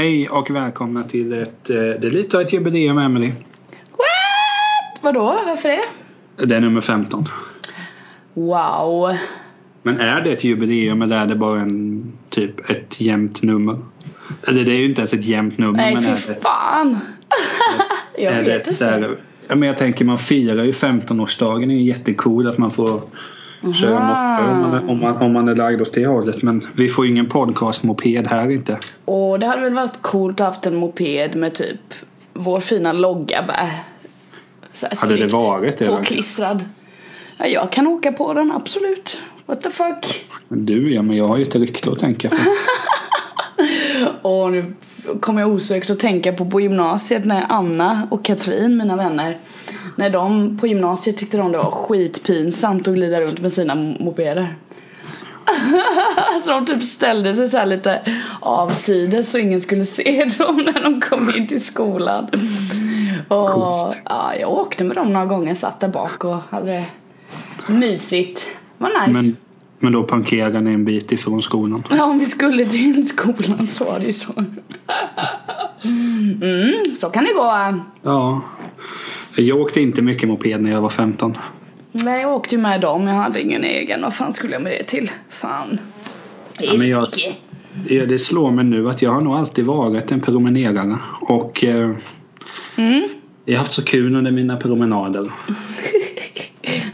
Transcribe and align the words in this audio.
Hej 0.00 0.28
och 0.28 0.50
välkomna 0.50 1.02
till 1.02 1.32
ett, 1.32 1.70
eh, 1.70 1.76
det 1.76 2.04
är 2.04 2.10
lite 2.10 2.36
av 2.36 2.42
ett 2.42 2.52
jubileum 2.52 2.98
Emily. 2.98 3.28
What? 3.90 5.02
Vadå? 5.02 5.40
Varför 5.46 5.68
det? 5.68 6.46
Det 6.46 6.56
är 6.56 6.60
nummer 6.60 6.80
15. 6.80 7.28
Wow. 8.34 9.16
Men 9.82 10.00
är 10.00 10.20
det 10.20 10.32
ett 10.32 10.44
jubileum 10.44 11.02
eller 11.02 11.16
är 11.16 11.26
det 11.26 11.36
bara 11.36 11.60
en 11.60 12.12
typ 12.30 12.70
ett 12.70 13.00
jämnt 13.00 13.42
nummer? 13.42 13.78
Eller 14.46 14.64
det 14.64 14.72
är 14.72 14.76
ju 14.76 14.84
inte 14.84 15.00
ens 15.00 15.14
ett 15.14 15.24
jämnt 15.24 15.58
nummer. 15.58 15.76
Nej 15.76 15.94
men 15.94 16.02
fy 16.02 16.10
är 16.10 16.34
det, 16.34 16.40
fan. 16.40 16.98
jag 18.18 18.32
är 18.32 18.44
vet 18.44 18.62
ett 18.62 18.72
inte. 18.72 18.84
här, 18.84 19.16
men 19.48 19.62
jag 19.62 19.78
tänker 19.78 20.04
man 20.04 20.18
firar 20.18 20.64
ju 20.64 20.70
15-årsdagen. 20.70 21.68
Det 21.68 21.74
är 21.74 21.78
ju 21.78 21.82
jättecool 21.82 22.48
att 22.48 22.58
man 22.58 22.70
får 22.70 23.02
köra 23.74 23.98
Aha. 23.98 24.08
moppe 24.08 24.50
om 24.50 24.60
man, 24.60 24.88
om, 24.88 25.00
man, 25.00 25.16
om 25.16 25.32
man 25.32 25.48
är 25.48 25.56
lagd 25.56 25.80
åt 25.80 25.92
det 25.94 26.06
hållet. 26.06 26.42
Men 26.42 26.66
vi 26.74 26.88
får 26.88 27.04
ju 27.04 27.10
ingen 27.10 27.26
podcast-moped 27.26 28.26
här 28.26 28.50
inte. 28.50 28.78
Och 29.04 29.38
det 29.38 29.46
hade 29.46 29.62
väl 29.62 29.74
varit 29.74 30.02
coolt 30.02 30.40
att 30.40 30.46
haft 30.46 30.66
en 30.66 30.76
moped 30.76 31.36
med 31.36 31.54
typ 31.54 31.94
vår 32.32 32.60
fina 32.60 32.92
logga 32.92 33.44
bara. 33.46 33.70
Så 34.72 34.86
här 34.86 34.96
Hade 34.96 35.16
det 35.16 35.26
varit 35.26 35.78
det, 35.78 35.86
Påklistrad. 35.86 36.64
Ja, 37.38 37.46
jag 37.46 37.72
kan 37.72 37.86
åka 37.86 38.12
på 38.12 38.34
den, 38.34 38.52
absolut. 38.52 39.20
What 39.46 39.62
the 39.62 39.70
fuck? 39.70 40.26
Du 40.48 40.94
ja, 40.94 41.02
men 41.02 41.16
jag 41.16 41.24
har 41.24 41.36
ju 41.36 41.42
ett 41.42 41.56
rykte 41.56 41.90
att 41.90 41.98
tänka 41.98 42.28
på. 42.28 42.36
Och 44.28 44.50
nu 44.50 44.64
kommer 45.20 45.40
jag 45.40 45.50
osökt 45.50 45.90
att 45.90 45.98
tänka 45.98 46.32
på 46.32 46.44
på 46.44 46.60
gymnasiet 46.60 47.24
när 47.24 47.46
Anna 47.48 48.08
och 48.10 48.24
Katrin, 48.24 48.76
mina 48.76 48.96
vänner, 48.96 49.38
när 49.96 50.10
de 50.10 50.58
på 50.58 50.66
gymnasiet 50.66 51.16
tyckte 51.16 51.36
de 51.36 51.52
det 51.52 51.58
var 51.58 51.70
skitpinsamt 51.70 52.88
att 52.88 52.94
glida 52.94 53.20
runt 53.20 53.40
med 53.40 53.52
sina 53.52 53.74
mopeder. 53.74 54.54
så 56.44 56.50
de 56.50 56.66
typ 56.66 56.82
ställde 56.82 57.34
sig 57.34 57.48
så 57.48 57.64
lite 57.64 58.00
avsides 58.40 59.32
så 59.32 59.38
ingen 59.38 59.60
skulle 59.60 59.86
se 59.86 60.24
dem 60.38 60.56
när 60.56 60.82
de 60.82 61.00
kom 61.00 61.32
in 61.36 61.46
till 61.46 61.64
skolan. 61.64 62.28
Och 63.28 63.94
ja, 64.04 64.34
jag 64.40 64.50
åkte 64.50 64.84
med 64.84 64.96
dem 64.96 65.12
några 65.12 65.26
gånger, 65.26 65.54
satt 65.54 65.80
där 65.80 65.88
bak 65.88 66.24
och 66.24 66.36
hade 66.50 66.86
det 67.66 67.72
mysigt. 67.72 68.46
Vad 68.78 68.90
nice. 68.90 69.22
Men, 69.22 69.36
men 69.80 69.92
då 69.92 70.02
parkerade 70.02 70.60
ni 70.60 70.72
en 70.72 70.84
bit 70.84 71.12
ifrån 71.12 71.42
skolan. 71.42 71.84
Ja, 71.90 72.04
om 72.04 72.18
vi 72.18 72.26
skulle 72.26 72.64
till 72.64 73.08
skolan 73.08 73.66
så 73.66 73.84
var 73.84 73.98
det 73.98 74.04
ju 74.06 74.12
så. 74.12 74.32
Mm, 75.84 76.94
så 76.96 77.06
kan 77.10 77.24
det 77.24 77.32
gå. 77.32 77.74
Ja. 78.02 78.40
Jag 79.36 79.60
åkte 79.60 79.80
inte 79.80 80.02
mycket 80.02 80.28
moped 80.28 80.62
när 80.62 80.70
jag 80.70 80.80
var 80.80 80.90
15. 80.90 81.36
Nej, 81.92 82.20
jag 82.22 82.32
åkte 82.34 82.54
ju 82.54 82.60
med 82.60 82.80
dem. 82.80 83.06
Jag 83.06 83.14
hade 83.14 83.42
ingen 83.42 83.64
egen. 83.64 84.02
Vad 84.02 84.14
fan 84.14 84.32
skulle 84.32 84.52
jag 84.52 84.62
med 84.62 84.72
det 84.72 84.84
till? 84.84 85.10
Fan. 85.28 85.78
Ja, 86.60 86.72
men 86.78 86.88
jag- 86.88 87.08
det 88.08 88.18
slår 88.18 88.50
mig 88.50 88.64
nu 88.64 88.90
att 88.90 89.02
jag 89.02 89.10
har 89.12 89.20
nog 89.20 89.34
alltid 89.34 89.64
varit 89.64 90.12
en 90.12 90.20
promenerare. 90.20 90.96
Och 91.20 91.64
eh, 91.64 91.90
Mm. 92.76 93.08
jag 93.44 93.54
har 93.54 93.58
haft 93.58 93.72
så 93.72 93.84
kul 93.84 94.16
under 94.16 94.30
mina 94.32 94.56
promenader. 94.56 95.30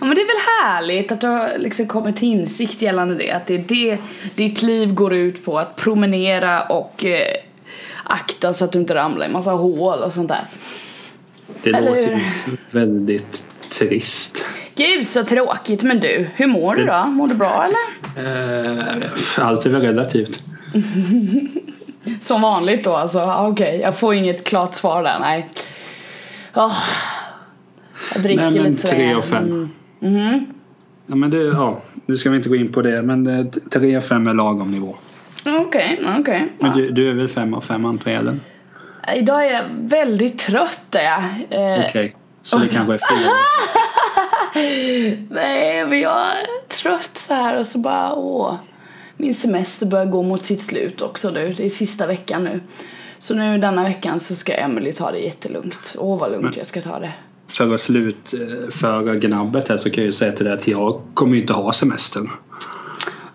Ja, 0.00 0.06
men 0.06 0.14
det 0.14 0.20
är 0.20 0.26
väl 0.26 0.64
härligt 0.64 1.12
att 1.12 1.20
du 1.20 1.26
har 1.26 1.58
liksom 1.58 1.86
kommit 1.86 2.16
till 2.16 2.28
insikt 2.28 2.82
gällande 2.82 3.14
det. 3.14 3.32
Att 3.32 3.46
det 3.46 3.54
är 3.54 3.64
det 3.68 3.98
ditt 4.34 4.62
liv 4.62 4.94
går 4.94 5.14
ut 5.14 5.44
på. 5.44 5.58
Att 5.58 5.76
promenera 5.76 6.62
och 6.62 7.04
eh, 7.04 7.36
akta 8.04 8.52
så 8.52 8.64
att 8.64 8.72
du 8.72 8.78
inte 8.78 8.94
ramlar 8.94 9.26
i 9.26 9.28
massa 9.28 9.50
hål 9.50 9.98
och 9.98 10.12
sånt 10.12 10.28
där. 10.28 10.44
Det 11.62 11.70
Eller 11.70 11.88
låter 11.88 12.06
hur? 12.06 12.20
ju 12.50 12.56
väldigt 12.70 13.44
trist. 13.70 14.44
Gud 14.74 15.06
så 15.06 15.24
tråkigt. 15.24 15.82
Men 15.82 16.00
du, 16.00 16.26
hur 16.34 16.46
mår 16.46 16.74
du 16.74 16.84
då? 16.84 17.04
Mår 17.06 17.26
du 17.26 17.34
bra 17.34 17.64
eller? 17.64 18.96
Eh, 18.96 19.02
allt 19.36 19.66
är 19.66 19.70
väl 19.70 19.82
relativt. 19.82 20.42
Som 22.20 22.40
vanligt 22.42 22.84
då 22.84 22.92
alltså, 22.92 23.34
okej 23.38 23.80
jag 23.82 23.98
får 23.98 24.14
inget 24.14 24.44
klart 24.44 24.74
svar 24.74 25.02
där, 25.02 25.18
nej. 25.20 25.48
Åh, 26.54 26.78
jag 28.14 28.22
dricker 28.22 28.50
Nej, 28.50 28.60
men 28.62 28.76
tre 28.76 29.14
och 29.14 29.24
fem. 29.24 29.44
Mm. 29.44 29.70
Mhm. 29.98 30.46
Ja, 31.06 31.16
men 31.16 31.30
det, 31.30 31.38
ja, 31.38 31.80
nu 32.06 32.16
ska 32.16 32.30
vi 32.30 32.36
inte 32.36 32.48
gå 32.48 32.56
in 32.56 32.72
på 32.72 32.82
det 32.82 33.02
men 33.02 33.26
eh, 33.26 33.46
3 33.46 33.96
och 33.96 34.04
5 34.04 34.26
är 34.26 34.34
lagom 34.34 34.70
nivå. 34.70 34.96
Okej, 35.46 36.00
okej. 36.18 36.52
Men 36.58 36.70
Ja. 36.70 36.76
du, 36.76 36.90
du 36.90 37.10
är 37.10 37.14
väl 37.14 37.28
5 37.28 37.54
av 37.54 37.60
5 37.60 37.84
antar 37.84 38.10
jag? 38.10 38.36
Idag 39.16 39.46
är 39.46 39.52
jag 39.52 39.62
väldigt 39.80 40.38
trött 40.38 40.94
är 40.94 41.02
jag. 41.04 41.22
Eh, 41.50 41.84
Okej. 41.88 42.16
Så 42.42 42.58
det 42.58 42.68
kanske 42.68 42.94
är 42.94 42.98
4. 42.98 43.30
Nej 45.30 45.86
men 45.86 46.00
jag 46.00 46.18
är 46.20 46.68
trött 46.68 47.10
så 47.16 47.34
här 47.34 47.58
och 47.58 47.66
så 47.66 47.78
bara 47.78 48.14
åh. 48.14 48.54
Min 49.16 49.34
semester 49.34 49.86
börjar 49.86 50.06
gå 50.06 50.22
mot 50.22 50.42
sitt 50.42 50.62
slut 50.62 51.02
också 51.02 51.30
nu. 51.30 51.54
Det 51.56 51.64
är 51.64 51.68
sista 51.68 52.06
veckan 52.06 52.44
nu. 52.44 52.60
Så 53.18 53.34
nu 53.34 53.58
denna 53.58 53.84
veckan 53.84 54.20
så 54.20 54.34
ska 54.36 54.52
Emily 54.52 54.92
ta 54.92 55.10
det 55.10 55.18
jättelugnt. 55.18 55.96
Åh 55.98 56.18
vad 56.18 56.30
lugnt 56.30 56.56
jag 56.56 56.66
ska 56.66 56.82
ta 56.82 56.98
det. 56.98 57.12
För 57.48 57.74
att 57.74 57.80
slutföra 57.80 59.14
gnabbet 59.14 59.68
här 59.68 59.76
så 59.76 59.90
kan 59.90 59.96
jag 59.96 60.06
ju 60.06 60.12
säga 60.12 60.32
till 60.32 60.44
dig 60.44 60.54
att 60.54 60.68
jag 60.68 61.00
kommer 61.14 61.34
ju 61.34 61.40
inte 61.40 61.52
ha 61.52 61.72
semester. 61.72 62.22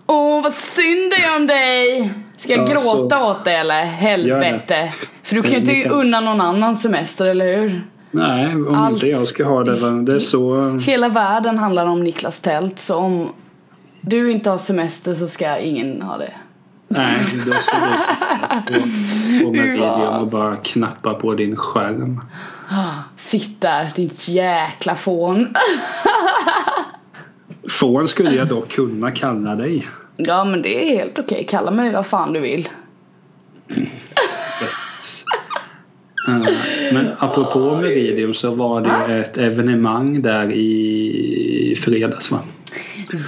Åh 0.07 0.43
vad 0.43 0.53
synd 0.53 1.11
det 1.11 1.23
är 1.25 1.35
om 1.35 1.47
dig! 1.47 2.11
Ska 2.37 2.53
jag 2.53 2.69
Ja, 2.69 2.73
gråta 2.73 3.15
så- 3.19 3.31
åt 3.31 3.43
dig 3.43 3.55
eller? 3.55 3.83
Helvete! 3.85 4.93
För 5.23 5.35
du 5.35 5.41
kan 5.41 5.51
ju 5.51 5.57
inte 5.57 5.81
kan- 5.81 5.91
unna 5.91 6.19
någon 6.21 6.41
annan 6.41 6.75
semester, 6.75 7.25
eller 7.27 7.57
hur? 7.57 7.87
Nej, 8.11 8.55
om 8.55 8.75
Allt. 8.75 8.93
inte 8.93 9.07
jag 9.07 9.19
ska 9.19 9.45
ha 9.45 9.63
det. 9.63 10.01
Det 10.03 10.13
är 10.13 10.19
så... 10.19 10.77
Hela 10.77 11.09
världen 11.09 11.57
handlar 11.59 11.85
om 11.85 12.03
Niklas 12.03 12.41
tält, 12.41 12.79
så 12.79 12.95
om 12.95 13.29
du 14.01 14.31
inte 14.31 14.49
har 14.49 14.57
semester 14.57 15.13
så 15.13 15.27
ska 15.27 15.57
ingen 15.57 16.01
ha 16.01 16.17
det. 16.17 16.33
Nej, 16.87 17.15
då 17.45 17.53
ska 17.53 17.77
du 17.77 17.97
sitta 17.97 18.63
på, 18.67 19.45
på 19.45 19.51
med 19.51 19.67
Ja. 19.77 19.95
videon 19.97 20.19
och 20.21 20.27
bara 20.27 20.55
knappa 20.55 21.13
på 21.13 21.33
din 21.33 21.55
skärm. 21.55 22.21
Sitt 23.15 23.61
där, 23.61 23.91
ditt 23.95 24.27
jäkla 24.27 24.95
fån. 24.95 25.53
Fån 27.69 28.07
skulle 28.07 28.35
jag 28.35 28.47
då 28.47 28.61
kunna 28.61 29.11
kalla 29.11 29.55
dig. 29.55 29.87
Ja 30.17 30.45
men 30.45 30.61
det 30.61 30.83
är 30.83 30.97
helt 30.97 31.19
okej, 31.19 31.45
kalla 31.49 31.71
mig 31.71 31.93
vad 31.93 32.05
fan 32.05 32.33
du 32.33 32.39
vill. 32.39 32.69
Men 36.91 37.07
apropå 37.17 37.75
Meridium 37.75 38.33
så 38.33 38.55
var 38.55 38.81
det 38.81 39.21
ett 39.21 39.37
evenemang 39.37 40.21
där 40.21 40.51
i 40.51 41.75
fredags 41.83 42.31
va? 42.31 42.39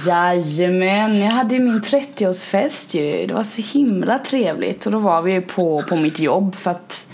Jajamän, 0.06 1.18
jag 1.18 1.30
hade 1.30 1.54
ju 1.54 1.60
min 1.60 1.80
30-årsfest 1.80 2.96
ju. 2.96 3.26
Det 3.26 3.34
var 3.34 3.42
så 3.42 3.62
himla 3.62 4.18
trevligt 4.18 4.86
och 4.86 4.92
då 4.92 4.98
var 4.98 5.22
vi 5.22 5.40
på, 5.40 5.82
på 5.82 5.96
mitt 5.96 6.18
jobb 6.18 6.54
för 6.54 6.70
att 6.70 7.10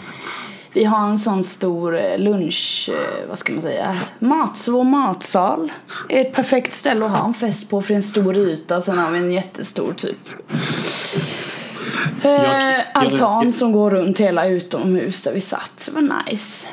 vi 0.73 0.85
har 0.85 1.09
en 1.09 1.19
sån 1.19 1.43
stor 1.43 1.97
eh, 1.99 2.19
lunch, 2.19 2.91
eh, 2.93 3.29
vad 3.29 3.39
ska 3.39 3.53
man 3.53 3.63
säga, 3.63 3.97
mat, 4.19 4.67
vår 4.71 4.85
matsal. 4.85 5.73
är 6.09 6.21
ett 6.21 6.33
perfekt 6.33 6.73
ställe 6.73 7.05
att 7.05 7.11
ha 7.19 7.27
en 7.27 7.35
fest 7.35 7.71
på 7.71 7.83
för 7.83 7.89
det 7.89 7.95
är 7.95 7.97
en 7.97 8.03
stor 8.03 8.37
yta 8.37 8.77
och 8.77 8.83
sen 8.83 8.99
har 8.99 9.11
vi 9.11 9.19
en 9.19 9.33
jättestor 9.33 9.93
typ 9.93 10.17
eh, 12.23 12.31
jag- 12.31 12.83
altan 12.95 13.53
som 13.53 13.73
går 13.73 13.91
runt 13.91 14.21
hela 14.21 14.47
utomhus 14.49 15.23
där 15.23 15.33
vi 15.33 15.41
satt. 15.41 15.73
Så 15.77 15.91
det 15.91 15.95
var 16.01 16.23
nice. 16.31 16.69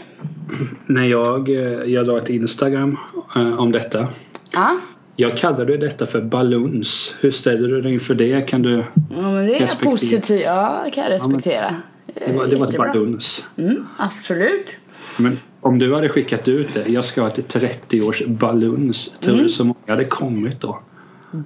När 0.85 1.05
jag, 1.05 1.49
eh, 1.49 1.55
jag 1.93 2.07
la 2.07 2.17
ett 2.17 2.29
Instagram 2.29 2.97
eh, 3.35 3.59
om 3.59 3.71
detta. 3.71 4.07
Ja, 4.51 4.77
Jag 5.15 5.37
kallade 5.37 5.77
detta 5.77 6.05
för 6.05 6.21
balloons. 6.21 7.15
Hur 7.19 7.31
ställer 7.31 7.67
du 7.67 7.81
dig 7.81 7.93
inför 7.93 8.15
det? 8.15 8.41
Kan 8.49 8.61
du... 8.61 8.83
ja 9.15 9.21
men 9.21 9.45
det 9.47 9.55
är 9.55 9.59
Respektera. 9.59 9.91
positivt. 9.91 10.41
Ja, 10.45 10.81
det 10.85 10.91
kan 10.91 11.03
jag 11.03 11.11
respektera. 11.11 11.75
Det 12.13 12.33
var, 12.33 12.47
det 12.47 12.55
var 12.55 12.67
ett 12.67 12.73
Jättebra. 12.73 12.87
balloons. 12.87 13.47
Mm, 13.57 13.87
absolut. 13.97 14.77
Men 15.17 15.39
om 15.61 15.79
du 15.79 15.95
hade 15.95 16.09
skickat 16.09 16.47
ut 16.47 16.73
det. 16.73 16.87
Jag 16.87 17.05
ska 17.05 17.21
ha 17.21 17.27
ett 17.27 17.55
30-års 17.55 18.25
balloons. 18.25 19.09
Tror 19.21 19.33
Mm. 19.33 19.45
du 19.45 19.51
så 19.51 19.63
många 19.63 19.75
hade 19.87 20.05
kommit 20.05 20.61
då? 20.61 20.79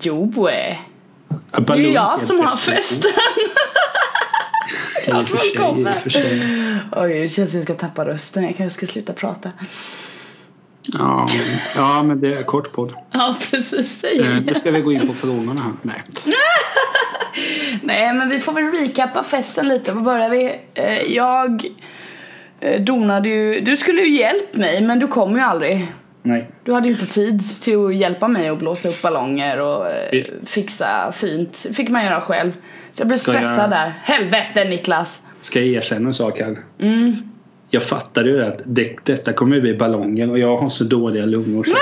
Jo, 0.01 0.47
eh. 0.49 0.77
Det 1.65 1.73
är 1.73 1.75
ju 1.77 1.91
jag 1.93 2.19
som 2.19 2.39
har 2.39 2.55
festen. 2.57 3.11
Och 5.07 5.27
för 6.03 6.09
sig. 6.09 6.41
Oj, 6.91 7.19
det 7.19 7.29
känns 7.29 7.51
som 7.51 7.59
jag 7.59 7.63
ska 7.67 7.73
tappa 7.73 8.05
rösten. 8.05 8.43
Jag 8.43 8.55
kanske 8.57 8.77
ska 8.77 8.93
sluta 8.93 9.13
prata. 9.13 9.51
Ja, 10.81 11.27
men- 11.37 11.57
ja, 11.83 12.03
men 12.03 12.21
det 12.21 12.33
är 12.33 12.43
kort 12.43 12.71
podd. 12.71 12.93
Ja, 13.11 13.35
precis. 13.51 13.99
Säg. 13.99 14.19
Eh, 14.19 14.35
Nu 14.45 14.53
ska 14.53 14.71
vi 14.71 14.81
gå 14.81 14.91
in 14.91 15.07
på 15.07 15.13
frågorna 15.13 15.61
här. 15.61 15.71
Nej. 15.81 16.03
Nej, 17.83 18.13
men 18.13 18.29
vi 18.29 18.39
får 18.39 18.53
väl 18.53 18.63
recappa 18.71 19.23
festen 19.23 19.67
lite. 19.67 19.91
Var 19.91 20.01
börjar 20.01 20.29
vi? 20.29 20.55
Eh, 20.73 21.01
Jag 21.01 21.65
eh, 22.59 22.81
donade 22.81 23.29
ju... 23.29 23.61
Du 23.61 23.77
skulle 23.77 24.01
ju 24.01 24.17
hjälpt 24.17 24.55
mig, 24.55 24.81
men 24.81 24.99
du 24.99 25.07
kom 25.07 25.35
ju 25.35 25.39
aldrig. 25.41 25.87
Nej. 26.23 26.49
Du 26.63 26.73
hade 26.73 26.87
ju 26.87 26.93
inte 26.93 27.05
tid 27.05 27.41
till 27.61 27.85
att 27.85 27.95
hjälpa 27.95 28.27
mig 28.27 28.49
att 28.49 28.59
blåsa 28.59 28.89
upp 28.89 29.01
ballonger 29.01 29.59
och 29.61 29.87
eh, 29.87 30.11
Vi- 30.11 30.31
fixa 30.45 31.11
fint. 31.11 31.67
fick 31.75 31.89
man 31.89 32.05
göra 32.05 32.21
själv. 32.21 32.51
Så 32.91 33.01
jag 33.01 33.07
blev 33.07 33.17
Ska 33.17 33.31
stressad 33.31 33.63
jag- 33.63 33.69
där. 33.69 33.93
Helvete 34.03 34.63
Niklas! 34.65 35.21
Ska 35.41 35.59
jag 35.59 35.67
erkänna 35.67 36.07
en 36.07 36.13
sak 36.13 36.39
här? 36.39 36.57
Mm. 36.81 37.15
Jag 37.69 37.83
fattade 37.83 38.29
ju 38.29 38.43
att 38.45 38.61
det, 38.65 38.95
detta 39.03 39.33
kommer 39.33 39.55
att 39.55 39.61
bli 39.61 39.73
ballonger 39.73 40.29
och 40.31 40.39
jag 40.39 40.57
har 40.57 40.69
så 40.69 40.83
dåliga 40.83 41.25
lungor 41.25 41.63
så 41.63 41.71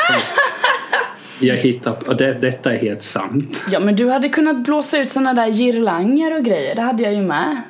jag 1.39 1.57
hittar 1.57 2.07
och 2.07 2.15
det, 2.17 2.33
detta 2.33 2.73
är 2.73 2.77
helt 2.77 3.03
sant. 3.03 3.61
Ja 3.71 3.79
men 3.79 3.95
du 3.95 4.09
hade 4.09 4.29
kunnat 4.29 4.57
blåsa 4.63 4.97
ut 4.97 5.09
såna 5.09 5.33
där 5.33 5.47
girlanger 5.47 6.37
och 6.37 6.45
grejer, 6.45 6.75
det 6.75 6.81
hade 6.81 7.03
jag 7.03 7.13
ju 7.13 7.21
med. 7.21 7.61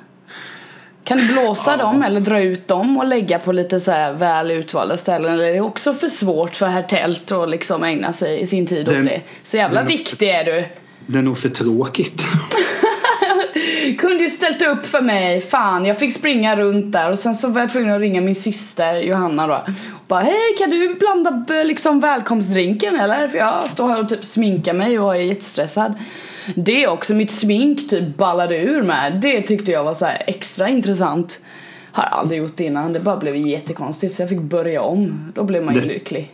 Kan 1.03 1.17
du 1.17 1.27
blåsa 1.33 1.77
dem 1.77 2.03
eller 2.03 2.19
dra 2.21 2.41
ut 2.41 2.67
dem 2.67 2.97
och 2.97 3.05
lägga 3.07 3.39
på 3.39 3.51
lite 3.51 3.79
så 3.79 3.91
här 3.91 4.13
väl 4.13 4.51
utvalda 4.51 4.97
ställen 4.97 5.33
eller 5.33 5.43
är 5.43 5.53
det 5.53 5.61
också 5.61 5.93
för 5.93 6.07
svårt 6.07 6.55
för 6.55 6.65
herr 6.65 6.81
Tält 6.83 7.31
att 7.31 7.49
liksom 7.49 7.83
ägna 7.83 8.13
sig 8.13 8.39
i 8.41 8.45
sin 8.45 8.67
tid 8.67 8.85
Den- 8.85 9.01
åt 9.01 9.07
det? 9.07 9.21
Så 9.43 9.57
jävla 9.57 9.83
viktig 9.83 10.29
är 10.29 10.43
du. 10.43 10.65
Det 11.07 11.17
är 11.19 11.23
nog 11.23 11.37
för 11.37 11.49
tråkigt. 11.49 12.25
Kunde 13.97 14.23
ju 14.23 14.29
ställt 14.29 14.61
upp 14.61 14.85
för 14.85 15.01
mig, 15.01 15.41
fan 15.41 15.85
jag 15.85 15.99
fick 15.99 16.13
springa 16.13 16.55
runt 16.55 16.91
där. 16.91 17.11
Och 17.11 17.19
sen 17.19 17.33
så 17.35 17.47
var 17.49 17.61
jag 17.61 17.69
tvungen 17.71 17.95
att 17.95 18.01
ringa 18.01 18.21
min 18.21 18.35
syster 18.35 18.93
Johanna 18.95 19.47
då. 19.47 19.53
Och 19.93 20.03
bara 20.07 20.19
hej 20.21 20.55
kan 20.57 20.69
du 20.69 20.95
blanda 20.95 21.31
b- 21.47 21.63
liksom 21.63 21.99
välkomstdrinken 21.99 22.99
eller? 22.99 23.27
För 23.27 23.37
jag 23.37 23.69
står 23.69 23.87
här 23.89 23.99
och 23.99 24.09
typ 24.09 24.25
sminkar 24.25 24.73
mig 24.73 24.99
och 24.99 25.15
är 25.15 25.19
jättestressad. 25.19 25.93
Det 26.55 26.87
också, 26.87 27.13
mitt 27.13 27.31
smink 27.31 27.89
typ 27.89 28.17
ballade 28.17 28.57
ur 28.57 28.83
med. 28.83 29.19
Det 29.21 29.41
tyckte 29.41 29.71
jag 29.71 29.83
var 29.83 29.93
så 29.93 30.07
extra 30.27 30.69
intressant. 30.69 31.41
Har 31.91 32.03
aldrig 32.03 32.39
gjort 32.39 32.59
innan, 32.59 32.93
det 32.93 32.99
bara 32.99 33.17
blev 33.17 33.35
jättekonstigt. 33.35 34.15
Så 34.15 34.21
jag 34.21 34.29
fick 34.29 34.39
börja 34.41 34.81
om. 34.81 35.31
Då 35.35 35.43
blev 35.43 35.63
man 35.63 35.75
ju 35.75 35.81
Det- 35.81 35.87
lycklig. 35.87 36.31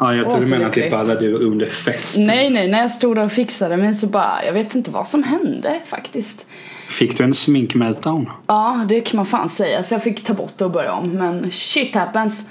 Ja, 0.00 0.14
jag 0.14 0.30
tror 0.30 0.40
du 0.40 0.46
menar 0.46 0.58
det 0.64 0.66
lycklig. 0.66 0.90
ballade 0.90 1.24
ur 1.26 1.42
under 1.42 1.66
festen. 1.66 2.24
Nej 2.24 2.50
nej, 2.50 2.68
när 2.68 2.78
jag 2.80 2.90
stod 2.90 3.18
och 3.18 3.32
fixade 3.32 3.76
mig 3.76 3.94
så 3.94 4.06
bara, 4.06 4.44
jag 4.46 4.52
vet 4.52 4.74
inte 4.74 4.90
vad 4.90 5.06
som 5.06 5.22
hände 5.22 5.80
faktiskt 5.86 6.47
Fick 6.88 7.18
du 7.18 7.24
en 7.24 7.34
sminkmeltdown? 7.34 8.30
Ja, 8.46 8.84
det 8.88 9.00
kan 9.00 9.16
man 9.16 9.26
fan 9.26 9.48
säga. 9.48 9.82
Så 9.82 9.94
jag 9.94 10.02
fick 10.02 10.24
ta 10.24 10.34
bort 10.34 10.58
det 10.58 10.64
och 10.64 10.70
börja 10.70 10.92
om. 10.92 11.10
Men 11.10 11.50
shit 11.50 11.94
happens. 11.94 12.48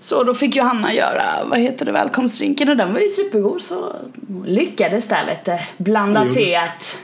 Så 0.00 0.24
då 0.24 0.34
fick 0.34 0.56
Johanna 0.56 0.94
göra, 0.94 1.22
vad 1.50 1.58
heter 1.58 1.86
det, 1.86 1.92
välkomstdrinken 1.92 2.68
och 2.68 2.76
den 2.76 2.92
var 2.92 3.00
ju 3.00 3.08
supergod 3.08 3.60
så 3.60 3.96
lyckades 4.44 5.08
där 5.08 5.26
du. 5.26 5.60
Blanda 5.76 6.24
Det 6.24 6.32
teet. 6.32 6.98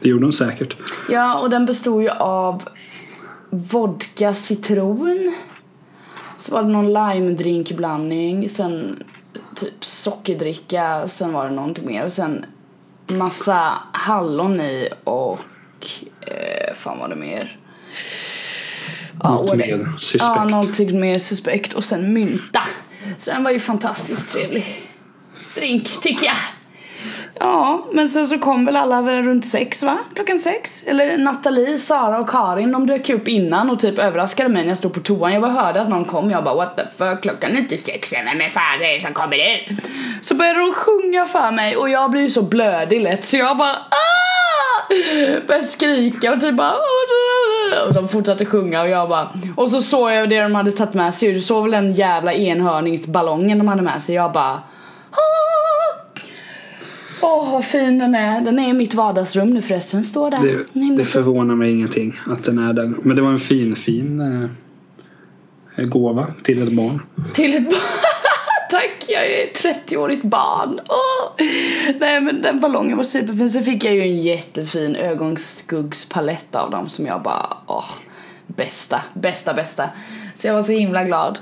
Det 0.00 0.08
gjorde 0.08 0.24
hon 0.24 0.32
säkert. 0.32 0.76
Ja, 1.08 1.38
och 1.38 1.50
den 1.50 1.66
bestod 1.66 2.02
ju 2.02 2.08
av 2.10 2.62
vodka 3.50 4.34
citron. 4.34 5.34
Så 6.38 6.54
var 6.54 6.62
det 6.62 6.68
någon 6.68 6.92
lime-drinkblandning, 6.92 8.48
sen 8.48 9.02
typ 9.56 9.84
sockerdricka, 9.84 11.08
sen 11.08 11.32
var 11.32 11.48
det 11.48 11.54
någonting 11.54 11.86
mer 11.86 12.04
och 12.04 12.12
sen 12.12 12.44
massa 13.06 13.72
hallon 13.92 14.60
i 14.60 14.88
och 15.04 15.40
eh, 16.20 16.74
fan 16.74 16.98
var 16.98 17.08
det 17.08 17.16
mer? 17.16 17.56
Ja, 19.22 19.30
Något 19.30 19.50
det- 19.50 19.56
mer 19.56 19.86
suspekt. 19.98 20.22
Ja, 20.36 20.44
någonting 20.44 21.00
mer 21.00 21.18
suspekt 21.18 21.72
och 21.72 21.84
sen 21.84 22.12
mynta. 22.12 22.62
Så 23.18 23.30
den 23.30 23.44
var 23.44 23.50
ju 23.50 23.60
fantastiskt 23.60 24.32
trevlig 24.32 24.82
drink 25.54 26.00
tycker 26.02 26.26
jag. 26.26 26.36
Ja, 27.40 27.86
men 27.92 28.08
sen 28.08 28.26
så 28.26 28.38
kom 28.38 28.64
väl 28.64 28.76
alla 28.76 29.02
väl 29.02 29.22
runt 29.22 29.46
sex 29.46 29.82
va? 29.82 29.98
Klockan 30.14 30.38
sex? 30.38 30.84
Eller 30.86 31.18
Nathalie, 31.18 31.78
Sara 31.78 32.18
och 32.18 32.28
Karin 32.30 32.72
de 32.72 32.86
dök 32.86 33.10
upp 33.10 33.28
innan 33.28 33.70
och 33.70 33.80
typ 33.80 33.98
överraskade 33.98 34.48
mig 34.48 34.62
när 34.62 34.68
jag 34.68 34.78
stod 34.78 34.94
på 34.94 35.00
toan. 35.00 35.32
Jag 35.32 35.42
bara 35.42 35.52
hörde 35.52 35.80
att 35.80 35.88
någon 35.88 36.04
kom. 36.04 36.30
Jag 36.30 36.44
bara 36.44 36.54
what 36.54 36.76
the 36.76 36.82
fuck, 36.98 37.22
klockan 37.22 37.52
är 37.52 37.58
inte 37.58 37.76
sex 37.76 38.12
än. 38.12 38.38
Men 38.38 38.50
fan 38.50 38.78
det 38.78 38.96
är 38.96 39.00
som 39.00 39.12
kommer 39.12 39.36
nu? 39.36 39.76
Så 40.20 40.34
började 40.34 40.58
de 40.58 40.72
sjunga 40.74 41.24
för 41.26 41.50
mig 41.52 41.76
och 41.76 41.88
jag 41.90 42.10
blev 42.10 42.22
ju 42.22 42.30
så 42.30 42.42
blödig 42.42 43.00
lätt 43.00 43.24
så 43.24 43.36
jag 43.36 43.56
bara 43.56 43.72
ah! 43.76 44.31
Började 45.46 45.66
skrika 45.66 46.32
och 46.32 46.40
typ 46.40 46.56
bara 46.56 46.74
och 47.86 47.94
de 47.94 48.08
fortsatte 48.08 48.44
sjunga 48.44 48.82
och 48.82 48.88
jag 48.88 49.08
bara 49.08 49.28
Och 49.56 49.70
så 49.70 49.82
såg 49.82 50.12
jag 50.12 50.28
det 50.28 50.40
de 50.40 50.54
hade 50.54 50.72
tagit 50.72 50.94
med 50.94 51.14
sig. 51.14 51.32
Du 51.32 51.40
såg 51.40 51.62
väl 51.62 51.70
den 51.70 51.92
jävla 51.92 52.34
enhörningsballongen 52.34 53.58
de 53.58 53.68
hade 53.68 53.82
med 53.82 54.02
sig. 54.02 54.14
Jag 54.14 54.32
bara! 54.32 54.60
Åh 57.22 57.52
vad 57.52 57.64
fin 57.64 57.98
den 57.98 58.14
är. 58.14 58.40
Den 58.40 58.58
är 58.58 58.68
i 58.68 58.72
mitt 58.72 58.94
vardagsrum 58.94 59.50
nu 59.50 59.62
förresten. 59.62 60.04
Står 60.04 60.30
där. 60.30 60.38
Det, 60.42 60.66
Nej, 60.72 60.96
det 60.96 61.04
förvånar 61.04 61.54
mig 61.54 61.72
ingenting 61.72 62.14
att 62.26 62.44
den 62.44 62.58
är 62.58 62.72
där. 62.72 62.94
Men 63.02 63.16
det 63.16 63.22
var 63.22 63.30
en 63.30 63.40
fin, 63.40 63.76
fin 63.76 64.20
eh, 65.76 65.84
gåva 65.88 66.26
till 66.42 66.62
ett 66.62 66.72
barn. 66.72 67.02
Till 67.34 67.54
ett 67.56 67.64
barn. 67.64 68.11
Tack, 69.02 69.10
jag 69.10 69.26
är 69.26 69.44
ett 69.44 69.62
30-årigt 69.62 70.26
barn. 70.26 70.80
Åh. 70.88 71.46
Nej 72.00 72.20
men 72.20 72.42
den 72.42 72.60
ballongen 72.60 72.96
var 72.96 73.04
superfin. 73.04 73.50
Sen 73.50 73.64
fick 73.64 73.84
jag 73.84 73.94
ju 73.94 74.02
en 74.02 74.22
jättefin 74.22 74.96
ögonskuggspalett 74.96 76.54
av 76.54 76.70
dem 76.70 76.88
som 76.88 77.06
jag 77.06 77.22
bara, 77.22 77.56
åh. 77.66 77.90
Bästa, 78.46 79.00
bästa, 79.14 79.54
bästa. 79.54 79.90
Så 80.34 80.46
jag 80.46 80.54
var 80.54 80.62
så 80.62 80.72
himla 80.72 81.04
glad. 81.04 81.38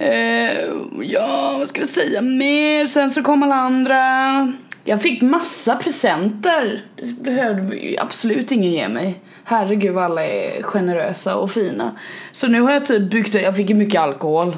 Uh, 0.00 0.74
ja, 1.02 1.54
vad 1.58 1.68
ska 1.68 1.80
vi 1.80 1.86
säga 1.86 2.22
mer? 2.22 2.84
Sen 2.84 3.10
så 3.10 3.22
kom 3.22 3.42
alla 3.42 3.54
andra. 3.54 4.52
Jag 4.84 5.02
fick 5.02 5.22
massa 5.22 5.76
presenter. 5.76 6.80
Det 6.96 7.22
behövde 7.22 7.94
absolut 7.98 8.52
ingen 8.52 8.72
ge 8.72 8.88
mig. 8.88 9.20
Herregud 9.44 9.94
vad 9.94 10.04
alla 10.04 10.24
är 10.24 10.62
generösa 10.62 11.36
och 11.36 11.50
fina. 11.50 11.90
Så 12.32 12.46
nu 12.46 12.60
har 12.60 12.72
jag 12.72 12.86
typ 12.86 13.10
byggt, 13.10 13.34
jag 13.34 13.56
fick 13.56 13.70
ju 13.70 13.76
mycket 13.76 14.00
alkohol. 14.00 14.56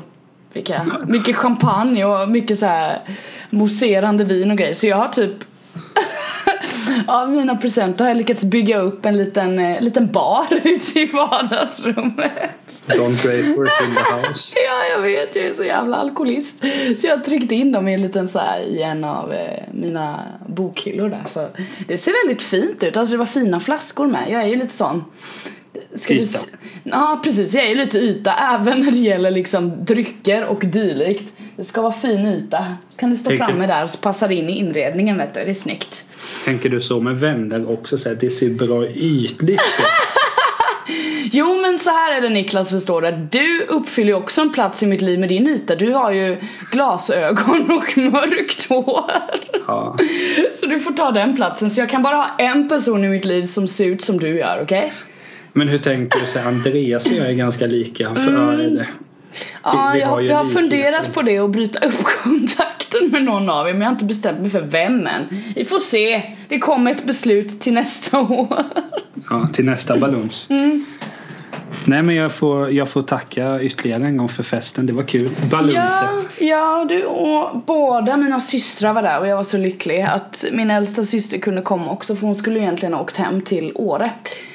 Jag. 0.64 1.08
Mycket 1.08 1.36
champagne 1.36 2.04
och 2.04 2.28
mycket 2.28 2.58
så 2.58 2.66
här 2.66 2.98
mousserande 3.50 4.24
vin 4.24 4.50
och 4.50 4.58
grejer. 4.58 4.74
Så 4.74 4.86
jag 4.86 4.96
har 4.96 5.08
typ 5.08 5.32
Av 7.06 7.30
mina 7.30 7.56
presenter 7.56 8.04
har 8.04 8.10
jag 8.10 8.16
lyckats 8.16 8.44
bygga 8.44 8.78
upp 8.78 9.06
en 9.06 9.16
liten, 9.16 9.58
eh, 9.58 9.80
liten 9.80 10.12
bar 10.12 10.46
ute 10.64 11.00
i 11.00 11.06
vardagsrummet. 11.06 12.82
Don 12.86 13.10
Drapers 13.10 13.80
in 13.82 13.94
the 13.94 14.28
house. 14.28 14.56
Ja, 14.66 14.84
jag 14.90 15.00
vet, 15.02 15.36
jag 15.36 15.44
är 15.44 15.52
så 15.52 15.64
jävla 15.64 15.96
alkoholist. 15.96 16.58
Så 16.98 17.06
jag 17.06 17.16
har 17.16 17.24
tryckt 17.24 17.52
in 17.52 17.72
dem 17.72 17.88
i 17.88 17.94
en 17.94 18.02
liten 18.02 18.28
så 18.28 18.38
här, 18.38 18.60
i 18.60 18.82
en 18.82 19.04
av 19.04 19.32
eh, 19.32 19.62
mina 19.72 20.18
bokhyllor 20.48 21.08
där. 21.08 21.24
Så 21.28 21.48
det 21.88 21.96
ser 21.96 22.26
väldigt 22.26 22.42
fint 22.42 22.82
ut. 22.82 22.96
Alltså 22.96 23.12
det 23.12 23.18
var 23.18 23.26
fina 23.26 23.60
flaskor 23.60 24.06
med. 24.06 24.30
Jag 24.30 24.42
är 24.42 24.46
ju 24.46 24.56
lite 24.56 24.74
sån. 24.74 25.04
Ska 25.94 26.14
du 26.14 26.20
Yta. 26.20 26.38
s- 26.38 26.52
Ja 26.84 27.20
precis, 27.24 27.54
jag 27.54 27.64
är 27.70 27.74
lite 27.74 27.98
yta 27.98 28.34
även 28.60 28.80
när 28.80 28.90
det 28.90 28.98
gäller 28.98 29.30
liksom 29.30 29.84
drycker 29.84 30.44
och 30.44 30.66
dylikt. 30.66 31.32
Det 31.56 31.64
ska 31.64 31.82
vara 31.82 31.92
fin 31.92 32.26
yta. 32.26 32.64
Så 32.90 32.98
kan 32.98 33.10
det 33.10 33.16
stå 33.16 33.30
Tänker- 33.30 33.46
framme 33.46 33.66
där 33.66 33.84
och 33.84 33.90
så 33.90 33.98
passar 33.98 34.28
det 34.28 34.34
in 34.34 34.48
i 34.50 34.58
inredningen 34.58 35.18
vet 35.18 35.34
du. 35.34 35.40
Det 35.40 35.50
är 35.50 35.54
snyggt. 35.54 36.04
Tänker 36.44 36.68
du 36.68 36.80
så 36.80 37.00
med 37.00 37.20
vänner 37.20 37.70
också? 37.70 37.98
Så 37.98 38.08
här, 38.08 38.16
det 38.20 38.30
ser 38.30 38.50
bra 38.50 38.86
ytligt 38.88 39.50
ut. 39.50 39.60
Jo 41.32 41.60
men 41.62 41.78
så 41.78 41.90
här 41.90 42.16
är 42.16 42.20
det 42.20 42.28
Niklas 42.28 42.70
förstår 42.70 43.02
du. 43.02 43.10
Du 43.30 43.64
uppfyller 43.68 44.08
ju 44.08 44.14
också 44.14 44.40
en 44.40 44.52
plats 44.52 44.82
i 44.82 44.86
mitt 44.86 45.02
liv 45.02 45.18
med 45.20 45.28
din 45.28 45.46
yta. 45.48 45.74
Du 45.74 45.92
har 45.92 46.10
ju 46.12 46.36
glasögon 46.72 47.70
och 47.70 47.98
mörkt 47.98 48.68
hår. 48.68 49.10
Ja. 49.66 49.96
Så 50.52 50.66
du 50.66 50.80
får 50.80 50.92
ta 50.92 51.10
den 51.10 51.36
platsen. 51.36 51.70
Så 51.70 51.80
jag 51.80 51.88
kan 51.90 52.02
bara 52.02 52.16
ha 52.16 52.30
en 52.38 52.68
person 52.68 53.04
i 53.04 53.08
mitt 53.08 53.24
liv 53.24 53.44
som 53.44 53.68
ser 53.68 53.86
ut 53.86 54.02
som 54.02 54.18
du 54.18 54.28
gör, 54.38 54.60
okej? 54.62 54.92
Men 55.56 55.68
hur 55.68 55.78
tänker 55.78 56.20
du? 56.20 56.26
Så 56.26 56.38
Andreas 56.38 57.06
och 57.06 57.12
jag 57.12 57.30
är 57.30 57.34
ganska 57.34 57.66
lika. 57.66 58.14
För, 58.14 58.56
det. 58.56 58.86
Ja, 59.62 59.90
vi 59.94 60.00
jag, 60.00 60.08
har 60.08 60.20
ju 60.20 60.28
jag 60.28 60.36
har 60.36 60.44
funderat 60.44 61.14
på 61.14 61.22
det 61.22 61.40
och 61.40 61.50
bryta 61.50 61.86
upp 61.86 62.04
kontakten 62.22 63.08
med 63.10 63.24
någon 63.24 63.50
av 63.50 63.68
er 63.68 63.72
men 63.72 63.80
jag 63.80 63.88
har 63.88 63.92
inte 63.92 64.04
bestämt 64.04 64.40
mig 64.40 64.50
för 64.50 64.60
vem 64.60 65.06
än. 65.06 65.42
Vi 65.54 65.64
får 65.64 65.78
se. 65.78 66.22
Det 66.48 66.58
kommer 66.58 66.90
ett 66.90 67.06
beslut 67.06 67.60
till 67.60 67.72
nästa 67.72 68.20
år. 68.20 68.64
Ja, 69.30 69.48
till 69.52 69.64
nästa 69.64 69.96
balans. 69.98 70.46
Mm. 70.50 70.84
Nej 71.84 72.02
men 72.02 72.16
jag 72.16 72.32
får, 72.32 72.70
jag 72.70 72.88
får 72.88 73.02
tacka 73.02 73.60
ytterligare 73.60 74.04
en 74.04 74.16
gång 74.16 74.28
för 74.28 74.42
festen. 74.42 74.86
Det 74.86 74.92
var 74.92 75.02
kul. 75.02 75.30
Ja, 75.40 75.46
Balunset. 75.50 76.40
ja 76.40 76.86
du 76.88 77.04
och 77.04 77.62
båda 77.66 78.16
mina 78.16 78.40
systrar 78.40 78.92
var 78.92 79.02
där 79.02 79.20
och 79.20 79.26
jag 79.26 79.36
var 79.36 79.44
så 79.44 79.58
lycklig 79.58 80.02
att 80.02 80.44
min 80.52 80.70
äldsta 80.70 81.04
syster 81.04 81.38
kunde 81.38 81.62
komma 81.62 81.90
också 81.90 82.16
för 82.16 82.26
hon 82.26 82.34
skulle 82.34 82.60
egentligen 82.60 82.94
ha 82.94 83.00
åkt 83.00 83.16
hem 83.16 83.42
till 83.42 83.72
Åre. 83.74 84.10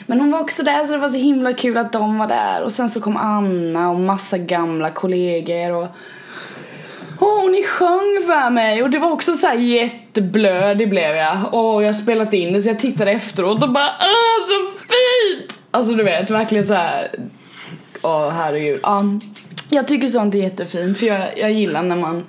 Men 0.06 0.20
hon 0.20 0.32
var 0.32 0.39
också 0.39 0.63
där 0.63 0.86
så 0.86 0.91
det 0.91 0.98
var 0.98 1.10
så 1.10 1.18
himla 1.18 1.53
kul 1.53 1.77
att 1.77 1.94
de 1.94 2.18
var 2.18 2.27
där 2.27 2.63
och 2.63 2.72
sen 2.72 2.89
så 2.89 3.01
kom 3.01 3.18
Anna 3.18 3.89
och 3.89 4.00
massa 4.00 4.38
gamla 4.38 4.91
kollegor 4.91 5.72
och 5.72 5.88
Åh, 7.24 7.51
ni 7.51 7.63
sjöng 7.63 8.24
för 8.25 8.50
mig 8.50 8.84
och 8.84 8.89
det 8.89 9.00
var 9.00 9.12
också 9.12 9.34
så 9.34 9.48
här 9.48 9.56
jätteblödig 9.56 10.89
blev 10.89 11.15
jag. 11.15 11.53
Och 11.53 11.84
jag 11.84 11.88
har 11.88 11.94
spelat 11.94 12.34
in 12.34 12.53
det 12.53 12.62
så 12.62 12.70
jag 12.70 12.80
tittade 12.80 13.12
efteråt 13.12 13.63
och 13.63 13.74
bara 13.74 13.89
Åh 14.00 14.48
så 14.48 14.80
fint! 14.80 15.61
Alltså 15.72 15.94
du 15.94 16.04
vet 16.04 16.32
verkligen 16.32 16.63
så 16.63 16.74
här. 16.74 17.10
Åh 18.01 18.30
herregud. 18.30 18.80
Ja, 18.84 19.04
jag 19.70 19.88
tycker 19.88 20.08
sånt 20.08 20.36
är 20.36 20.40
jättefint 20.40 20.98
för 20.98 21.06
jag, 21.06 21.38
jag 21.40 21.51
gillar 21.51 21.84
när 21.84 21.96
man 21.96 22.24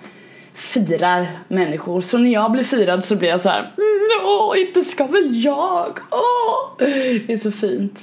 firar 0.54 1.26
människor. 1.48 2.00
Så 2.00 2.18
när 2.18 2.30
jag 2.32 2.52
blir 2.52 2.64
firad 2.64 3.04
så 3.04 3.16
blir 3.16 3.28
jag 3.28 3.40
så 3.40 3.48
här. 3.48 3.60
"Mm, 3.60 4.26
Åh, 4.26 4.58
inte 4.60 4.80
ska 4.80 5.06
väl 5.06 5.44
jag? 5.44 5.98
Åh, 6.10 6.86
det 7.26 7.32
är 7.32 7.36
så 7.36 7.50
fint. 7.52 8.00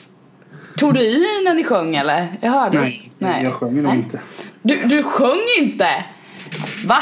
Tog 0.77 0.93
du 0.93 1.01
i 1.01 1.41
när 1.45 1.53
ni 1.53 1.63
sjöng 1.63 1.95
eller? 1.95 2.37
Jag 2.41 2.51
hörde. 2.51 2.93
Nej, 3.17 3.43
jag 3.43 3.53
sjunger 3.53 3.81
nog 3.81 3.91
Nej. 3.91 3.97
inte. 3.97 4.19
Du, 4.61 4.75
du 4.83 5.03
sjöng 5.03 5.41
inte? 5.59 6.05
Va? 6.85 6.99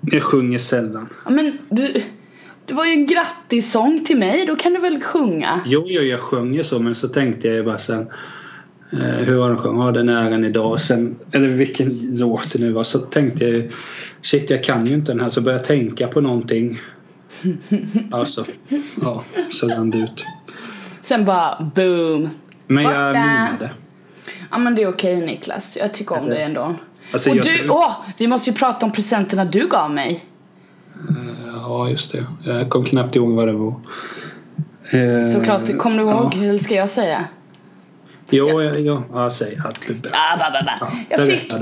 Jag 0.00 0.22
sjunger 0.22 0.58
sällan. 0.58 1.08
Ja, 1.24 1.30
men 1.30 1.58
du, 1.68 2.02
det 2.68 2.74
var 2.74 2.84
ju 2.84 2.92
en 2.92 3.06
grattissång 3.06 4.04
till 4.04 4.16
mig, 4.16 4.46
då 4.46 4.56
kan 4.56 4.72
du 4.72 4.80
väl 4.80 5.02
sjunga? 5.02 5.60
Jo, 5.66 5.84
jo, 5.86 6.02
jag 6.02 6.20
sjunger 6.20 6.62
så 6.62 6.78
men 6.78 6.94
så 6.94 7.08
tänkte 7.08 7.48
jag 7.48 7.56
ju 7.56 7.62
bara 7.62 7.78
sen 7.78 8.00
eh, 8.92 8.98
hur 8.98 9.36
var 9.36 9.48
den 9.48 9.58
sjöng? 9.58 9.80
Ja, 9.80 9.92
den 9.92 10.08
är 10.08 10.30
äran 10.30 10.44
idag. 10.44 10.80
Sen, 10.80 11.16
eller 11.32 11.48
vilken 11.48 11.90
låt 12.18 12.52
det 12.52 12.58
nu 12.58 12.72
var. 12.72 12.84
Så 12.84 12.98
tänkte 12.98 13.44
jag 13.44 13.52
ju, 13.52 13.70
shit 14.22 14.50
jag 14.50 14.64
kan 14.64 14.86
ju 14.86 14.94
inte 14.94 15.12
den 15.12 15.20
här. 15.20 15.28
Så 15.28 15.40
började 15.40 15.60
jag 15.60 15.66
tänka 15.66 16.06
på 16.06 16.20
någonting. 16.20 16.78
Alltså, 18.10 18.44
ja, 19.00 19.24
så 19.50 19.68
rann 19.68 19.90
det 19.90 19.98
ut. 19.98 20.24
Sen 21.00 21.24
bara 21.24 21.70
boom. 21.74 22.28
Men 22.66 22.84
jag 22.84 23.14
menade. 23.14 23.70
Ja 24.50 24.58
men 24.58 24.74
det 24.74 24.82
är 24.82 24.88
okej 24.88 25.20
Niklas, 25.20 25.78
jag 25.80 25.94
tycker 25.94 26.18
om 26.18 26.26
dig 26.26 26.42
ändå. 26.42 26.74
Alltså, 27.12 27.30
och 27.30 27.36
du, 27.36 27.68
åh! 27.70 27.92
Vi 28.18 28.26
måste 28.26 28.50
ju 28.50 28.56
prata 28.56 28.86
om 28.86 28.92
presenterna 28.92 29.44
du 29.44 29.68
gav 29.68 29.90
mig. 29.90 30.24
Ja, 31.68 31.88
just 31.90 32.12
det. 32.12 32.26
Jag 32.44 32.70
kom 32.70 32.84
knappt 32.84 33.16
ihåg 33.16 33.30
vad 33.30 33.48
det 33.48 33.52
var. 33.52 33.74
Eh, 34.92 35.22
Såklart, 35.34 35.78
kommer 35.78 35.96
du 35.96 36.02
ihåg? 36.10 36.32
Ja. 36.36 36.42
Eller 36.42 36.58
ska 36.58 36.74
jag 36.74 36.90
säga? 36.90 37.24
Jo, 38.30 38.62
ja, 38.62 38.74
ja, 38.78 39.02
ja 39.12 39.30
säg 39.30 39.58
att 39.64 39.80
du 39.86 39.94
Ah, 40.12 40.36
ba, 40.36 40.50
ba, 40.50 40.58
ba. 40.64 40.72
Ja, 41.08 41.16
Jag, 41.18 41.26
fick, 41.28 41.52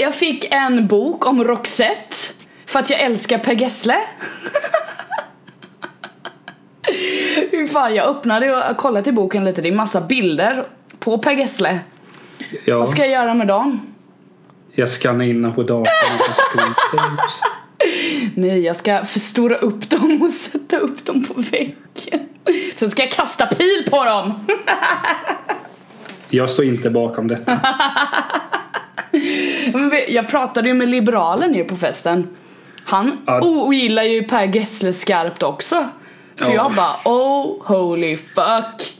jag 0.00 0.14
fick 0.14 0.52
en 0.54 0.86
bok 0.86 1.26
om 1.26 1.44
Roxette. 1.44 2.16
För 2.66 2.78
att 2.78 2.90
jag 2.90 3.00
älskar 3.00 3.38
Per 3.38 3.54
Gessle. 3.54 3.96
Fy 7.50 7.66
fan, 7.66 7.94
jag 7.94 8.06
öppnade 8.08 8.70
och 8.70 8.76
kollade 8.76 9.10
i 9.10 9.12
boken 9.12 9.44
lite. 9.44 9.62
Det 9.62 9.68
är 9.68 9.72
massa 9.74 10.00
bilder 10.00 10.64
på 10.98 11.18
Per 11.18 11.32
Gessle. 11.32 11.80
ja, 12.64 12.78
Vad 12.78 12.88
ska 12.88 13.02
jag 13.02 13.10
göra 13.10 13.34
med 13.34 13.46
dem? 13.46 13.80
jag 14.74 14.88
skannar 14.90 15.24
in 15.24 15.52
på 15.54 15.62
datorn. 15.62 15.86
Nej, 18.38 18.60
jag 18.60 18.76
ska 18.76 19.04
förstora 19.04 19.56
upp 19.56 19.90
dem 19.90 20.22
och 20.22 20.30
sätta 20.30 20.76
upp 20.78 21.04
dem 21.04 21.24
på 21.24 21.34
väggen. 21.50 22.28
Sen 22.74 22.90
ska 22.90 23.02
jag 23.02 23.12
kasta 23.12 23.46
pil 23.46 23.86
på 23.90 24.04
dem. 24.04 24.46
jag 26.28 26.50
står 26.50 26.64
inte 26.64 26.90
bakom 26.90 27.28
detta. 27.28 27.60
Jag 30.08 30.28
pratade 30.28 30.68
ju 30.68 30.74
med 30.74 30.88
liberalen 30.88 31.54
ju 31.54 31.64
på 31.64 31.76
festen. 31.76 32.28
Han 32.84 33.12
Ja. 33.26 33.40
ogillar 33.42 34.02
ju 34.02 34.22
Per 34.22 34.46
Gessle 34.56 34.92
skarpt 34.92 35.42
också. 35.42 35.88
Så 36.34 36.50
Ja. 36.50 36.54
jag 36.54 36.72
bara 36.74 36.96
oh 37.04 37.66
holy 37.66 38.16
fuck. 38.16 38.92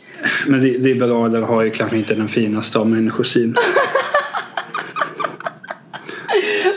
Men 0.46 0.60
li- 0.62 0.78
liberaler 0.78 1.42
har 1.42 1.62
ju 1.62 1.70
kanske 1.70 1.96
inte 1.96 2.14
den 2.14 2.28
finaste 2.28 2.78
av 2.78 2.88
människosyn. 2.88 3.56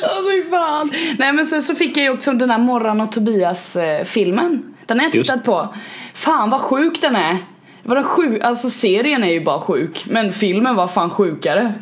Alltså 0.08 0.50
fan. 0.50 0.92
Nej 1.18 1.34
men 1.34 1.46
sen 1.46 1.64
så 1.64 1.76
fick 1.76 1.98
jag 1.98 2.04
ju 2.04 2.10
också 2.10 2.32
den 2.32 2.50
här 2.50 2.58
Morran 2.58 3.02
och 3.02 3.12
Tobias 3.12 3.76
eh, 3.76 4.04
filmen. 4.04 4.76
Den 4.86 5.00
har 5.00 5.06
jag 5.06 5.16
Just. 5.16 5.30
tittat 5.30 5.46
på. 5.46 5.74
Fan 6.14 6.50
vad 6.50 6.62
sjuk 6.62 7.02
den 7.02 7.16
är. 7.16 7.38
Var 7.84 7.96
den 7.96 8.04
sjuk? 8.04 8.44
Alltså 8.44 8.70
serien 8.70 9.24
är 9.24 9.32
ju 9.32 9.44
bara 9.44 9.62
sjuk. 9.62 10.06
Men 10.06 10.34
filmen 10.34 10.76
var 10.76 10.88
fan 10.88 11.10
sjukare. 11.10 11.74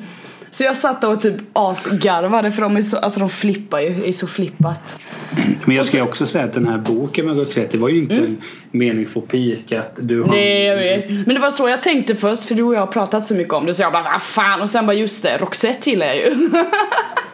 Så 0.52 0.64
jag 0.64 0.76
satt 0.76 1.04
och 1.04 1.22
typ 1.22 1.36
asgarvade 1.54 2.52
för 2.52 2.62
de 2.62 2.78
är 2.78 2.82
så, 2.82 2.98
alltså 2.98 3.20
de 3.20 3.30
flippar 3.30 3.80
ju, 3.80 3.94
det 3.94 4.08
är 4.08 4.12
så 4.14 4.28
flippat. 4.28 5.00
Men 5.66 5.76
jag 5.76 5.86
ska 5.86 5.98
ju 5.98 6.04
också 6.04 6.26
säga 6.26 6.46
att 6.46 6.54
den 6.54 6.68
här 6.68 6.78
boken 6.78 7.26
med 7.26 7.38
Roxette, 7.38 7.68
det 7.72 7.78
var 7.78 7.90
ju 7.90 7.98
inte 7.98 8.16
en 8.16 8.42
mening 8.72 9.08
för 9.08 9.22
pika 9.22 9.80
att 9.80 10.00
du 10.02 10.22
har... 10.22 10.28
Mm. 10.28 10.36
Nej 10.36 10.64
jag 10.64 10.76
vet. 10.76 11.10
Men 11.10 11.36
det 11.36 11.40
var 11.40 11.52
så 11.52 11.70
jag 11.70 11.84
tänkte 11.84 12.16
först 12.16 12.44
för 12.44 12.56
du 12.56 12.64
och 12.64 12.76
jag 12.76 12.80
har 12.80 12.88
pratat 12.88 13.28
så 13.28 13.36
mycket 13.36 13.54
om 13.54 13.66
det 13.66 13.74
så 13.74 13.82
jag 13.82 13.92
bara 13.92 14.04
vad 14.04 14.22
fan 14.22 14.62
och 14.62 14.70
sen 14.70 14.86
bara 14.86 14.94
just 14.94 15.24
det, 15.24 15.38
Roxette 15.38 15.90
gillar 15.90 16.06
jag 16.06 16.16
ju. 16.16 16.50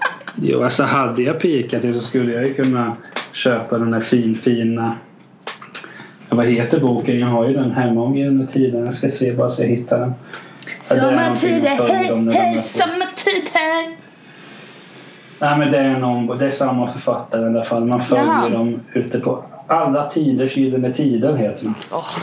Jo, 0.45 0.63
alltså 0.63 0.83
hade 0.83 1.23
jag 1.23 1.39
pikat 1.39 1.81
det 1.81 1.93
så 1.93 2.01
skulle 2.01 2.33
jag 2.33 2.47
ju 2.47 2.53
kunna 2.53 2.97
köpa 3.31 3.77
den 3.77 3.91
där 3.91 4.01
fin 4.01 4.35
fina 4.35 4.95
Ja, 6.29 6.35
vad 6.35 6.45
heter 6.45 6.79
boken? 6.79 7.19
Jag 7.19 7.27
har 7.27 7.47
ju 7.47 7.53
den 7.53 7.71
hemma 7.71 8.01
om 8.01 8.15
Gyllene 8.15 8.47
Tider. 8.47 8.85
Jag 8.85 8.93
ska 8.93 9.09
se 9.09 9.33
bara 9.33 9.49
så 9.49 9.61
jag 9.61 9.69
hittar 9.69 9.99
den. 9.99 10.13
Sommartider, 10.81 11.69
hej 11.69 12.31
hej 12.33 12.59
sommartider. 12.59 13.97
Nej 15.39 15.57
men 15.57 15.71
det 15.71 15.77
är 15.77 15.99
någon, 15.99 16.37
det 16.37 16.45
är 16.45 16.49
samma 16.49 16.93
författare 16.93 17.43
i 17.43 17.45
alla 17.45 17.63
fall. 17.63 17.85
Man 17.85 18.01
följer 18.01 18.25
Jaha. 18.25 18.49
dem 18.49 18.79
ute 18.93 19.19
på 19.19 19.43
alla 19.67 20.09
tiders 20.09 20.57
gyllene 20.57 20.93
tider 20.93 21.35
heter 21.35 21.63
den. 21.63 21.75
Åh. 21.91 22.17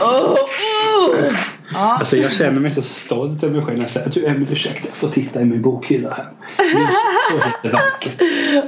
Åh, 0.00 0.34
oh. 0.34 1.34
Ja, 1.72 1.78
Alltså 1.98 2.16
jag 2.16 2.32
känner 2.32 2.60
mig 2.60 2.70
så 2.70 2.82
stolt 2.82 3.42
över 3.42 3.54
mig 3.54 3.64
själv 3.64 3.76
när 3.78 3.84
jag 3.84 3.90
säger 3.90 4.10
du 4.10 4.26
Emelie 4.26 4.52
ursäkta 4.52 4.88
jag 4.88 4.96
får 4.96 5.08
titta 5.08 5.40
i 5.40 5.44
min 5.44 5.62
bokhylla 5.62 6.10
här. 6.10 6.26
Just 6.64 6.92
så 7.30 7.48
heter 7.48 7.72
vackert. 7.72 8.22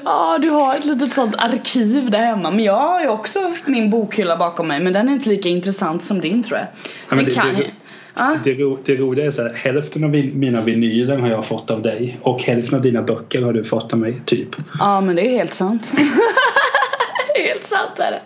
ja, 0.04 0.38
du 0.42 0.50
har 0.50 0.76
ett 0.76 0.85
litet 0.85 1.12
sånt 1.12 1.35
arkiv 1.38 2.11
där 2.11 2.18
hemma. 2.18 2.50
Men 2.50 2.64
jag 2.64 2.78
har 2.88 3.00
ju 3.00 3.09
också 3.09 3.38
min 3.66 3.90
bokhylla 3.90 4.37
bakom 4.37 4.68
mig. 4.68 4.80
Men 4.80 4.92
den 4.92 5.09
är 5.09 5.12
inte 5.12 5.28
lika 5.28 5.49
intressant 5.49 6.02
som 6.02 6.21
din 6.21 6.42
tror 6.42 6.59
jag. 6.59 6.66
Ja, 7.11 7.16
Sen 7.16 7.25
det- 7.25 7.30
kan 7.35 7.54
det-. 7.54 7.71
Ja. 8.16 8.37
Det, 8.44 8.54
ro, 8.54 8.78
det 8.85 8.97
roliga 8.97 9.26
är 9.26 9.30
så 9.30 9.42
här, 9.42 9.52
hälften 9.54 10.04
av 10.04 10.11
min- 10.11 10.38
mina 10.38 10.61
vinyler 10.61 11.18
har 11.18 11.28
jag 11.28 11.47
fått 11.47 11.71
av 11.71 11.82
dig 11.82 12.18
och 12.23 12.42
hälften 12.42 12.75
av 12.76 12.82
dina 12.82 13.02
böcker 13.02 13.42
har 13.42 13.52
du 13.52 13.64
fått 13.64 13.92
av 13.92 13.99
mig, 13.99 14.23
typ. 14.26 14.49
ja, 14.78 15.00
men 15.00 15.16
det 15.16 15.23
är 15.26 15.30
helt 15.38 15.54
sant. 15.54 15.92
helt 17.49 17.62
sant 17.65 17.99
är 17.99 18.11
det. 18.11 18.23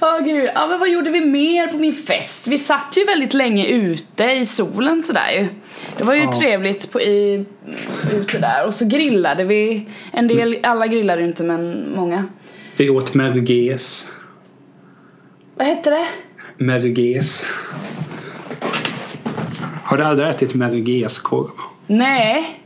Åh 0.00 0.24
gud. 0.24 0.50
Ja, 0.54 0.66
men 0.66 0.80
vad 0.80 0.88
gjorde 0.90 1.10
vi 1.10 1.20
mer 1.20 1.66
på 1.66 1.76
min 1.76 1.92
fest? 1.92 2.48
Vi 2.48 2.58
satt 2.58 2.94
ju 2.96 3.04
väldigt 3.04 3.34
länge 3.34 3.66
ute 3.66 4.24
i 4.24 4.46
solen 4.46 5.02
sådär 5.02 5.30
ju. 5.38 5.46
Det 5.98 6.04
var 6.04 6.14
ju 6.14 6.22
Ja. 6.22 6.32
trevligt 6.32 6.92
på, 6.92 7.00
i, 7.00 7.44
ute 8.12 8.38
där. 8.38 8.66
Och 8.66 8.74
så 8.74 8.86
grillade 8.88 9.44
vi. 9.44 9.88
En 10.12 10.28
del, 10.28 10.58
alla 10.62 10.86
grillade 10.86 11.20
ju 11.22 11.26
inte 11.28 11.42
men 11.44 11.92
många. 11.96 12.24
Vi 12.76 12.90
åt 12.90 13.14
merguez. 13.14 14.12
Vad 15.56 15.66
hette 15.66 15.90
det? 15.90 16.06
Merguez. 16.64 17.44
Har 19.84 19.96
du 19.96 20.02
aldrig 20.04 20.28
ätit 20.28 20.54
merguezkorv? 20.54 21.50
Nej. 21.86 22.60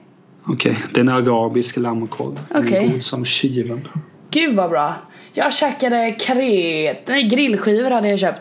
Okej, 0.47 0.77
det 0.95 1.01
är 1.01 1.03
en 1.03 1.09
arabisk 1.09 1.77
lammkorv. 1.77 2.39
Den 2.49 2.63
är 2.65 2.69
Okej. 2.69 2.89
god 2.89 3.03
som 3.03 3.25
kyven. 3.25 3.89
Gud 4.31 4.55
vad 4.57 4.71
bra. 4.71 4.95
Jag 5.37 5.55
käkade 5.55 6.12
karé, 6.19 6.95
nej 7.07 7.23
grillskivor 7.23 7.91
hade 7.91 8.09
jag 8.09 8.19
köpt. 8.19 8.41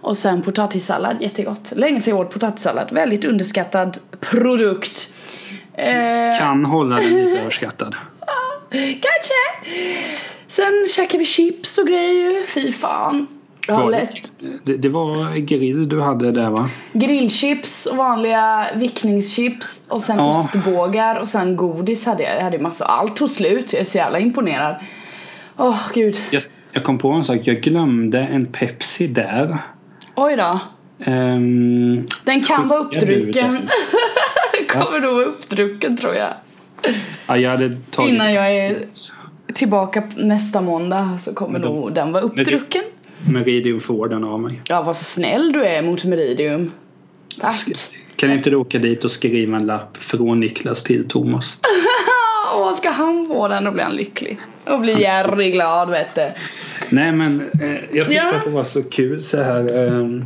Och 0.00 0.16
sen 0.16 0.42
potatissallad, 0.42 1.16
jättegott. 1.22 1.72
Länge 1.76 2.00
sedan 2.00 2.16
jag 2.16 2.26
åt 2.26 2.32
potatissallad, 2.32 2.92
väldigt 2.92 3.24
underskattad 3.24 3.98
produkt. 4.20 5.12
Eh, 5.74 6.38
Kan 6.38 6.64
hålla 6.64 6.96
den 6.96 7.04
lite 7.04 7.40
överskattad. 7.40 7.96
kanske. 8.70 9.70
Sen 10.46 10.86
käkade 10.96 11.18
vi 11.18 11.24
chips 11.24 11.78
och 11.78 11.86
grejer, 11.86 12.46
fy 12.46 12.72
fan. 12.72 13.26
Var 13.68 13.90
det, 13.90 14.08
det, 14.64 14.76
det 14.76 14.88
var 14.88 15.36
grill 15.36 15.88
du 15.88 16.00
hade 16.00 16.32
där 16.32 16.50
va? 16.50 16.70
grillchips 16.92 17.86
och 17.86 17.96
vanliga 17.96 18.66
vickningschips 18.74 19.86
och 19.88 20.00
sen 20.02 20.18
Ja. 20.18 20.40
ostbågar 20.40 21.16
och 21.16 21.28
sen 21.28 21.56
godis 21.56 22.06
hade 22.06 22.22
jag. 22.22 22.36
Jag 22.36 22.42
hade 22.42 22.58
massa, 22.58 22.84
allt 22.84 23.16
tog 23.16 23.30
slut. 23.30 23.72
Jag 23.72 23.80
är 23.80 23.84
så 23.84 23.98
jävla 23.98 24.18
imponerad. 24.18 24.76
Åh 25.58 25.80
gud. 25.94 26.16
Jag, 26.30 26.42
jag 26.72 26.84
kom 26.84 26.98
på 26.98 27.10
en 27.12 27.24
sak. 27.24 27.40
Jag 27.44 27.60
glömde 27.60 28.18
en 28.20 28.46
Pepsi 28.46 29.06
där. 29.06 29.58
Oj 30.14 30.36
då. 30.36 30.60
Ehm, 31.04 32.06
Den 32.24 32.42
kan 32.42 32.68
vara 32.68 32.80
uppdrucken. 32.80 33.68
Kommer 34.68 35.00
nog 35.00 35.14
vara 35.14 35.24
uppdrucken 35.24 35.96
tror 35.96 36.14
jag. 36.14 36.32
ja, 37.26 37.36
jag 37.38 37.50
hade 37.50 37.76
tagit 37.90 38.14
Innan 38.14 38.32
jag 38.34 38.56
är 38.56 38.76
tillbaka 39.54 40.02
nästa 40.16 40.60
måndag 40.60 41.18
så 41.20 41.34
kommer 41.34 41.58
de- 41.58 41.74
nog 41.74 41.92
den 41.94 42.12
vara 42.12 42.22
uppdrucken. 42.22 42.82
Meridium 43.28 43.80
får 43.80 44.08
den 44.08 44.24
av 44.24 44.40
mig. 44.40 44.60
Ja 44.68 44.82
vad 44.82 44.96
snäll 44.96 45.52
du 45.52 45.64
är 45.64 45.82
mot 45.82 46.04
Meridium. 46.04 46.72
Tack. 47.40 47.66
Kan 48.16 48.30
inte 48.32 48.50
du 48.50 48.56
åka 48.56 48.78
dit 48.78 49.04
och 49.04 49.10
skriva 49.10 49.56
en 49.56 49.66
lapp 49.66 49.96
från 49.96 50.40
Niklas 50.40 50.82
till 50.82 51.08
Thomas? 51.08 51.58
Åh, 52.58 52.76
ska 52.76 52.90
han 52.90 53.26
få 53.26 53.48
den 53.48 53.64
då 53.64 53.70
blir 53.70 53.84
han 53.84 53.96
lycklig. 53.96 54.38
Och 54.66 54.80
blir 54.80 54.98
Jerry 54.98 55.50
glad 55.50 55.90
vet 55.90 56.14
du. 56.14 56.30
Nej 56.90 57.12
men 57.12 57.40
eh, 57.40 57.70
jag 57.72 58.04
tyckte 58.04 58.14
Ja. 58.14 58.36
att 58.36 58.44
det 58.44 58.50
var 58.50 58.64
så 58.64 58.82
kul 58.82 59.22
så 59.22 59.42
här. 59.42 59.86
ehm, 59.86 60.24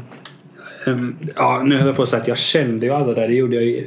ehm, 0.87 1.17
ja 1.37 1.62
nu 1.65 1.77
höll 1.77 1.87
jag 1.87 1.97
på 1.97 2.03
att 2.03 2.09
säga 2.09 2.23
att 2.23 2.29
jag 2.29 2.39
kände 2.39 2.87
ju 2.87 2.93
alla 2.93 3.12
där. 3.15 3.29
Det 3.29 3.35
gjorde 3.35 3.57
jag, 3.57 3.85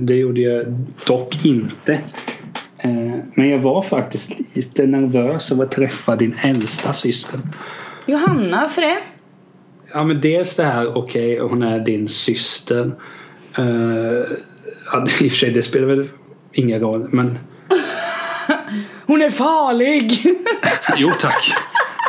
det 0.00 0.14
gjorde 0.14 0.40
jag 0.40 0.66
dock 1.06 1.44
inte. 1.44 1.92
Eh, 2.78 3.14
men 3.34 3.48
jag 3.48 3.58
var 3.58 3.82
faktiskt 3.82 4.56
lite 4.56 4.86
nervös 4.86 5.52
över 5.52 5.64
att 5.64 5.70
träffa 5.70 6.16
din 6.16 6.36
äldsta 6.42 6.92
syster. 6.92 7.40
Johanna, 8.06 8.60
varför 8.62 8.82
det? 8.82 8.98
Ja 9.92 10.04
men 10.04 10.20
dels 10.20 10.54
det 10.54 10.64
här, 10.64 10.96
okej 10.98 11.38
hon 11.38 11.62
är 11.62 11.78
din 11.78 12.08
syster. 12.08 12.92
Uh, 13.58 14.24
ja, 14.92 14.98
I 15.04 15.04
och 15.04 15.10
för 15.10 15.28
sig 15.28 15.50
det 15.50 15.62
spelar 15.62 15.86
väl 15.86 16.06
ingen 16.58 16.80
roll 16.80 17.08
men 17.12 17.38
Hon 19.06 19.22
är 19.22 19.30
farlig! 19.30 20.24
jo 20.96 21.12
tack. 21.20 21.52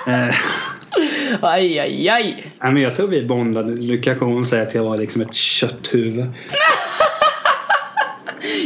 Eh, 0.07 0.35
aj, 1.41 1.79
aj, 1.79 2.09
aj. 2.09 2.51
Nej, 2.61 2.73
men 2.73 2.81
jag 2.81 2.95
tror 2.95 3.07
vi 3.07 3.25
bondade. 3.25 3.71
Nu 3.71 3.97
kanske 3.97 4.25
hon 4.25 4.45
säger 4.45 4.67
att 4.67 4.75
jag 4.75 4.83
var 4.83 4.97
liksom 4.97 5.21
ett 5.21 5.33
kötthuvud. 5.33 6.25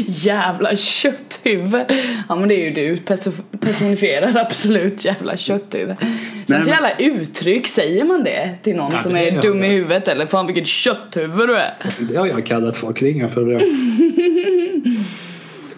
Jävla 0.07 0.75
kötthuvud. 0.75 1.85
Ja 2.29 2.35
men 2.35 2.49
det 2.49 2.55
är 2.55 2.63
ju 2.65 2.71
du 2.71 2.95
perso- 2.95 3.41
personifierad 3.59 4.37
absolut 4.37 5.05
jävla 5.05 5.37
kötthuvud. 5.37 5.95
Sen 5.99 6.07
Nej, 6.47 6.47
så 6.47 6.53
men- 6.53 6.67
jävla 6.69 6.91
uttryck, 6.97 7.67
säger 7.67 8.05
man 8.05 8.23
det 8.23 8.49
till 8.63 8.75
någon 8.75 8.91
Ja, 8.93 9.01
som 9.03 9.13
det 9.13 9.19
är 9.19 9.31
gör 9.31 9.41
dum 9.41 9.63
i 9.63 9.67
huvudet 9.67 10.07
eller 10.07 10.25
fan 10.25 10.47
vilket 10.47 10.67
kötthuvud 10.67 11.47
du 11.49 11.55
är. 11.55 11.73
Det 11.99 12.15
har 12.17 12.27
jag 12.27 12.45
kallat 12.45 12.77
folk, 12.77 12.99
det 12.99 13.05
är 13.07 13.11
inga 13.11 13.29
problem. 13.29 13.61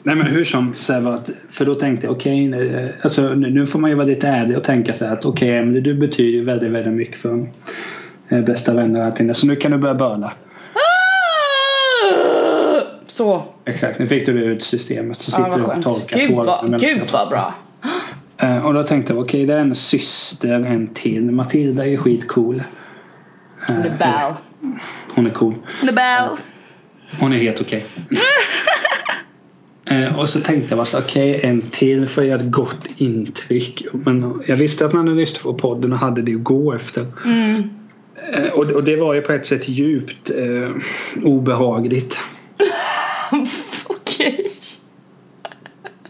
Nej 0.06 0.16
men 0.16 0.28
hur 0.28 0.44
som, 0.44 0.74
så 0.80 0.94
här 0.94 1.08
att, 1.16 1.30
för 1.50 1.66
då 1.66 1.76
tänkte 1.76 2.08
jag 2.08 2.16
okej, 2.16 2.54
eh, 2.54 2.90
alltså, 3.02 3.22
nu 3.34 3.66
får 3.66 3.80
man 3.80 3.90
ju 3.90 3.96
vara 3.96 4.08
lite 4.08 4.28
ärlig 4.28 4.58
och 4.58 4.64
tänka 4.64 4.94
så 4.94 5.06
här 5.06 5.14
att 5.14 5.26
okej, 5.26 5.58
Emelie, 5.58 5.82
du 5.82 5.94
betyder 5.94 6.32
ju 6.32 6.44
väldigt, 6.44 6.72
väldigt 6.72 6.94
mycket 6.94 7.20
för. 7.20 7.48
Eh, 8.30 8.42
Bästa 8.42 8.74
vänner 8.74 9.00
och 9.00 9.06
allting 9.06 9.34
så 9.34 9.48
nu 9.48 9.56
kan 9.56 9.72
du 9.72 9.78
börja 9.78 9.96
böla. 9.96 10.34
Så. 13.08 13.44
Exakt, 13.66 14.00
nu 14.00 14.08
fick 14.08 14.26
du 14.26 14.34
det 14.34 14.46
ut 14.46 14.64
systemet 14.64 15.20
så 15.20 15.32
Ja, 15.32 15.46
sitter 15.46 15.60
vad 15.68 15.76
du 15.76 15.78
och 15.78 15.84
tolkar 15.84 16.18
Gud 16.20 16.36
på 16.36 16.66
det. 16.68 16.78
gud 16.78 17.02
vad 17.14 17.30
bra. 17.30 17.56
Eh, 18.38 18.66
Och 18.66 18.74
då 18.74 18.84
tänkte 18.84 19.14
jag, 19.14 19.22
okej 19.22 19.46
det 19.46 19.54
är 19.54 19.58
en 19.60 19.76
syster, 19.76 20.54
en 20.56 20.88
till. 20.88 21.32
Matilda 21.32 21.84
är 21.86 21.90
ju 21.90 21.98
skitcool. 21.98 22.64
Hon 23.68 23.76
är 23.78 23.86
Eh, 23.86 23.98
ball. 24.00 24.34
Hon 25.16 25.26
är 25.28 25.30
cool. 25.32 25.56
Hon 25.80 25.90
är 25.90 25.94
ball. 25.94 26.38
Hon 27.20 27.34
är 27.34 27.38
helt 27.38 27.62
okej. 27.62 27.86
Eh, 29.86 30.20
och 30.20 30.30
så 30.30 30.40
tänkte 30.40 30.76
jag 30.76 30.88
så 30.88 31.00
okej 31.00 31.40
en 31.44 31.62
till 31.62 32.08
för 32.08 32.22
att 32.22 32.28
göra 32.28 32.40
ett 32.40 32.52
gott 32.52 32.88
intryck. 32.98 33.86
Men 33.94 34.42
jag 34.48 34.56
visste 34.56 34.86
att 34.86 34.94
när 34.94 35.04
ni 35.04 35.16
lyssnade 35.16 35.44
på 35.44 35.54
podden 35.54 35.94
och 35.94 36.00
hade 36.00 36.22
det 36.22 36.36
att 36.36 36.44
gå 36.44 36.74
efter. 36.74 37.06
Mm. 37.26 37.70
Eh, 38.34 38.50
och, 38.52 38.72
och 38.72 38.84
det 38.84 38.96
var 38.96 39.14
ju 39.14 39.22
på 39.22 39.34
ett 39.34 39.46
sätt 39.46 39.70
djupt 39.70 40.30
eh, 40.30 40.72
obehagligt. 41.24 42.20
Okej. 43.88 44.46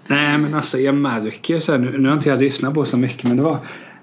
Nej 0.08 0.38
men 0.38 0.54
alltså 0.54 0.80
jag 0.80 0.96
märker 0.96 1.60
så 1.60 1.72
här, 1.72 1.80
nu, 1.80 1.98
nu 1.98 2.10
har 2.10 2.16
inte 2.16 2.30
jag 2.30 2.42
lyssnat 2.42 2.74
på 2.74 2.86
så 2.86 2.98
mycket 2.98 3.24
men 3.24 3.38
det 3.38 3.44
var 3.44 3.58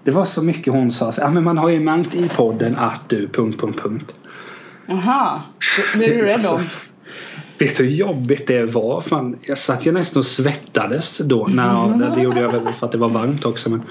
det 0.04 0.10
var 0.10 0.24
så 0.24 0.44
mycket 0.44 0.72
hon 0.72 0.92
sa 0.92 1.12
så, 1.12 1.24
ah, 1.24 1.30
men 1.30 1.44
man 1.44 1.58
har 1.58 1.68
ju 1.68 1.80
märkt 1.80 2.14
i 2.14 2.28
podden 2.28 2.76
att 2.76 3.08
du... 3.08 3.28
Punkt, 3.28 3.60
punkt, 3.60 3.80
punkt. 3.82 4.14
Jaha. 4.86 5.42
Är 5.94 5.98
du 5.98 6.22
rädd 6.22 6.46
om? 6.46 6.60
Vet 7.60 7.76
du 7.76 7.84
hur 7.84 7.90
jobbigt 7.90 8.46
det 8.46 8.64
var? 8.64 9.00
Fan, 9.00 9.36
jag 9.42 9.58
satt 9.58 9.86
ju 9.86 9.92
nästan 9.92 10.20
och 10.20 10.26
svettades 10.26 11.18
då. 11.18 11.46
Nej, 11.50 11.98
det, 11.98 12.12
det 12.14 12.20
gjorde 12.20 12.40
jag 12.40 12.52
väl 12.52 12.72
för 12.72 12.86
att 12.86 12.92
det 12.92 12.98
var 12.98 13.08
varmt 13.08 13.44
också. 13.44 13.70
Men, 13.70 13.82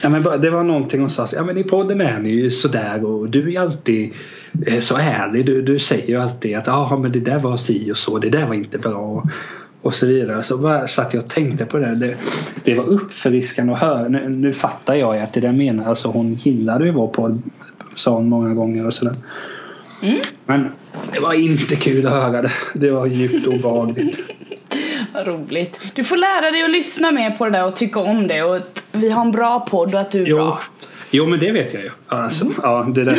ja, 0.00 0.08
men 0.08 0.22
det 0.22 0.50
var 0.50 0.62
någonting 0.62 1.00
hon 1.00 1.10
sa. 1.10 1.26
Ja, 1.32 1.44
men 1.44 1.58
I 1.58 1.64
podden 1.64 2.00
är 2.00 2.18
ni 2.18 2.30
ju 2.30 2.50
sådär 2.50 3.04
och 3.04 3.30
du 3.30 3.54
är 3.54 3.60
alltid 3.60 4.12
eh, 4.66 4.78
så 4.78 4.96
ärlig. 4.96 5.46
Du, 5.46 5.62
du 5.62 5.78
säger 5.78 6.08
ju 6.08 6.16
alltid 6.16 6.56
att 6.56 6.68
ah, 6.68 6.96
men 6.96 7.12
det 7.12 7.20
där 7.20 7.38
var 7.38 7.56
si 7.56 7.92
och 7.92 7.98
så. 7.98 8.18
Det 8.18 8.30
där 8.30 8.46
var 8.46 8.54
inte 8.54 8.78
bra. 8.78 9.28
Och 9.82 9.94
så 9.94 10.06
vidare. 10.06 10.42
Så 10.42 10.58
bara 10.58 10.86
satt 10.86 11.14
jag 11.14 11.22
och 11.22 11.30
tänkte 11.30 11.64
på 11.64 11.78
det. 11.78 11.94
Det, 11.94 12.16
det 12.64 12.74
var 12.74 12.84
uppfriskande 12.84 13.72
att 13.72 13.78
höra. 13.78 14.08
Nu, 14.08 14.28
nu 14.28 14.52
fattar 14.52 14.94
jag 14.94 15.16
ju 15.16 15.20
att 15.20 15.32
det 15.32 15.40
där 15.40 15.52
menar 15.52 15.84
alltså 15.84 16.08
hon 16.08 16.34
gillade 16.34 16.84
ju 16.84 16.90
vår 16.90 17.08
podd. 17.08 17.42
Sa 17.94 18.14
hon 18.14 18.28
många 18.28 18.54
gånger 18.54 18.86
och 18.86 18.94
sådär. 18.94 19.14
Men 20.46 20.72
det 21.12 21.20
var 21.20 21.32
inte 21.32 21.76
kul 21.76 22.06
att 22.06 22.12
höra 22.12 22.42
det. 22.42 22.52
Det 22.74 22.90
var 22.90 23.06
djupt 23.06 23.46
obehagligt. 23.46 24.18
Vad 25.14 25.26
roligt. 25.26 25.80
Du 25.94 26.04
får 26.04 26.16
lära 26.16 26.50
dig 26.50 26.62
att 26.62 26.70
lyssna 26.70 27.10
mer 27.10 27.30
på 27.30 27.44
det 27.44 27.50
där 27.50 27.64
och 27.66 27.76
tycka 27.76 28.00
om 28.00 28.26
det 28.26 28.42
och 28.42 28.56
att 28.56 28.86
vi 28.92 29.10
har 29.10 29.22
en 29.22 29.32
bra 29.32 29.60
podd 29.60 29.94
och 29.94 30.00
att 30.00 30.10
du 30.10 30.22
är 30.22 30.26
Jo, 30.26 30.36
bra. 30.36 30.60
jo 31.10 31.26
men 31.26 31.38
det 31.38 31.52
vet 31.52 31.74
jag 31.74 31.82
ju. 31.82 31.90
Alltså, 32.06 32.46
ja, 32.62 32.86
det 32.94 33.04
där. 33.04 33.16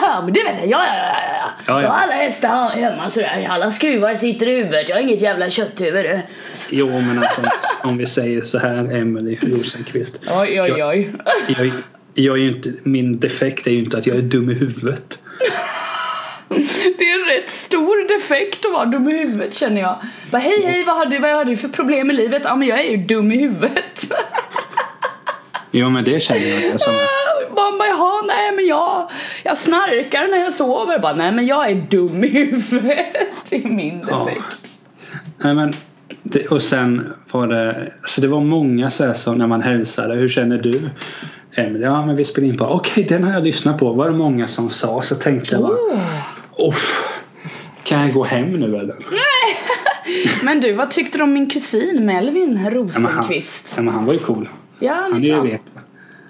Haha, 0.00 0.22
men 0.24 0.32
det 0.32 0.42
vet 0.44 0.56
jag. 0.60 0.68
Ja, 0.68 0.86
ja, 0.86 0.94
ja, 0.96 1.14
ja. 1.16 1.48
Ja, 1.66 1.74
ja. 1.74 1.82
Jag 1.82 1.88
har 1.88 1.98
alla 1.98 2.12
hästar 2.12 2.68
hemma 2.68 3.10
sådär. 3.10 3.46
Alla 3.50 3.70
skruvar 3.70 4.14
sitter 4.14 4.48
i 4.48 4.54
huvudet. 4.56 4.88
Jag 4.88 4.96
har 4.96 5.02
inget 5.02 5.20
jävla 5.20 5.50
kötthuvud. 5.50 6.04
du. 6.04 6.20
Jo 6.70 6.86
men 7.00 7.18
alltså 7.18 7.40
om 7.82 7.96
vi 7.96 8.06
säger 8.06 8.42
så 8.42 8.58
här 8.58 8.96
Emelie 8.96 9.38
Rosenqvist. 9.42 10.20
Oj, 10.40 10.60
oj, 10.62 10.84
oj. 10.84 11.12
Jag, 11.58 11.72
jag 12.14 12.38
är 12.38 12.42
ju 12.42 12.48
inte, 12.52 12.72
min 12.82 13.20
defekt 13.20 13.66
är 13.66 13.70
ju 13.70 13.78
inte 13.78 13.98
att 13.98 14.06
jag 14.06 14.16
är 14.16 14.22
dum 14.22 14.50
i 14.50 14.54
huvudet. 14.54 15.18
Det 16.98 17.10
är 17.10 17.18
en 17.20 17.26
rätt 17.42 17.50
stor 17.50 18.08
defekt 18.08 18.66
att 18.66 18.72
vara 18.72 18.84
dum 18.84 19.08
i 19.08 19.18
huvudet 19.18 19.54
känner 19.54 19.80
jag. 19.80 19.96
Bara, 20.30 20.38
hej 20.38 20.62
hej 20.66 20.84
vad 20.84 20.96
har 20.96 21.06
du, 21.06 21.18
vad 21.18 21.30
har 21.30 21.44
du 21.44 21.56
för 21.56 21.68
problem 21.68 22.10
i 22.10 22.14
livet? 22.14 22.42
Ja 22.44 22.56
men 22.56 22.68
jag 22.68 22.80
är 22.80 22.90
ju 22.90 22.96
dum 22.96 23.32
i 23.32 23.36
huvudet. 23.38 24.00
Jo 25.76 25.90
men 25.90 26.04
det 26.04 26.20
känner 26.22 26.46
jag. 26.46 26.72
Alltså, 26.72 26.90
Mamma 27.56 27.86
jaha 27.86 28.22
nej 28.26 28.52
men 28.56 28.66
jag, 28.66 29.10
jag 29.42 29.56
snarkar 29.58 30.28
när 30.28 30.38
jag 30.38 30.52
sover. 30.52 30.98
Bara, 30.98 31.12
nej 31.14 31.32
men 31.32 31.46
jag 31.46 31.70
är 31.70 31.74
dum 31.74 32.24
i 32.24 32.28
huvudet. 32.28 33.46
Det 33.50 33.56
är 33.64 33.68
min 33.68 34.04
Ja. 34.10 34.24
defekt. 34.24 34.70
nej, 35.44 35.54
men, 35.54 35.72
det, 36.22 36.46
och 36.46 36.62
sen 36.62 37.12
var 37.30 37.46
det, 37.46 37.92
alltså 38.02 38.20
det 38.20 38.28
var 38.28 38.40
många 38.40 38.90
så 38.90 39.06
här 39.06 39.12
som 39.14 39.38
när 39.38 39.46
man 39.46 39.62
hälsade. 39.62 40.14
Hur 40.14 40.28
känner 40.28 40.58
du? 40.58 40.80
Emelie, 41.56 41.86
ja 41.86 42.06
men 42.06 42.16
vi 42.16 42.24
spelar 42.24 42.48
in 42.48 42.56
på. 42.58 42.64
Okej 42.64 43.04
den 43.08 43.24
har 43.24 43.32
jag 43.32 43.44
lyssnat 43.44 43.78
på. 43.78 43.92
Var 43.92 44.06
det 44.06 44.12
många 44.16 44.46
som 44.48 44.70
sa. 44.70 45.02
Så 45.02 45.14
tänkte 45.14 45.54
jag 45.54 45.62
bara. 45.62 45.72
Oh. 45.72 45.98
Oh, 46.56 46.76
kan 47.84 48.00
jag 48.00 48.12
gå 48.14 48.24
hem 48.24 48.52
nu 48.52 48.66
eller? 48.78 48.96
Men 50.44 50.60
du, 50.60 50.72
vad 50.72 50.90
tyckte 50.90 51.18
du 51.18 51.24
om 51.24 51.32
min 51.32 51.50
kusin 51.50 52.06
Melvin 52.06 52.42
Ja, 52.42 52.48
men 52.48 52.64
han, 52.64 52.74
Rosenqvist? 52.74 53.74
ja, 53.76 53.82
men 53.82 53.94
han 53.94 54.04
var 54.06 54.12
ju 54.12 54.18
cool. 54.18 54.48
Ja, 54.78 54.94
Han 55.10 55.24
är 55.24 55.26
ju 55.26 55.40
vet. 55.40 55.60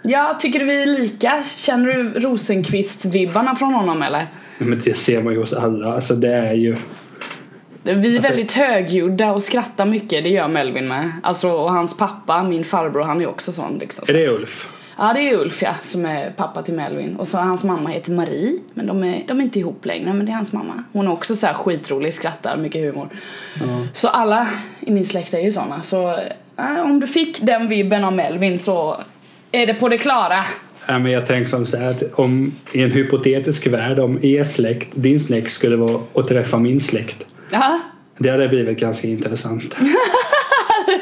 Ja, 0.02 0.36
tycker 0.40 0.58
du 0.58 0.64
vi 0.64 0.82
är 0.82 0.86
lika? 0.86 1.42
Känner 1.56 1.86
du 1.86 2.20
Rosenqvist-vibbarna 2.20 3.54
från 3.54 3.74
honom 3.74 4.02
eller? 4.02 4.26
Ja, 4.58 4.64
Men 4.64 4.80
det 4.84 4.94
ser 4.96 5.22
man 5.22 5.32
ju 5.32 5.38
hos 5.40 5.52
alla. 5.52 5.94
Alltså 5.94 6.14
det 6.14 6.34
är 6.34 6.52
ju. 6.52 6.76
Vi 7.82 7.90
är 7.92 8.14
Alltså- 8.16 8.28
väldigt 8.30 8.52
högljudda 8.52 9.32
och 9.32 9.42
skrattar 9.42 9.86
mycket, 9.86 10.24
det 10.24 10.30
gör 10.30 10.48
Melvin 10.48 10.88
med. 10.88 11.10
Alltså, 11.22 11.48
och 11.50 11.72
hans 11.72 11.96
pappa, 11.96 12.42
min 12.42 12.64
farbror, 12.64 13.02
han 13.02 13.20
är 13.20 13.26
också 13.28 13.52
sån 13.52 13.78
liksom. 13.78 14.04
Är 14.08 14.12
det 14.12 14.28
Ulf? 14.28 14.68
Ja, 14.98 15.12
det 15.12 15.20
är 15.20 15.36
Ulf 15.36 15.62
ja, 15.62 15.74
som 15.82 16.06
är 16.06 16.30
pappa 16.30 16.62
till 16.62 16.74
Melvin. 16.74 17.16
Och 17.16 17.28
så 17.28 17.38
hans 17.38 17.64
mamma 17.64 17.88
heter 17.90 18.12
Marie, 18.12 18.58
men 18.74 18.86
de 18.86 19.04
är, 19.04 19.24
de 19.28 19.40
är 19.40 19.44
inte 19.44 19.58
ihop 19.58 19.86
längre, 19.86 20.12
men 20.12 20.26
det 20.26 20.32
är 20.32 20.36
hans 20.36 20.52
mamma. 20.52 20.84
Hon 20.92 21.06
är 21.06 21.12
också 21.12 21.36
så 21.36 21.46
här 21.46 21.54
skitrolig, 21.54 22.14
skrattar, 22.14 22.56
mycket 22.56 22.80
humor. 22.82 23.08
Ja. 23.60 23.86
Så 23.94 24.08
alla 24.08 24.48
i 24.80 24.90
min 24.90 25.04
släkt 25.04 25.34
är 25.34 25.40
ju 25.40 25.52
såna. 25.52 25.82
Så 25.82 26.10
äh, 26.58 26.80
om 26.84 27.00
du 27.00 27.06
fick 27.06 27.42
den 27.42 27.68
vibben 27.68 28.04
av 28.04 28.12
Melvin 28.12 28.58
så 28.58 29.00
är 29.52 29.66
det 29.66 29.74
på 29.74 29.88
det 29.88 29.98
klara. 29.98 30.44
Ja, 30.88 30.98
men 30.98 31.12
jag 31.12 31.26
tänker 31.26 31.50
som 31.50 31.66
så 31.66 31.76
här 31.76 31.90
att 31.90 32.02
om 32.14 32.52
i 32.72 32.82
en 32.82 32.90
hypotetisk 32.90 33.66
värld 33.66 33.98
om 33.98 34.24
er 34.24 34.44
släkt, 34.44 34.88
din 34.94 35.20
släkt 35.20 35.50
skulle 35.50 35.76
vara 35.76 36.00
att 36.14 36.28
träffa 36.28 36.58
min 36.58 36.80
släkt. 36.80 37.26
Ja, 37.50 37.80
Det 38.18 38.30
hade 38.30 38.48
blivit 38.48 38.78
ganska 38.78 39.08
intressant. 39.08 39.76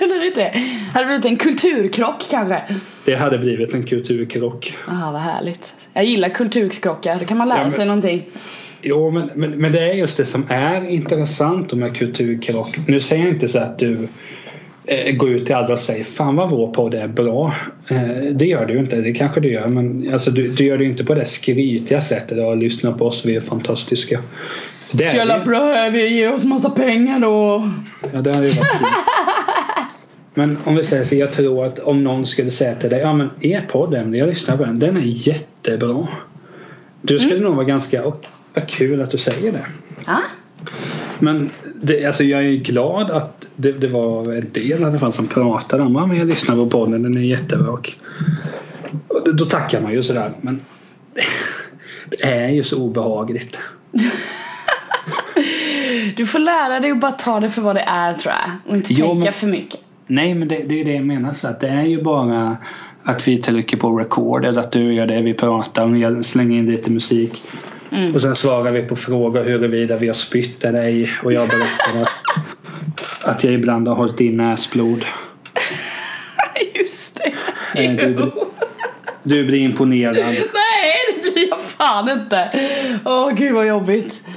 eller 0.15 0.27
inte? 0.27 0.53
Hade 0.95 1.05
det 1.05 1.07
blivit 1.07 1.25
en 1.25 1.37
kulturkrock 1.37 2.25
kanske? 2.31 2.63
Det 3.07 3.15
hade 3.15 3.39
blivit 3.39 3.75
en 3.75 3.83
kulturkrock. 3.83 4.75
Ah, 4.89 5.11
vad 5.13 5.21
härligt. 5.21 5.75
Jag 5.93 6.05
gillar 6.05 6.29
kulturkrockar, 6.29 7.17
då 7.21 7.25
kan 7.25 7.37
man 7.39 7.49
lära 7.49 7.59
Ja, 7.59 7.63
men- 7.63 7.71
sig 7.71 7.87
någonting. 7.87 8.27
Jo, 8.85 9.11
men, 9.11 9.31
men, 9.35 9.51
men 9.51 9.73
det 9.73 9.81
är 9.91 9.93
just 9.95 10.17
det 10.17 10.25
som 10.25 10.45
är 10.49 10.89
intressant 10.89 11.73
med 11.73 11.97
kulturkrock. 11.97 12.79
Nu 12.89 13.01
säger 13.01 13.25
jag 13.25 13.33
inte 13.35 13.49
så 13.49 13.59
att 13.59 13.79
du 13.79 14.09
eh, 14.85 15.13
går 15.15 15.31
ut 15.31 15.47
till 15.47 15.55
alla 15.55 15.73
och 15.73 15.79
säger 15.79 16.05
Fan 16.05 16.37
vad 16.37 16.51
vår 16.51 16.73
podd 16.73 16.95
är 16.95 17.09
bra. 17.09 17.55
Eh, 17.89 18.01
det 18.33 18.47
gör 18.47 18.67
du 18.67 18.79
inte, 18.79 18.97
det 18.97 19.13
kanske 19.13 19.41
du 19.41 19.53
gör. 19.53 19.69
Men 19.69 20.13
alltså, 20.13 20.31
du, 20.31 20.49
du 20.49 20.65
gör 20.65 20.79
det 20.79 20.85
inte 20.85 21.05
på 21.05 21.15
det 21.15 21.25
skrytiga 21.25 22.01
sättet. 22.01 22.39
Och 22.39 22.57
lyssna 22.57 22.93
på 22.93 23.07
oss, 23.07 23.25
vi 23.27 23.37
är 23.37 23.41
fantastiska. 23.41 24.19
Det 24.93 25.05
Så 25.05 25.15
är 25.15 25.19
jävla 25.19 25.39
vi. 25.39 25.45
bra, 25.45 25.89
vi 25.93 26.09
ger 26.09 26.33
oss 26.35 26.45
massa 26.45 26.71
pengar 26.71 27.21
då. 27.21 27.71
Ja, 28.13 28.21
det 28.21 28.33
hade 28.35 28.47
ju 28.47 28.53
varit. 28.53 28.71
Men 30.35 30.59
om 30.65 30.75
vi 30.77 30.83
säger 30.83 31.05
så, 31.05 31.15
jag 31.15 31.33
tror 31.33 31.65
att 31.65 31.79
om 31.79 32.05
någon 32.05 32.27
skulle 32.27 32.51
säga 32.51 32.75
till 32.75 32.91
dig, 32.91 33.01
ja 33.01 33.13
men 33.13 33.31
er 33.41 33.61
podd 33.69 33.95
jag 34.15 34.29
lyssnar 34.29 34.57
på 34.57 34.65
den, 34.65 34.79
den 34.79 34.97
är 34.97 35.29
jättebra. 35.29 36.09
Du 37.03 37.19
skulle 37.19 37.41
nog 37.41 37.55
vara 37.55 37.65
ganska, 37.65 38.07
oh, 38.07 38.15
vad 38.55 38.69
kul 38.69 39.03
att 39.03 39.11
du 39.11 39.19
säger 39.19 39.53
det. 39.53 39.67
Ja, 40.07 40.21
Men 41.19 41.51
det, 41.83 42.05
alltså 42.07 42.25
jag 42.25 42.45
är 42.45 42.53
glad 42.57 43.11
att 43.11 43.47
det, 43.57 43.73
det 43.73 43.89
var 43.89 44.33
en 44.33 44.51
del 44.53 44.81
i 44.81 44.85
alla 44.85 44.99
fall 44.99 45.13
som 45.13 45.27
pratade 45.27 45.83
om, 45.83 45.95
ja 45.95 46.07
men 46.07 46.17
jag 46.17 46.29
lyssnar 46.29 46.57
på 46.57 46.67
podden, 46.67 47.03
den 47.03 47.17
är 47.17 47.21
jättebra. 47.21 47.71
Och, 47.73 47.93
och 49.09 49.37
då, 49.37 49.45
tackar 49.45 49.81
man 49.81 49.93
ju 49.93 50.03
sådär. 50.03 50.31
Men 50.41 50.61
det, 51.15 51.23
det 52.17 52.23
är 52.25 52.49
ju 52.49 52.63
så 52.65 52.83
obehagligt. 52.83 53.61
du 56.17 56.27
får 56.27 56.39
lära 56.39 56.81
dig 56.81 56.91
att 56.91 57.01
bara 57.01 57.13
ta 57.13 57.41
det 57.41 57.51
för 57.51 57.63
vad 57.63 57.77
det 57.77 57.85
är 57.87 58.13
tror 58.13 58.35
jag. 58.35 58.51
Och 58.71 58.77
inte 58.77 58.93
Jo, 58.93 59.07
tänka 59.07 59.25
men- 59.25 59.33
för 59.33 59.47
mycket. 59.47 59.81
Nej 60.13 60.35
men 60.35 60.49
det, 60.49 60.63
det 60.67 60.81
är 60.81 60.85
det 60.85 60.95
jag 60.95 61.05
menar. 61.05 61.33
Så 61.33 61.49
att 61.49 61.61
det 61.61 61.69
är 61.69 61.83
ju 61.83 62.03
bara 62.03 62.57
att 63.03 63.29
vi 63.29 63.39
trycker 63.39 63.77
på 63.77 63.99
record 63.99 64.45
eller 64.45 64.61
att 64.61 64.73
du 64.73 64.95
gör 64.95 65.07
det. 65.07 65.23
Vi 65.23 65.35
pratar 65.35 65.95
jag 65.95 66.25
slänger 66.25 66.59
in 66.59 66.67
lite 66.67 66.91
musik. 66.91 67.43
Mm. 67.91 68.15
Och 68.15 68.23
sen 68.23 68.35
svarar 68.35 68.71
vi 68.71 68.83
på 68.83 68.97
frågor 68.97 69.45
huruvida 69.45 69.97
vi 69.97 70.07
har 70.07 70.15
spytt 70.15 70.65
eller 70.65 70.83
ej. 70.83 71.11
Och 71.23 71.33
jag 71.33 71.49
berättar 71.49 72.03
att, 72.03 72.23
att 73.23 73.45
jag 73.45 73.53
ibland 73.53 73.89
har 73.89 73.95
hållit 73.95 74.21
in 74.21 74.37
näsblod. 74.37 75.05
Just 76.75 77.21
det. 77.75 77.85
Eh, 77.85 77.93
du, 77.93 78.33
du 79.23 79.45
blir 79.45 79.59
imponerad. 79.59 80.17
Nej, 80.17 80.43
det 81.23 81.33
blir 81.33 81.49
jag 81.49 81.61
fan 81.61 82.11
inte. 82.11 82.51
Åh 83.05 83.31
gud 83.35 83.55
vad 83.55 83.67
jobbigt. 83.67 84.29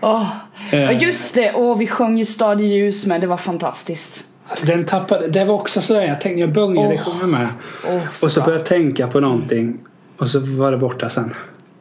Ja 0.00 0.30
Eh, 0.72 1.02
just 1.02 1.34
det, 1.34 1.54
åh 1.54 1.78
vi 1.78 1.86
sjöng 1.86 2.18
ju 2.18 2.24
Stad 2.24 2.60
i 2.60 2.64
ljus 2.64 3.06
med, 3.06 3.20
det 3.20 3.26
var 3.26 3.36
fantastiskt. 3.36 4.24
Den 4.66 4.84
tappade, 4.86 5.28
det 5.28 5.44
var 5.44 5.54
också 5.54 5.80
sådär. 5.80 6.00
Jag 6.02 6.20
tänkte 6.20 6.40
jag 6.40 6.52
började 6.52 6.94
Åh. 6.94 6.98
sjunga 6.98 7.38
med. 7.38 7.48
Åh, 7.88 8.00
så 8.12 8.26
Och 8.26 8.32
så 8.32 8.40
började 8.40 8.58
jag 8.60 8.66
tänka 8.66 9.08
på 9.08 9.20
någonting. 9.20 9.78
Och 10.18 10.28
så 10.28 10.38
var 10.40 10.70
det 10.70 10.76
borta 10.78 11.10
sen. 11.10 11.34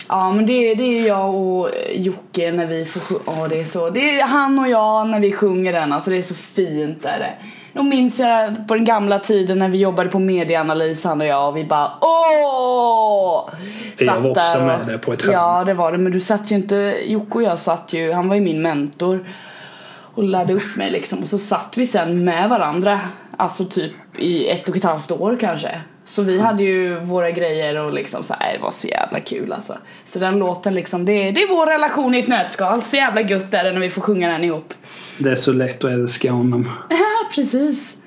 Ja 0.10 0.32
men 0.34 0.46
det, 0.46 0.76
det 0.76 0.84
är 1.00 1.08
jag 1.08 1.36
och 1.36 1.70
Jocke 1.96 2.52
när 2.52 2.66
vi 2.66 2.86
får 2.86 3.00
sjunga, 3.00 3.22
ja 3.26 3.48
det 3.48 3.60
är 3.60 3.64
så, 3.66 3.90
det 3.90 4.20
är 4.20 4.24
han 4.24 4.60
och 4.60 4.70
jag 4.70 5.08
när 5.10 5.20
vi 5.20 5.32
sjunger 5.34 5.74
den, 5.74 5.94
alltså 5.94 6.10
det 6.10 6.18
är 6.18 6.22
så 6.22 6.34
fint 6.36 7.06
är 7.06 7.20
det. 7.20 7.34
Då 7.74 7.84
minns 7.84 8.20
jag 8.20 8.68
på 8.68 8.76
den 8.76 8.86
gamla 8.86 9.20
tiden 9.20 9.60
när 9.60 9.70
vi 9.70 9.78
jobbade 9.78 10.10
på 10.10 10.20
medieanalys 10.20 11.04
han 11.04 11.22
och 11.22 11.28
jag 11.28 11.48
och 11.50 11.58
vi 11.58 11.64
bara 11.64 11.92
åh! 12.02 13.50
Jag 13.98 14.06
var 14.08 14.16
Satt 14.16 14.26
också 14.26 14.60
där 14.60 14.66
med 14.66 14.80
och- 14.80 14.86
där 14.86 14.98
på 14.98 15.14
ett 15.14 15.22
hörn. 15.22 15.34
Ja 15.34 15.64
det 15.64 15.74
var 15.74 15.92
det 15.92 15.98
men 15.98 16.12
du 16.12 16.20
satt 16.20 16.52
ju 16.52 16.56
inte, 16.56 16.96
Jocke 17.06 17.34
och 17.38 17.44
jag 17.44 17.60
satt 17.60 17.94
ju, 17.94 18.12
han 18.12 18.28
var 18.30 18.36
ju 18.36 18.42
min 18.42 18.62
mentor. 18.62 19.30
Och 20.16 20.24
laddade 20.24 20.54
upp 20.54 20.76
mig 20.78 20.92
liksom 20.92 21.20
och 21.20 21.30
så 21.30 21.38
satt 21.38 21.74
vi 21.78 21.88
sen 21.88 22.24
med 22.24 22.50
varandra 22.50 23.02
Alltså 23.38 23.66
typ 23.66 23.92
i 24.18 24.48
ett 24.48 24.70
och 24.70 24.78
ett 24.78 24.84
halvt 24.84 25.12
år 25.12 25.38
kanske 25.40 25.82
Så 26.06 26.22
vi 26.24 26.40
hade 26.40 26.64
ju 26.64 27.00
våra 27.00 27.32
grejer 27.32 27.80
och 27.80 27.94
liksom 27.94 28.24
så 28.24 28.36
här, 28.40 28.54
det 28.54 28.60
var 28.60 28.72
så 28.72 28.88
jävla 28.88 29.20
kul 29.20 29.54
alltså 29.54 29.78
Så 30.06 30.20
den 30.20 30.40
låten 30.40 30.76
liksom, 30.76 31.06
det, 31.06 31.32
det 31.32 31.42
är 31.42 31.48
vår 31.48 31.66
relation 31.66 32.16
i 32.16 32.20
ett 32.20 32.28
nötskal 32.28 32.82
Så 32.82 32.96
jävla 32.96 33.22
gött 33.22 33.54
är 33.54 33.64
det 33.64 33.72
när 33.72 33.80
vi 33.80 33.90
får 33.90 34.02
sjunga 34.02 34.32
den 34.32 34.44
ihop 34.44 34.74
Det 35.18 35.32
är 35.32 35.36
så 35.36 35.54
lätt 35.54 35.84
att 35.84 35.92
älska 35.92 36.32
honom. 36.32 36.70
Ja 36.90 37.30
precis 37.36 37.98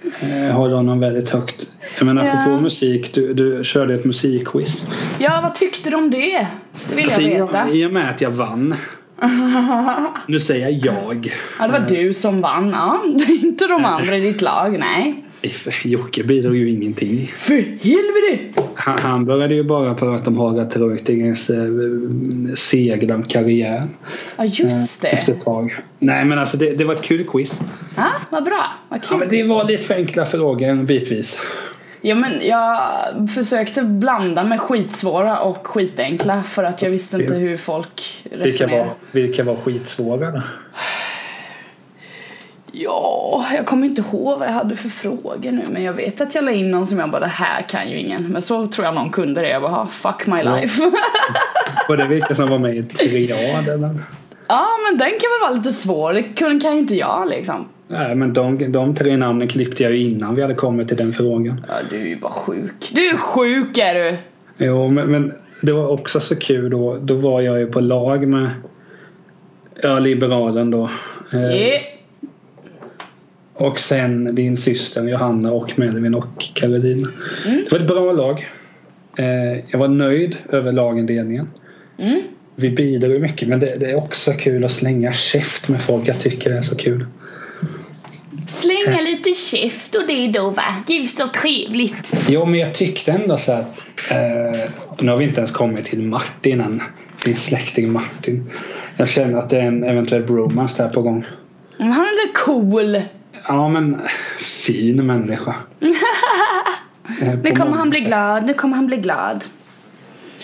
Jag 0.49 0.55
håller 0.55 0.77
honom 0.77 1.01
väldigt 1.01 1.31
högt. 1.31 1.69
Jag 1.99 2.07
menar 2.07 2.25
Ja. 2.25 2.33
apropå 2.33 2.61
musik, 2.61 3.15
du, 3.15 3.35
du 3.35 3.65
körde 3.65 3.95
ett 3.95 4.05
musikquiz. 4.05 4.87
Ja 5.19 5.41
vad 5.43 5.55
tyckte 5.55 5.91
du 5.91 5.97
om 5.97 6.11
det? 6.11 6.47
Det 6.89 6.95
vill 6.97 7.05
Alltså, 7.05 7.21
jag 7.23 7.47
veta 7.47 7.69
I 7.71 7.87
och 7.87 7.91
med 7.93 8.11
att 8.11 8.21
jag 8.21 8.31
vann. 8.31 8.75
Nu 10.29 10.39
säger 10.41 10.69
jag 10.69 10.73
jag. 10.73 11.33
Ja 11.59 11.67
det 11.67 11.73
var 11.73 11.89
du 11.89 12.15
som 12.15 12.41
vann, 12.41 12.71
ja 12.71 13.05
Inte 13.43 13.67
de 13.67 13.85
andra 13.85 14.17
i 14.17 14.21
ditt 14.21 14.43
lag, 14.43 14.79
nej 14.79 15.23
Jocke 15.85 16.25
bidrog 16.25 16.57
ju 16.57 16.71
ingenting. 16.71 17.33
För 17.37 17.55
helvete! 17.55 18.63
Han, 18.75 18.99
han 18.99 19.25
började 19.25 19.55
ju 19.55 19.63
bara 19.63 19.95
prata 19.95 20.31
om 20.31 20.37
Haga 20.37 20.65
Treutingers 20.65 21.51
eh, 21.51 21.57
segla 22.55 23.23
karriär. 23.23 23.89
Ja 24.37 24.45
just 24.45 25.03
det 25.03 25.09
Efter 25.09 25.33
ett 25.33 25.41
tag. 25.41 25.73
Nej 25.99 26.25
men 26.25 26.39
alltså 26.39 26.57
det, 26.57 26.75
det 26.75 26.85
var 26.85 26.95
ett 26.95 27.03
kul 27.03 27.25
quiz. 27.25 27.61
Ja, 27.97 28.11
vad 28.31 28.45
bra, 28.45 28.65
vad 28.89 29.03
kul 29.03 29.09
Ja, 29.11 29.17
men 29.17 29.29
det 29.29 29.43
var 29.43 29.65
lite 29.65 29.83
för 29.83 29.95
enkla 29.95 30.27
frågor 30.27 30.83
bitvis. 30.83 31.39
Ja 32.01 32.15
men 32.15 32.47
jag 32.47 32.79
försökte 33.35 33.83
blanda 33.83 34.45
med 34.45 34.61
skitsvåra 34.61 35.39
och 35.41 35.67
skitenkla 35.67 36.43
för 36.43 36.65
att 36.65 36.83
jag 36.83 36.91
visste 36.91 37.17
inte 37.17 37.35
hur 37.35 37.57
folk 37.57 38.23
Vilka 38.31 38.47
resonerar. 38.47 38.85
var, 38.85 38.95
vilka 39.13 39.45
var 39.45 39.57
skitsvåra 39.57 40.31
då? 40.31 40.43
Ja, 42.73 43.47
jag 43.57 43.67
kommer 43.67 43.87
inte 43.87 44.01
ihåg 44.03 44.39
vad 44.39 44.49
jag 44.49 44.53
hade 44.53 44.77
för 44.77 44.89
frågor 44.89 45.53
nu 45.53 45.65
men 45.71 45.83
jag 45.85 45.93
vet 45.93 46.21
att 46.21 46.35
jag 46.35 46.45
la 46.45 46.51
in 46.51 46.71
någon 46.71 46.87
som 46.87 46.99
jag 46.99 47.11
bara 47.11 47.21
det 47.21 47.27
här 47.27 47.63
kan 47.63 47.91
ju 47.91 47.99
ingen. 48.01 48.23
Men 48.29 48.43
så 48.43 48.67
tror 48.67 48.85
jag 48.85 48.95
någon 48.95 49.11
kunde 49.11 49.41
det. 49.41 49.49
Jag 49.49 49.63
bara 49.63 49.73
"Ha, 49.73 49.87
fuck 49.87 50.27
my 50.27 50.39
Ja. 50.45 50.57
life. 50.57 50.83
Var 51.89 51.97
det 51.97 52.05
vilka 52.07 52.35
som 52.35 52.49
var 52.49 52.59
med 52.59 52.77
i 52.77 52.83
triad 52.83 53.69
eller? 53.69 53.95
Ja 54.49 54.67
men 54.85 54.99
den 54.99 55.09
kan 55.09 55.31
väl 55.31 55.41
vara 55.43 55.51
lite 55.51 55.73
svår. 55.73 56.13
Det 56.13 56.23
kan 56.23 56.73
ju 56.73 56.79
inte 56.79 56.95
jag 56.95 57.29
liksom. 57.29 57.69
Nej 57.89 58.15
men 58.15 58.33
de, 58.33 58.73
de 58.73 58.95
tre 58.95 59.17
namnen 59.17 59.49
klippte 59.49 59.83
jag 59.83 59.93
ju 59.93 59.99
innan 59.99 60.35
vi 60.35 60.43
hade 60.43 60.55
kommit 60.55 60.89
till 60.89 60.97
den 60.97 61.13
frågan. 61.13 61.65
Ja 61.69 61.75
du 61.91 62.01
är 62.01 62.07
ju 62.07 62.21
bara 62.21 62.33
sjuk. 62.33 62.91
Du 62.93 63.09
är 63.09 63.17
sjuk 63.17 63.79
är 63.79 63.95
du! 63.95 64.17
Jo 64.59 64.89
men, 64.89 65.11
men 65.11 65.33
det 65.63 65.73
var 65.73 65.89
också 65.93 66.21
så 66.21 66.37
kul 66.37 66.71
då. 66.71 66.99
Då 67.03 67.15
var 67.15 67.41
jag 67.41 67.59
ju 67.59 67.67
på 67.67 67.81
lag 67.81 68.29
med 68.29 68.51
ja, 69.83 69.99
Liberalen 69.99 70.71
då. 70.71 70.91
Eh, 71.33 71.57
Yeah. 71.57 71.83
Och 73.59 73.79
sen 73.79 74.35
din 74.35 74.57
syster 74.57 75.05
Johanna 75.05 75.53
och 75.53 75.79
Melvin 75.79 76.15
och 76.15 76.45
Karolina. 76.55 77.09
Mm. 77.47 77.65
Det 77.65 77.73
var 77.73 77.79
ett 77.79 77.89
bra 77.89 78.13
lag. 78.13 78.49
Eh, 79.19 79.65
jag 79.69 79.79
var 79.79 79.89
nöjd 79.89 80.37
över 80.49 80.73
lagindelningen. 80.73 81.51
Mm. 81.99 82.23
Vi 82.57 82.71
bidrar 82.71 83.19
mycket 83.21 83.49
men 83.49 83.61
det, 83.61 83.77
det 83.81 83.91
är 83.91 83.97
också 83.97 84.33
kul 84.33 84.65
att 84.65 84.71
slänga 84.71 85.13
käft 85.13 85.69
med 85.69 85.81
folk. 85.83 86.09
Jag 86.09 86.21
tycker 86.21 86.51
det 86.51 86.59
är 86.59 86.63
så 86.63 86.77
kul. 86.77 87.07
Slänga 88.49 89.01
lite 89.01 89.35
käft 89.35 89.95
och 89.95 90.07
det 90.07 90.29
då 90.29 90.51
va? 90.51 90.63
Gud 90.87 91.11
så 91.11 91.27
trevligt. 91.27 92.15
Jo 92.29 92.47
men 92.47 92.61
jag 92.61 92.75
tyckte 92.75 93.13
ändå 93.13 93.39
så 93.39 93.53
att 93.53 93.83
eh, 94.11 94.71
nu 95.01 95.11
har 95.11 95.17
vi 95.17 95.25
inte 95.25 95.39
ens 95.41 95.51
kommit 95.51 95.85
till 95.85 96.03
Martin 96.03 96.61
än. 96.61 96.83
Din 97.25 97.37
släkting 97.37 97.93
Martin. 97.93 98.51
Jag 98.97 99.09
känner 99.09 99.39
att 99.39 99.51
det 99.51 99.57
är 99.57 99.63
en 99.63 99.85
eventuell 99.85 100.23
bromance 100.23 100.83
där 100.83 100.91
på 100.91 101.03
gång. 101.03 101.27
Men 101.79 101.93
Han 101.93 102.05
är 102.07 102.33
cool. 102.35 103.01
Ja 103.49 103.69
men 103.69 104.01
fin 104.41 105.07
människa. 105.07 105.55
Eh, 107.23 107.35
Nu 107.43 107.51
kommer 107.51 107.73
han 107.73 107.91
bli 107.91 107.99
sätt. 107.99 108.09
glad, 108.09 108.47
nu 108.47 108.55
kommer 108.55 108.77
han 108.77 108.87
bli 108.87 108.97
glad. 108.97 109.45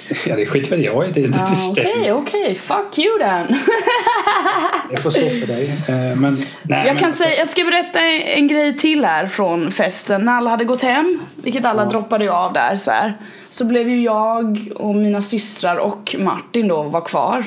Ja 0.26 0.36
det 0.36 0.46
skiter 0.46 0.70
väl 0.70 0.84
jag 0.84 1.08
i. 1.08 1.12
Det, 1.12 1.20
det 1.20 1.36
Ja, 1.38 1.46
stämmer. 1.46 1.90
Okej, 1.90 2.12
okej, 2.12 2.54
fuck 2.54 2.98
you 2.98 3.18
then. 3.18 3.46
Det 4.90 4.96
får 5.02 5.10
stå 5.10 5.20
för 5.20 5.46
dig. 5.46 5.64
Eh, 5.88 6.16
men, 6.20 6.36
nej, 6.62 6.78
Jag 6.86 6.94
men 6.94 6.96
kan 6.98 7.12
säga, 7.12 7.36
jag 7.36 7.48
ska 7.48 7.64
berätta 7.64 8.00
en 8.00 8.48
grej 8.48 8.76
till 8.76 9.04
här 9.04 9.26
från 9.26 9.70
festen. 9.70 10.24
När 10.24 10.32
alla 10.32 10.50
hade 10.50 10.64
gått 10.64 10.82
hem, 10.82 11.20
vilket 11.36 11.64
alla 11.64 11.82
Ja. 11.82 11.88
droppade 11.88 12.32
av 12.32 12.52
där 12.52 12.76
så 12.76 12.90
här. 12.90 13.16
Så 13.50 13.64
blev 13.64 13.88
ju 13.88 14.02
jag 14.02 14.68
och 14.76 14.94
mina 14.94 15.22
systrar 15.22 15.76
och 15.76 16.16
Martin 16.18 16.68
då 16.68 16.82
var 16.82 17.00
kvar 17.00 17.44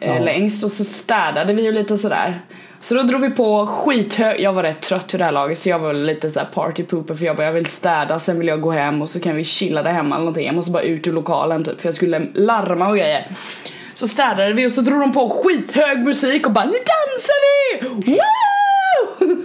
eh, 0.00 0.16
Ja. 0.16 0.18
längst 0.24 0.64
och 0.64 0.70
så 0.70 0.84
städade 0.84 1.52
vi 1.54 1.62
ju 1.62 1.72
lite 1.72 1.98
sådär. 1.98 2.40
Så 2.84 2.94
då 2.94 3.02
drog 3.02 3.20
vi 3.20 3.30
på 3.30 3.66
skithög, 3.66 4.40
jag 4.40 4.52
var 4.52 4.62
rätt 4.62 4.80
trött 4.80 5.14
vid 5.14 5.20
det 5.20 5.24
här 5.24 5.32
laget 5.32 5.58
så 5.58 5.68
jag 5.68 5.78
var 5.78 5.92
lite 5.92 6.30
såhär 6.30 6.46
partypooper 6.46 7.14
för 7.14 7.24
jag 7.24 7.36
bara 7.36 7.46
jag 7.46 7.52
vill 7.52 7.66
städa 7.66 8.18
sen 8.18 8.38
vill 8.38 8.48
jag 8.48 8.60
gå 8.60 8.70
hem 8.70 9.02
och 9.02 9.10
så 9.10 9.20
kan 9.20 9.36
vi 9.36 9.44
chilla 9.44 9.82
där 9.82 9.90
hemma 9.90 10.14
eller 10.14 10.24
någonting. 10.24 10.46
Jag 10.46 10.54
måste 10.54 10.72
bara 10.72 10.82
ut 10.82 11.06
ur 11.06 11.12
lokalen 11.12 11.64
typ 11.64 11.80
för 11.80 11.88
jag 11.88 11.94
skulle 11.94 12.26
larma 12.34 12.88
och 12.88 12.96
grejer. 12.96 13.28
Så 13.94 14.08
städade 14.08 14.52
vi 14.52 14.66
och 14.66 14.72
så 14.72 14.80
drog 14.80 15.00
de 15.00 15.12
på 15.12 15.28
skithög 15.28 15.98
musik 15.98 16.46
och 16.46 16.52
bara 16.52 16.64
nu 16.64 16.70
dansar 16.70 17.34
vi! 17.44 17.88
Woo! 17.88 19.44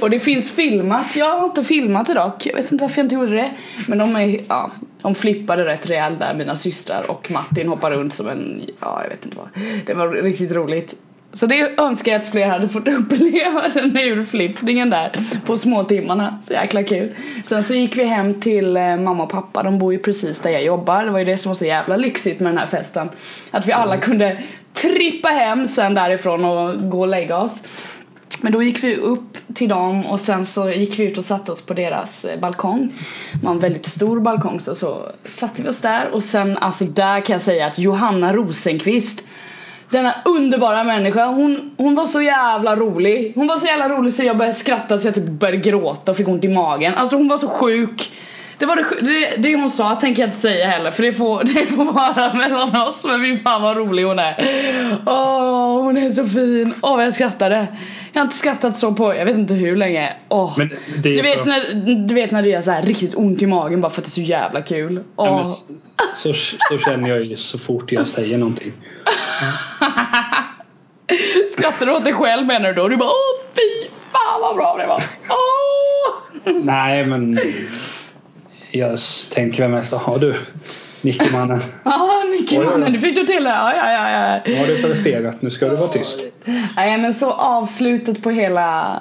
och 0.00 0.10
det 0.10 0.20
finns 0.20 0.52
filmat, 0.52 1.16
jag 1.16 1.38
har 1.38 1.46
inte 1.46 1.64
filmat 1.64 2.06
det 2.06 2.14
dock, 2.14 2.46
jag 2.46 2.54
vet 2.54 2.72
inte 2.72 2.84
varför 2.84 2.98
jag 2.98 3.04
inte 3.04 3.14
gjorde 3.14 3.34
det. 3.34 3.50
Men 3.88 3.98
de 3.98 4.16
är, 4.16 4.40
ja, 4.48 4.70
de 5.02 5.14
flippade 5.14 5.64
rätt 5.64 5.90
rejält 5.90 6.18
där 6.18 6.34
mina 6.34 6.56
systrar 6.56 7.10
och 7.10 7.30
Martin 7.30 7.68
hoppar 7.68 7.90
runt 7.90 8.14
som 8.14 8.28
en, 8.28 8.62
ja 8.80 9.00
jag 9.02 9.10
vet 9.10 9.24
inte 9.24 9.36
vad. 9.36 9.48
Det 9.86 9.94
var 9.94 10.08
riktigt 10.08 10.52
roligt. 10.52 10.94
Så 11.32 11.46
det 11.46 11.80
önskar 11.80 12.12
jag 12.12 12.22
att 12.22 12.28
fler 12.28 12.48
hade 12.48 12.68
fått 12.68 12.88
uppleva 12.98 13.68
den 13.74 13.96
urflippningen 13.96 14.90
där 14.90 15.10
på 15.46 15.56
småtimmarna. 15.56 16.38
Så 16.46 16.52
jäkla 16.52 16.82
kul. 16.82 17.14
Sen 17.44 17.62
så 17.62 17.74
gick 17.74 17.96
vi 17.96 18.04
hem 18.04 18.40
till 18.40 18.76
eh, 18.76 18.96
mamma 18.96 19.22
och 19.22 19.30
pappa, 19.30 19.62
de 19.62 19.78
bor 19.78 19.92
ju 19.92 19.98
precis 19.98 20.40
där 20.40 20.50
jag 20.50 20.64
jobbar. 20.64 21.04
Det 21.04 21.10
var 21.10 21.18
ju 21.18 21.24
det 21.24 21.38
som 21.38 21.50
var 21.50 21.54
så 21.54 21.66
jävla 21.66 21.96
lyxigt 21.96 22.40
med 22.40 22.52
den 22.52 22.58
här 22.58 22.66
festen. 22.66 23.08
Att 23.50 23.66
vi 23.66 23.72
alla 23.72 23.96
kunde 23.96 24.38
trippa 24.72 25.28
hem 25.28 25.66
sen 25.66 25.94
därifrån 25.94 26.44
och 26.44 26.90
gå 26.90 27.00
och 27.00 27.08
lägga 27.08 27.38
oss. 27.38 27.64
Men 28.42 28.52
då 28.52 28.62
gick 28.62 28.84
vi 28.84 28.96
upp 28.96 29.38
till 29.54 29.68
dem 29.68 30.06
och 30.06 30.20
sen 30.20 30.44
så 30.44 30.70
gick 30.70 30.98
vi 30.98 31.04
ut 31.04 31.18
och 31.18 31.24
satte 31.24 31.52
oss 31.52 31.66
på 31.66 31.74
deras 31.74 32.24
eh, 32.24 32.40
balkong. 32.40 32.92
Det 33.32 33.46
var 33.46 33.52
en 33.52 33.58
väldigt 33.58 33.86
stor 33.86 34.20
balkong 34.20 34.60
så, 34.60 34.74
så 34.74 35.12
satte 35.24 35.62
vi 35.62 35.68
oss 35.68 35.80
där 35.80 36.08
och 36.12 36.22
sen 36.22 36.56
alltså 36.56 36.84
där 36.84 37.20
kan 37.20 37.34
jag 37.34 37.40
säga 37.40 37.66
att 37.66 37.78
Johanna 37.78 38.32
Rosenqvist 38.32 39.22
denna 39.90 40.14
underbara 40.24 40.84
människa, 40.84 41.26
hon, 41.26 41.70
hon 41.76 41.94
var 41.94 42.06
så 42.06 42.22
jävla 42.22 42.76
rolig. 42.76 43.32
Hon 43.34 43.46
var 43.46 43.56
så 43.56 43.66
jävla 43.66 43.88
rolig 43.88 44.14
så 44.14 44.22
jag 44.22 44.36
började 44.36 44.56
skratta 44.56 44.98
så 44.98 45.08
jag 45.08 45.14
typ 45.14 45.24
började 45.28 45.56
gråta 45.56 46.10
och 46.10 46.16
fick 46.16 46.28
ont 46.28 46.44
i 46.44 46.48
magen. 46.48 46.94
Alltså 46.94 47.16
hon 47.16 47.28
var 47.28 47.36
så 47.36 47.48
sjuk. 47.48 48.12
Det 48.60 48.66
var 48.66 48.76
det, 48.76 48.84
det, 49.00 49.36
det 49.36 49.56
hon 49.56 49.70
sa 49.70 49.94
tänker 49.94 50.22
jag 50.22 50.28
inte 50.28 50.38
säga 50.38 50.66
heller 50.66 50.90
för 50.90 51.02
det 51.02 51.12
får, 51.12 51.44
det 51.54 51.66
får 51.66 51.84
vara 51.84 52.34
mellan 52.34 52.76
oss 52.82 53.04
men 53.04 53.20
min 53.20 53.40
fan 53.40 53.62
vad 53.62 53.76
rolig 53.76 54.02
hon 54.02 54.18
är. 54.18 54.36
Åh 55.06 55.82
hon 55.82 55.96
är 55.96 56.10
så 56.10 56.26
fin. 56.26 56.74
Åh 56.82 56.96
vad 56.96 57.06
jag 57.06 57.14
skrattade. 57.14 57.66
Jag 58.12 58.20
har 58.20 58.24
inte 58.24 58.36
skrattat 58.36 58.76
så 58.76 58.92
på 58.92 59.14
jag 59.14 59.24
vet 59.24 59.34
inte 59.34 59.54
hur 59.54 59.76
länge. 59.76 60.16
Åh. 60.28 60.54
Men 60.58 60.70
det 61.02 61.08
är 61.08 61.16
Du 61.16 61.22
vet, 61.22 61.44
så, 61.44 61.50
när, 61.50 62.06
du 62.08 62.14
vet 62.14 62.30
när 62.30 62.42
det 62.42 62.48
gör 62.48 62.60
så 62.60 62.70
här 62.70 62.82
riktigt 62.82 63.14
ont 63.14 63.42
i 63.42 63.46
magen 63.46 63.80
bara 63.80 63.90
för 63.90 64.00
att 64.00 64.04
det 64.04 64.08
är 64.08 64.10
så 64.10 64.20
jävla 64.20 64.62
kul. 64.62 65.04
ja, 65.16 65.24
men 65.24 65.34
Åh. 65.34 65.44
så, 66.14 66.32
så, 66.32 66.56
så 66.70 66.78
känner 66.78 67.08
jag 67.08 67.24
ju 67.24 67.36
så 67.36 67.58
fort 67.58 67.92
jag 67.92 68.06
säger 68.06 68.38
någonting. 68.38 68.72
Skrattar 71.58 71.86
du 71.86 71.92
åt 71.92 72.04
dig 72.04 72.12
själv 72.12 72.46
menar 72.46 72.68
du 72.68 72.74
då? 72.74 72.88
Du 72.88 72.96
bara 72.96 73.08
åh 73.08 73.44
fy 73.54 73.88
fan 74.12 74.40
vad 74.40 74.56
bra 74.56 74.76
det 74.76 74.86
var. 74.86 75.02
Åh! 75.28 76.52
Nej 76.64 77.06
men 77.06 77.38
jag 78.70 78.98
tänker 79.34 79.62
väl 79.62 79.70
mest, 79.70 79.92
jaha 79.92 80.18
du 80.18 80.34
Nicke-mannen. 81.02 81.62
Ja, 81.84 82.22
Nicky 82.40 82.56
Oj, 82.58 82.60
oj, 82.60 82.66
oj. 82.66 82.78
mannen, 82.78 82.92
du 82.92 82.98
fick 82.98 83.14
du 83.16 83.26
till 83.26 83.44
det. 83.44 83.50
Ja, 83.50 83.74
ja, 83.76 84.10
ja. 84.10 84.40
Nu 84.46 84.58
har 84.58 84.66
du 84.66 84.82
presterat, 84.82 85.42
nu 85.42 85.50
ska 85.50 85.68
du 85.68 85.76
vara 85.76 85.88
tyst. 85.88 86.20
Nej 86.76 86.98
men 86.98 87.14
så 87.14 87.32
avslutet 87.32 88.22
på 88.22 88.30
hela 88.30 89.00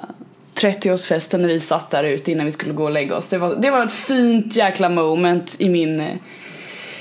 30-årsfesten 0.55 1.37
när 1.37 1.47
vi 1.47 1.59
satt 1.59 1.91
där 1.91 2.03
ute 2.03 2.31
innan 2.31 2.45
vi 2.45 2.51
skulle 2.51 2.73
gå 2.73 2.83
och 2.83 2.91
lägga 2.91 3.15
oss. 3.17 3.29
Det 3.29 3.37
var, 3.37 3.55
det 3.55 3.71
var 3.71 3.85
ett 3.85 3.91
fint 3.91 4.55
jäkla 4.55 4.89
moment 4.89 5.55
i 5.59 5.69
min, 5.69 6.03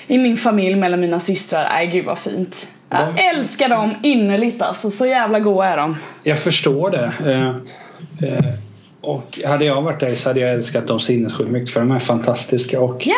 i 0.07 0.19
min 0.19 0.37
familj 0.37 0.77
mellan 0.77 1.01
mina 1.01 1.21
systrar. 1.21 1.69
Nej 1.73 1.87
gud 1.87 2.05
vad 2.05 2.19
fint. 2.19 2.73
Jag 2.91 3.15
De- 3.17 3.23
älskar 3.23 3.69
dem 3.69 3.95
innerligt 4.03 4.63
alltså, 4.63 4.91
så 4.91 5.07
jävla 5.07 5.41
goa 5.41 5.67
är 5.67 5.77
de. 5.77 5.97
Jag 6.23 6.39
förstår 6.39 6.91
det. 6.91 7.13
Eh, 7.33 7.49
eh, 8.29 8.45
och 9.09 9.39
hade 9.47 9.65
jag 9.65 9.83
varit 9.83 10.01
där 10.01 10.15
så 10.15 10.29
hade 10.29 10.41
jag 10.41 10.51
älskat 10.51 10.87
dem 10.87 11.01
sinnessjukt 11.01 11.51
mycket 11.51 11.71
för 11.71 11.81
de 11.81 11.91
är 11.91 11.99
fantastiska. 11.99 12.81
Och 12.81 13.03
Ja! 13.07 13.15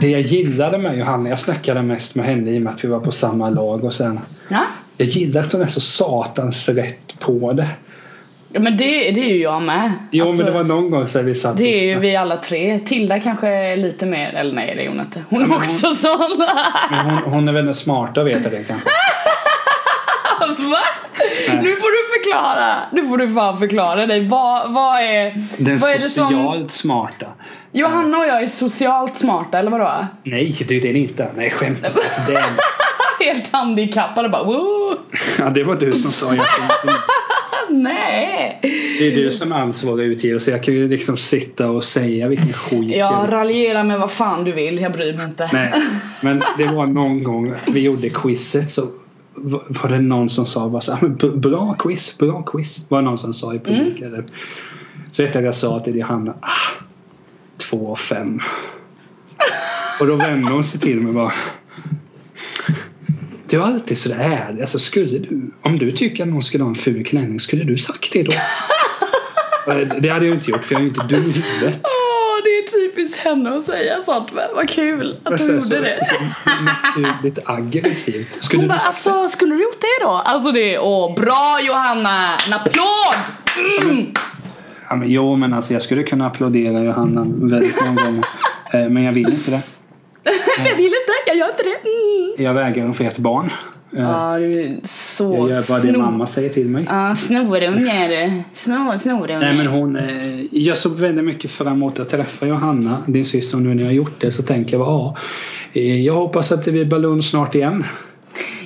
det 0.00 0.08
jag 0.10 0.20
gillade 0.20 0.78
med 0.78 0.98
Johanna, 0.98 1.28
jag 1.28 1.38
snackade 1.38 1.82
mest 1.82 2.14
med 2.14 2.26
henne 2.26 2.50
i 2.50 2.58
och 2.58 2.62
med 2.62 2.74
att 2.74 2.84
vi 2.84 2.88
var 2.88 3.00
på 3.00 3.10
samma 3.10 3.50
lag 3.50 3.84
och 3.84 3.92
sen 3.94 4.20
Ja, 4.48 4.64
Jag 4.96 5.08
gillar 5.08 5.40
att 5.40 5.52
hon 5.52 5.62
är 5.62 5.66
så 5.66 5.80
satans 5.80 6.68
rätt 6.68 7.18
på 7.20 7.52
det. 7.52 7.68
ja 8.52 8.60
men 8.60 8.76
det, 8.76 8.86
det 9.10 9.20
är 9.20 9.28
ju 9.28 9.42
jag 9.42 9.62
med. 9.62 9.92
Jo 10.10 10.24
Alltså, 10.24 10.36
men 10.36 10.46
det 10.52 10.58
var 10.58 10.64
någon 10.64 10.90
gång 10.90 11.06
så 11.06 11.22
vi 11.22 11.34
satt 11.34 11.56
Det 11.56 11.84
är 11.84 11.86
ju 11.88 11.96
och 11.96 12.02
vi 12.04 12.16
alla 12.16 12.36
tre. 12.36 12.78
Tilda 12.78 13.20
kanske 13.20 13.48
är 13.48 13.76
lite 13.76 14.06
mer, 14.06 14.32
eller 14.34 14.54
nej 14.54 14.74
det 14.76 14.84
är 14.84 14.88
hon 14.88 15.00
inte. 15.00 15.22
Hon 15.30 15.40
Ja, 15.40 15.46
är 15.46 15.58
också 15.58 15.94
sån. 15.94 16.46
Men 16.90 17.06
hon, 17.10 17.32
hon 17.32 17.48
är 17.48 17.52
väldigt 17.52 17.76
smart 17.76 18.18
att 18.18 18.26
veta 18.26 18.48
det 18.50 18.64
kanske. 18.68 18.88
Va? 20.70 20.82
Nu 21.62 21.76
får 21.76 21.90
du 21.90 22.22
förklara. 22.22 22.76
Nu 22.92 23.08
får 23.08 23.18
du 23.18 23.28
fan 23.28 23.58
förklara 23.58 24.06
dig. 24.06 24.28
Vad, 24.28 24.72
vad 24.72 24.96
är... 24.96 25.34
Den 25.58 25.78
vad 25.78 25.90
är 25.90 25.94
det 25.94 26.00
som... 26.00 26.26
socialt 26.26 26.70
smarta. 26.70 27.26
Johanna 27.72 28.18
och 28.18 28.26
jag 28.26 28.42
är 28.42 28.46
socialt 28.46 29.16
smarta 29.16 29.58
eller 29.58 29.70
vadå? 29.70 30.06
Nej, 30.22 30.56
det 30.68 30.76
är 30.76 30.80
det 30.80 30.98
inte. 30.98 31.28
Nej, 31.36 31.50
skämt 31.50 31.86
är... 31.86 32.42
Helt 33.24 33.52
handikappade 33.52 34.28
bara 34.28 34.44
Woo! 34.44 34.96
Ja, 35.38 35.50
det 35.50 35.64
var 35.64 35.74
du 35.74 35.92
som 35.92 36.12
sa 36.12 36.34
jag. 36.34 36.46
Nej! 37.70 38.58
Det 38.98 39.12
är 39.12 39.16
du 39.16 39.30
som 39.30 39.52
är 39.52 39.56
ansvarig 39.56 40.06
utgivare 40.06 40.40
så 40.40 40.50
jag 40.50 40.62
kan 40.62 40.74
ju 40.74 40.88
liksom 40.88 41.16
sitta 41.16 41.70
och 41.70 41.84
säga 41.84 42.28
vilken 42.28 42.52
skit 42.52 42.96
Ja, 42.96 43.24
jag... 43.24 43.32
raljera 43.32 43.84
med 43.84 44.00
vad 44.00 44.10
fan 44.10 44.44
du 44.44 44.52
vill. 44.52 44.80
Jag 44.80 44.92
bryr 44.92 45.14
mig 45.16 45.24
inte. 45.24 45.48
Nej, 45.52 45.72
men 46.20 46.42
det 46.58 46.66
var 46.66 46.86
någon 46.86 47.22
gång 47.22 47.54
vi 47.66 47.80
gjorde 47.80 48.08
quizet 48.08 48.70
så 48.70 48.88
var 49.34 49.88
det 49.88 49.98
någon 49.98 50.30
som 50.30 50.46
sa 50.46 50.68
bara 50.68 50.80
så 50.80 50.92
här, 50.92 51.02
"Men 51.02 51.16
b- 51.16 51.28
bra 51.36 51.74
quiz, 51.78 52.18
bra 52.18 52.42
quiz. 52.42 52.80
Var 52.88 52.98
det 52.98 53.04
någon 53.04 53.18
som 53.18 53.34
sa 53.34 53.54
i 53.54 53.58
publiken. 53.58 54.14
Mm. 54.14 54.26
Så 55.10 55.22
vet 55.22 55.34
jag 55.34 55.40
att 55.42 55.44
jag 55.44 55.54
sa 55.54 55.80
till 55.80 55.96
Johanna, 55.96 56.34
ah, 56.40 56.82
två 57.56 57.76
och 57.76 57.98
fem. 57.98 58.40
Och 60.00 60.06
då 60.06 60.16
vände 60.16 60.52
hon 60.52 60.64
sig 60.64 60.80
till 60.80 60.96
mig 61.00 61.08
och 61.08 61.14
bara 61.14 61.32
Du 63.48 63.56
är 63.56 63.60
alltid 63.62 63.98
sådär 63.98 64.16
ärlig. 64.18 64.60
Alltså 64.60 64.78
skulle 64.78 65.18
du, 65.18 65.50
om 65.62 65.78
du 65.78 65.90
tycker 65.92 66.22
att 66.22 66.28
någon 66.28 66.42
skulle 66.42 66.64
ha 66.64 66.68
en 66.68 66.74
ful 66.74 67.04
klänning, 67.04 67.40
skulle 67.40 67.64
du 67.64 67.78
sagt 67.78 68.12
det 68.12 68.22
då? 68.22 68.32
det 70.00 70.08
hade 70.08 70.26
jag 70.26 70.34
inte 70.34 70.50
gjort 70.50 70.64
för 70.64 70.74
jag 70.74 70.80
är 70.80 70.84
ju 70.84 70.88
inte 70.88 71.06
dum 71.06 71.20
i 71.20 71.32
huvudet. 71.32 71.80
Det 73.02 73.06
typiskt 73.06 73.24
henne 73.24 73.56
att 73.56 73.62
säga 73.62 74.00
sånt 74.00 74.32
men 74.32 74.44
vad 74.54 74.68
kul 74.68 75.16
att 75.24 75.40
hon 75.40 75.48
gjorde 75.48 75.80
det. 75.80 75.98
Så, 76.06 76.14
naturligt 76.62 77.38
aggressivt. 77.44 78.44
Skulle 78.44 78.62
Hon 78.62 78.68
du 78.68 78.74
bara, 78.74 78.86
alltså 78.86 79.28
skulle 79.28 79.54
du 79.54 79.62
gjort 79.62 79.80
det 79.80 80.04
då? 80.04 80.08
Alltså 80.10 80.52
det, 80.52 80.78
åh 80.78 81.14
bra 81.14 81.58
Johanna! 81.62 82.36
En 82.46 82.52
applåd! 82.52 83.14
Mm. 83.82 84.12
Ja, 84.88 84.96
men, 84.96 85.10
jo, 85.10 85.36
men 85.36 85.54
alltså 85.54 85.72
jag 85.72 85.82
skulle 85.82 86.02
kunna 86.02 86.26
applådera 86.26 86.84
Johanna 86.84 87.26
väldigt 87.26 87.80
många 87.80 88.02
gånger. 88.02 88.24
Eh, 88.74 88.88
Men 88.88 89.02
jag 89.02 89.12
vill 89.12 89.28
inte 89.28 89.50
det. 89.50 89.62
Jag 90.58 90.76
vill 90.76 90.84
inte, 90.84 91.12
jag 91.26 91.36
gör 91.36 91.46
inte 91.50 91.62
det. 91.62 91.88
Mm. 91.88 92.44
Jag 92.46 92.54
vägrar 92.54 92.92
för 92.92 93.04
ett 93.04 93.18
barn. 93.18 93.46
Eh, 93.46 94.02
Ja, 94.02 94.36
du 94.38 94.60
är 94.62 94.76
så 94.84 95.24
Jag 95.24 95.50
gör 95.50 95.68
bara 95.68 95.78
det 95.78 95.88
snor- 95.88 95.98
mamma 95.98 96.26
säger 96.26 96.48
till 96.50 96.66
mig. 96.68 96.84
Ja, 96.88 97.14
snorunge 97.16 98.04
är 98.04 98.08
du. 98.08 98.42
Snor, 98.54 98.98
snorunge. 98.98 99.38
Nej 99.38 99.54
men 99.56 99.66
hon, 99.66 99.96
eh, 99.96 100.40
jag 100.50 100.78
såg 100.78 100.92
väldigt 100.96 101.24
mycket 101.24 101.50
fram 101.50 101.72
emot 101.72 102.00
att 102.00 102.08
träffa 102.08 102.46
Johanna, 102.46 103.02
din 103.06 103.24
syster. 103.24 103.56
Och 103.56 103.62
nu 103.62 103.74
när 103.74 103.82
jag 103.82 103.88
har 103.88 103.94
gjort 103.94 104.20
det 104.20 104.30
så 104.32 104.42
tänker 104.42 104.72
jag 104.72 104.80
ja. 104.86 105.16
eh, 105.72 106.00
Jag 106.04 106.14
hoppas 106.14 106.52
att 106.52 106.64
det 106.64 106.72
blir 106.72 106.84
ballon 106.84 107.22
snart 107.22 107.54
igen. 107.54 107.84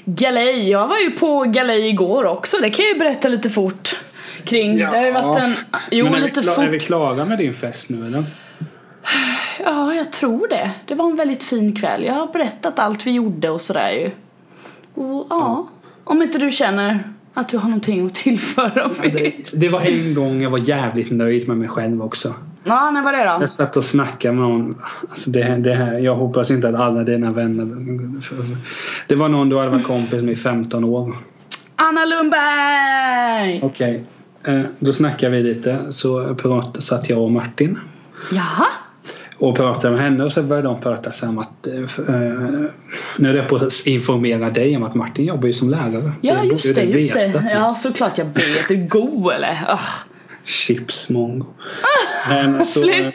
Galej, 0.05 0.71
jag 0.71 0.89
var 0.89 0.99
ju 0.99 1.11
på 1.11 1.45
galej 1.45 1.89
igår 1.89 2.25
också. 2.25 2.57
Det 2.57 2.71
kan 2.71 2.85
jag 2.85 2.93
ju 2.93 2.99
berätta 2.99 3.29
lite 3.29 3.51
fort 3.51 3.97
kring. 4.45 4.77
Det 4.79 4.85
har 4.85 5.05
ju 5.07 5.13
varit 5.13 5.43
en... 5.43 5.55
Jo, 5.91 6.05
men 6.05 6.15
är 6.15 6.21
lite 6.21 6.41
vi, 6.41 6.47
fort. 6.47 6.59
är 6.65 6.69
vi 6.69 6.81
klara 6.81 7.25
med 7.25 7.39
din 7.39 7.55
fest 7.55 7.89
nu 7.89 8.07
eller? 8.07 8.25
Ja, 9.69 9.95
jag 9.95 10.13
tror 10.13 10.49
det. 10.49 10.71
Det 10.87 10.95
var 10.95 11.11
en 11.11 11.17
väldigt 11.17 11.43
fin 11.43 11.77
kväll. 11.77 12.05
Jag 12.05 12.15
har 12.15 12.27
berättat 12.27 12.79
allt 12.79 13.07
vi 13.07 13.11
gjorde 13.11 13.51
och 13.51 13.61
sådär 13.61 13.91
ju. 13.91 14.11
Och 15.03 15.27
ja, 15.31 15.69
om 16.05 16.23
inte 16.23 16.39
du 16.39 16.51
känner 16.51 16.99
att 17.35 17.49
du 17.49 17.59
har 17.59 17.69
någonting 17.69 18.07
att 18.07 18.15
tillföra 18.15 18.89
Det, 19.03 19.13
mig. 19.13 19.45
det 19.53 19.69
var 19.69 19.81
en 19.81 20.15
gång 20.15 20.43
jag 20.43 20.51
var 20.51 20.59
jävligt 20.59 21.11
nöjd 21.11 21.49
med 21.49 21.57
mig 21.57 21.69
själv 21.69 22.03
också. 22.03 22.35
Ja, 22.65 22.91
när 22.91 23.03
var 23.03 23.13
det 23.13 23.19
då? 23.25 23.37
Jag 23.41 23.51
satt 23.51 23.77
och 23.77 23.85
snackade 23.85 24.35
med 24.35 24.43
någon. 24.51 24.77
Alltså 25.11 25.31
det, 25.31 25.57
det 25.57 25.75
här, 25.75 25.99
jag 25.99 26.15
hoppas 26.17 26.51
inte 26.51 26.69
att 26.69 26.75
alla 26.75 27.03
dina 27.05 27.33
vänner... 27.33 27.65
Det 29.09 29.15
var 29.15 29.29
någon 29.29 29.49
du 29.49 29.59
hade 29.59 29.71
varit 29.71 29.87
kompis 29.87 30.23
med 30.23 30.33
i 30.33 30.37
15 30.37 30.85
år. 30.85 31.17
Anna 31.77 32.05
Lundberg! 32.05 33.61
Okej. 33.63 34.05
Eh, 34.45 34.61
Då 34.79 34.93
snackade 34.93 35.37
vi 35.37 35.43
lite. 35.43 35.93
Så 35.93 36.35
prat, 36.35 36.83
satt 36.83 37.11
jag 37.11 37.23
och 37.23 37.33
Martin. 37.33 37.79
Jaha? 38.33 38.67
Och 39.39 39.57
pratade 39.57 39.95
med 39.95 40.05
henne 40.05 40.25
och 40.25 40.33
så 40.33 40.43
började 40.43 40.69
de 40.69 40.81
prata 40.81 41.29
om 41.29 41.39
att... 41.39 41.67
eh, 41.67 41.75
eh, 42.15 42.71
Nu 43.17 43.29
är 43.29 43.33
det 43.33 43.43
på 43.43 43.57
att 43.57 43.87
informera 43.87 44.51
dig 44.51 44.77
om 44.77 44.83
att 44.83 44.95
Martin 44.95 45.25
jobbar 45.25 45.47
ju 45.47 45.53
som 45.53 45.71
lärare. 45.71 46.13
Ja, 46.21 46.35
borde 46.35 46.47
just 46.49 46.75
det, 46.75 46.83
du 46.85 46.99
just 47.01 47.15
det. 47.15 47.27
veta. 47.27 47.45
Ja, 47.53 47.75
såklart 47.75 48.19
jag 48.19 48.25
vet. 48.25 48.69
Du 48.69 48.75
är 48.75 48.87
god 48.89 49.33
eller? 49.33 49.59
Ah. 49.69 49.79
Chips 50.45 51.09
mongo. 51.09 51.47
Men 52.29 52.67
så... 52.67 52.81
Flä- 52.85 53.13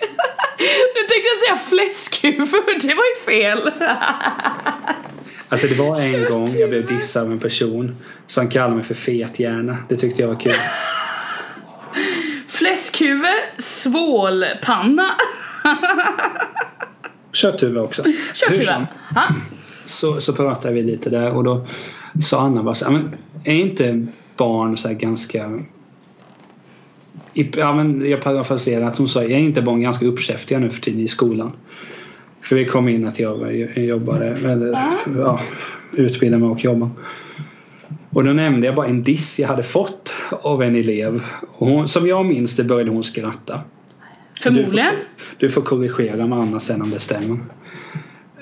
Nu 0.94 1.02
tänkte 1.08 1.28
jag 1.28 1.38
säga 1.60 1.70
fläskhuvud, 1.70 2.82
det 2.82 2.94
var 2.94 3.04
ju 3.04 3.26
fel. 3.40 3.72
Alltså 5.50 5.68
det 5.68 5.76
var 5.76 6.16
en 6.16 6.32
gång 6.32 6.48
jag 6.60 6.70
blev 6.70 6.86
dissad 6.86 7.24
av 7.26 7.32
en 7.32 7.40
person 7.40 7.96
som 8.28 8.50
kallade 8.50 8.76
mig 8.76 8.84
för 8.84 8.94
fethjärna. 8.94 9.78
Det 9.90 9.98
tyckte 9.98 10.22
jag 10.22 10.30
var 10.30 10.40
kul. 10.40 10.54
Fläskhuvud, 12.48 13.26
svålpanna. 13.58 15.06
Kötthuvud 17.32 17.78
också. 17.78 18.04
Hur 18.04 18.14
Kötthuvud. 18.34 18.68
som, 18.68 18.86
Ja. 19.16 19.24
Så, 19.86 20.22
så 20.22 20.34
pratade 20.34 20.74
vi 20.74 20.84
lite 20.84 21.10
där 21.10 21.32
och 21.32 21.44
då 21.44 21.68
sa 22.24 22.42
Anna 22.42 22.64
bara 22.64 22.76
så 22.76 22.86
här, 22.86 22.92
men 22.92 23.16
är 23.44 23.56
inte 23.56 24.08
barn 24.38 24.78
så 24.78 24.88
här 24.88 24.96
ganska 24.96 25.62
i, 27.34 27.50
ja, 27.58 27.74
men 27.74 28.10
jag 28.10 28.22
parafraserar 28.22 28.88
att 28.88 28.98
hon 28.98 29.08
sa, 29.08 29.24
är 29.24 29.38
inte 29.38 29.62
barn 29.62 29.82
ganska 29.82 30.06
uppkäftiga 30.06 30.60
nu 30.60 30.70
för 30.70 30.82
tiden 30.82 31.02
i 31.02 31.08
skolan? 31.08 31.52
För 32.42 32.56
vi 32.56 32.66
kom 32.66 32.90
in 32.90 33.08
att 33.08 33.20
jag, 33.20 33.58
jag 33.58 33.86
jobbade, 33.86 34.26
eller 34.26 34.72
ja, 35.18 35.40
utbildade 35.94 36.44
mig 36.44 36.50
och 36.50 36.64
jobbade. 36.64 36.92
Och 38.10 38.24
då 38.24 38.34
nämnde 38.34 38.68
jag 38.68 38.76
bara 38.76 38.88
en 38.88 39.04
diss 39.04 39.40
jag 39.40 39.48
hade 39.48 39.64
fått 39.64 40.14
av 40.30 40.64
en 40.64 40.76
elev. 40.76 41.24
Hon, 41.48 41.88
som 41.88 42.08
jag 42.08 42.26
minns 42.26 42.56
det 42.56 42.64
började 42.64 42.92
hon 42.92 43.04
skratta. 43.04 43.60
Förmodligen. 44.42 44.94
Du 45.42 45.50
får, 45.50 45.62
korrigera 45.62 46.28
med 46.28 46.40
Anna 46.40 46.60
sen 46.60 46.82
om 46.82 46.90
det 46.92 47.00
stämmer. 47.00 47.40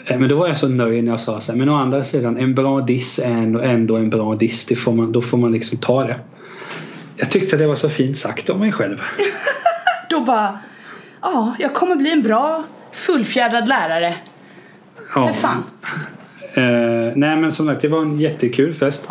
Eh, 0.06 0.20
Men 0.20 0.30
då 0.30 0.36
var 0.36 0.48
jag 0.48 0.58
så 0.58 0.68
nöjd 0.68 1.04
när 1.04 1.12
jag 1.12 1.20
sa 1.20 1.42
så 1.42 1.52
här, 1.52 1.60
men 1.60 1.70
å 1.70 1.76
andra 1.76 2.04
sidan 2.04 2.38
en 2.38 2.56
bra 2.56 2.82
diss 2.82 3.20
är 3.20 3.32
ändå, 3.64 3.98
en 3.98 4.10
bra 4.10 4.36
diss. 4.36 4.66
Det 4.66 4.76
får 4.76 4.94
man, 4.94 5.12
då 5.12 5.22
får 5.22 5.38
man 5.38 5.52
liksom 5.52 5.78
ta 5.78 6.04
det. 6.04 6.20
Jag 7.16 7.32
tyckte 7.32 7.58
det 7.58 7.68
var 7.68 7.76
så 7.76 7.90
fint 7.90 8.18
sagt 8.18 8.50
om 8.50 8.60
mig 8.60 8.72
själv. 8.72 9.02
Då 10.10 10.20
bara, 10.22 10.60
ja, 11.22 11.56
jag 11.60 11.74
kommer 11.74 11.96
bli 11.96 12.12
en 12.12 12.22
bra 12.22 12.64
fullfjädrad 12.92 13.68
lärare. 13.68 14.16
Ja. 15.16 15.28
För 15.28 15.34
fan. 15.34 15.64
Eh, 16.54 17.14
nej 17.16 17.38
men 17.38 17.52
som 17.52 17.68
sagt 17.68 17.82
det 17.82 17.88
var 17.88 18.02
en 18.02 18.20
jättekul 18.20 18.74
fest. 18.74 19.10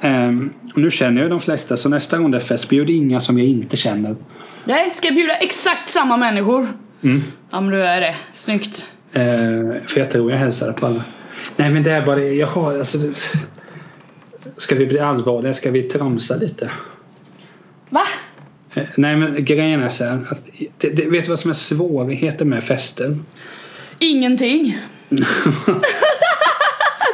Eh, 0.00 0.32
nu 0.74 0.90
känner 0.90 1.22
jag 1.22 1.30
de 1.30 1.40
flesta 1.40 1.76
så 1.76 1.88
nästa 1.88 2.18
gång 2.18 2.30
det 2.30 2.38
är 2.38 2.40
fest 2.40 2.68
bjud 2.68 2.90
inga 2.90 3.20
som 3.20 3.38
jag 3.38 3.48
inte 3.48 3.76
känner. 3.76 4.16
Nej, 4.64 4.90
ska 4.94 5.06
jag 5.08 5.14
bjuda 5.14 5.36
exakt 5.36 5.88
samma 5.88 6.16
människor? 6.16 6.68
Mm. 7.04 7.22
Ja 7.50 7.60
men 7.60 7.70
då 7.70 7.76
är 7.76 8.00
det. 8.00 8.16
Snyggt. 8.32 8.88
Eh, 9.12 9.22
för 9.86 9.98
jag 9.98 10.10
tror 10.10 10.30
jag 10.30 10.38
hälsade 10.38 10.72
på 10.72 10.86
alla. 10.86 11.04
Nej 11.56 11.70
men 11.70 11.82
det 11.82 11.90
är 11.90 12.06
bara 12.06 12.22
jag 12.22 12.46
har 12.46 12.78
alltså. 12.78 12.98
Ska 14.56 14.74
vi 14.74 14.86
bli 14.86 14.98
allvarliga? 14.98 15.54
Ska 15.54 15.70
vi 15.70 15.82
tramsa 15.82 16.36
lite? 16.36 16.70
Va? 17.90 18.02
Eh, 18.74 18.82
nej 18.96 19.16
men 19.16 19.44
grejen 19.44 19.82
är 19.82 19.88
så 19.88 20.04
här. 20.04 20.26
Att, 20.30 20.40
det, 20.78 20.90
det, 20.90 21.06
vet 21.06 21.24
du 21.24 21.30
vad 21.30 21.38
som 21.38 21.50
är 21.50 21.54
svårigheten 21.54 22.48
med 22.48 22.64
fester? 22.64 23.18
Ingenting. 23.98 24.78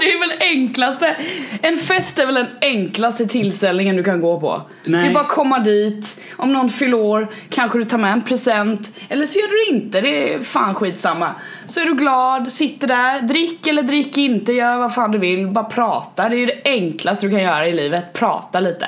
Det 0.00 0.12
är 0.12 0.20
väl 0.20 0.38
enklaste. 0.40 1.16
En 1.62 1.76
fest 1.76 2.18
är 2.18 2.26
väl 2.26 2.34
den 2.34 2.46
enklaste 2.60 3.26
tillställningen 3.26 3.96
du 3.96 4.04
kan 4.04 4.20
gå 4.20 4.40
på. 4.40 4.62
Nej. 4.84 5.02
Det 5.02 5.08
är 5.08 5.14
bara 5.14 5.24
att 5.24 5.28
komma 5.28 5.58
dit. 5.58 6.24
Om 6.36 6.52
någon 6.52 6.70
fyller 6.70 7.00
år 7.00 7.28
kanske 7.48 7.78
du 7.78 7.84
tar 7.84 7.98
med 7.98 8.12
en 8.12 8.22
present. 8.22 8.96
Eller 9.08 9.26
så 9.26 9.38
gör 9.38 9.48
du 9.48 9.72
det 9.72 9.78
inte. 9.78 10.00
Det 10.00 10.34
är 10.34 10.40
fan 10.40 10.74
skitsamma. 10.74 11.34
Så 11.66 11.80
är 11.80 11.84
du 11.84 11.94
glad, 11.94 12.52
sitter 12.52 12.86
där, 12.88 13.20
drick 13.20 13.66
eller 13.66 13.82
drick 13.82 14.18
inte, 14.18 14.52
gör 14.52 14.78
vad 14.78 14.94
fan 14.94 15.12
du 15.12 15.18
vill. 15.18 15.46
Bara 15.46 15.64
prata. 15.64 16.28
Det 16.28 16.36
är 16.36 16.40
ju 16.40 16.46
det 16.46 16.60
enklaste 16.64 17.26
du 17.26 17.30
kan 17.30 17.42
göra 17.42 17.68
i 17.68 17.72
livet. 17.72 18.12
Prata 18.12 18.60
lite. 18.60 18.86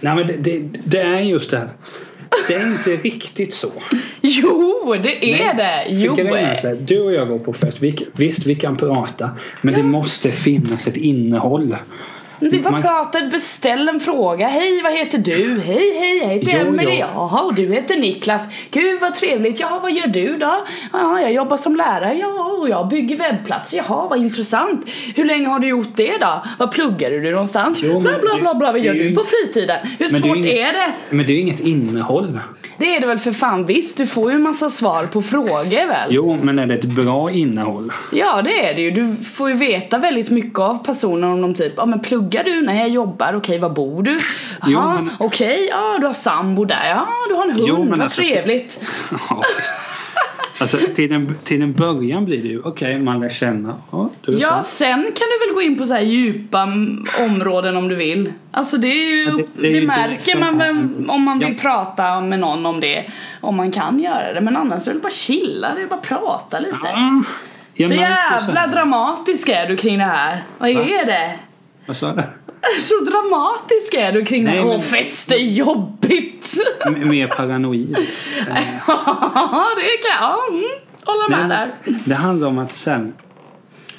nej 0.00 0.14
men 0.14 0.26
det, 0.26 0.32
det, 0.32 0.58
det 0.84 1.00
är 1.00 1.20
just 1.20 1.50
det 1.50 1.58
här. 1.58 1.68
Det 2.48 2.54
är 2.54 2.66
inte 2.66 2.90
riktigt 2.90 3.54
så. 3.54 3.72
Jo, 4.20 4.94
det 5.02 5.34
är 5.34 5.38
Nej, 5.38 5.54
det! 5.56 5.86
Jo! 5.88 6.16
här, 6.16 6.74
Du 6.80 7.00
och 7.00 7.12
jag 7.12 7.28
går 7.28 7.38
på 7.38 7.52
fest. 7.52 7.80
Vi, 7.80 8.06
visst, 8.12 8.46
vi 8.46 8.54
kan 8.54 8.76
prata. 8.76 9.30
Men 9.62 9.74
det 9.74 9.82
måste 9.82 10.32
finnas 10.32 10.86
ett 10.86 10.96
innehåll. 10.96 11.76
Det 12.40 12.46
är 12.56 12.60
bara 12.62 12.70
Man- 12.70 12.82
prata, 12.82 13.20
beställ 13.26 13.88
en 13.88 14.00
fråga. 14.00 14.48
Hej, 14.48 14.80
vad 14.82 14.92
heter 14.92 15.18
du? 15.18 15.60
Hej, 15.64 15.94
hej, 15.98 16.18
jag 16.22 16.28
heter 16.28 16.60
Emelie. 16.66 16.98
Jaha, 17.14 17.42
och 17.42 17.54
du 17.54 17.72
heter 17.72 17.96
Niklas. 17.96 18.42
Gud 18.70 19.00
vad 19.00 19.14
trevligt. 19.14 19.60
Jaha, 19.60 19.78
vad 19.82 19.92
gör 19.92 20.06
du 20.06 20.36
då? 20.38 20.64
Ja, 20.92 21.20
jag 21.20 21.32
jobbar 21.32 21.56
som 21.56 21.76
lärare. 21.76 22.14
Ja, 22.14 22.56
och 22.60 22.68
jag 22.68 22.88
bygger 22.88 23.16
webbplatser. 23.16 23.76
Jaha, 23.76 24.08
vad 24.08 24.18
intressant. 24.18 24.86
Hur 25.14 25.24
länge 25.24 25.48
har 25.48 25.58
du 25.58 25.68
gjort 25.68 25.96
det 25.96 26.18
då? 26.20 26.42
Vad 26.58 26.72
pluggar 26.72 27.10
du 27.10 27.30
någonstans? 27.30 27.80
Jo, 27.82 28.00
bla, 28.00 28.18
bla, 28.18 28.36
bla, 28.40 28.54
bla. 28.54 28.72
Vad 28.72 28.80
gör 28.80 28.94
du 28.94 29.14
på 29.14 29.24
fritiden? 29.24 29.76
Hur 29.82 29.90
Men 29.98 29.98
det 29.98 30.04
är 30.16 30.20
svårt 30.28 30.36
inget- 30.36 30.52
är 30.52 30.72
det? 30.72 30.92
Men 31.10 31.26
det 31.26 31.32
är 31.32 31.34
ju 31.34 31.40
inget 31.40 31.60
innehåll. 31.60 32.38
Det 32.78 32.96
är 32.96 33.00
det 33.00 33.06
väl 33.06 33.18
för 33.18 33.32
fan 33.32 33.66
visst. 33.66 33.98
Du 33.98 34.06
får 34.06 34.30
ju 34.30 34.34
en 34.36 34.42
massa 34.42 34.68
svar 34.68 35.06
på 35.06 35.22
frågor 35.22 35.86
väl? 35.88 36.08
Jo, 36.10 36.38
men 36.42 36.58
är 36.58 36.66
det 36.66 36.74
ett 36.74 36.84
bra 36.84 37.30
innehåll? 37.30 37.90
Ja 38.12 38.42
det 38.42 38.66
är 38.68 38.74
det 38.74 38.80
ju. 38.82 38.90
Du 38.90 39.16
får 39.24 39.48
ju 39.48 39.54
veta 39.56 39.98
väldigt 39.98 40.30
mycket 40.30 40.58
av 40.58 40.84
personer 40.84 41.28
om 41.28 41.42
de 41.42 41.54
typ, 41.54 41.72
ja 41.76 41.86
men 41.86 42.00
pluggar 42.00 42.25
pluggar 42.30 42.44
du? 42.44 42.62
Nej 42.62 42.78
jag 42.78 42.88
jobbar, 42.88 43.34
okej 43.34 43.58
var 43.58 43.70
bor 43.70 44.02
du? 44.02 44.12
Jo, 44.12 44.18
Jaha, 44.72 44.94
men- 44.94 45.10
okej, 45.18 45.68
ja 45.70 45.96
du 46.00 46.06
har 46.06 46.12
sambo 46.14 46.64
där, 46.64 46.88
ja 46.90 47.08
du 47.28 47.34
har 47.34 47.44
en 47.44 47.50
hund, 47.52 47.64
Jo, 47.68 47.78
men 47.78 47.88
vad 47.90 48.00
alltså- 48.00 48.20
trevligt. 48.22 48.80
Ja. 49.30 49.42
Alltså 50.58 50.78
till 50.94 51.12
en, 51.12 51.34
till 51.44 51.62
en 51.62 51.72
början 51.72 52.24
blir 52.24 52.42
det 52.42 52.48
ju 52.48 52.60
okej, 52.64 52.98
man 52.98 53.20
lär 53.20 53.28
känna. 53.28 53.74
Ja, 53.92 54.10
Ja, 54.26 54.62
så. 54.62 54.68
sen 54.68 55.02
kan 55.02 55.26
du 55.40 55.46
väl 55.46 55.54
gå 55.54 55.62
in 55.62 55.78
på 55.78 55.84
så 55.84 55.94
här 55.94 56.00
djupa 56.02 56.62
områden 57.26 57.76
om 57.76 57.88
du 57.88 57.94
vill. 57.94 58.32
Alltså 58.50 58.76
det 58.76 58.86
är 58.88 59.10
ju, 59.16 59.24
Ja, 59.24 59.30
det- 59.36 59.42
det, 59.54 59.62
det 59.62 59.76
är 59.76 59.80
det 59.80 59.86
märker 59.86 60.18
som 60.18 60.40
man 60.40 60.58
vem, 60.58 61.06
om 61.10 61.22
man 61.22 61.38
vill 61.38 61.48
Ja. 61.48 61.62
prata 61.62 62.20
med 62.20 62.38
någon 62.38 62.66
om 62.66 62.80
det. 62.80 63.04
Om 63.40 63.56
man 63.56 63.70
kan 63.72 63.98
göra 64.00 64.32
det, 64.32 64.40
men 64.40 64.56
annars 64.56 64.88
är 64.88 64.94
det 64.94 65.00
bara 65.00 65.12
chilla, 65.12 65.74
det 65.76 65.82
är 65.82 65.86
bara 65.86 66.00
prata 66.00 66.58
lite. 66.58 66.76
Ja, 66.82 67.22
jag 67.74 67.88
så 67.90 67.94
så 67.94 68.00
jävla 68.00 68.60
här. 68.60 68.68
dramatisk 68.68 69.48
är 69.48 69.66
du 69.68 69.76
kring 69.76 69.98
det 69.98 70.04
här. 70.04 70.44
Vad 70.58 70.74
Va? 70.74 70.80
är 70.84 71.06
det? 71.06 71.30
Vad 71.86 71.96
sa 71.96 72.12
du? 72.12 72.22
Så 72.80 72.94
dramatisk 73.04 73.94
är 73.94 74.12
du 74.12 74.24
kring 74.24 74.44
det 74.44 74.50
här. 74.50 74.56
men- 74.64 74.66
Åh, 74.76 74.80
fest 74.80 75.32
är 75.32 75.36
jobbigt. 75.36 76.54
M- 76.86 77.08
Mer 77.08 77.26
paranoid. 77.26 77.96
Ja, 78.86 79.66
det 79.76 80.08
kan 80.08 80.16
jag 80.20 80.48
mm, 80.54 80.64
hålla 81.04 81.28
med 81.38 81.48
där. 81.50 81.72
Det 82.04 82.14
handlar 82.14 82.48
om 82.48 82.58
att 82.58 82.76
sen 82.76 83.14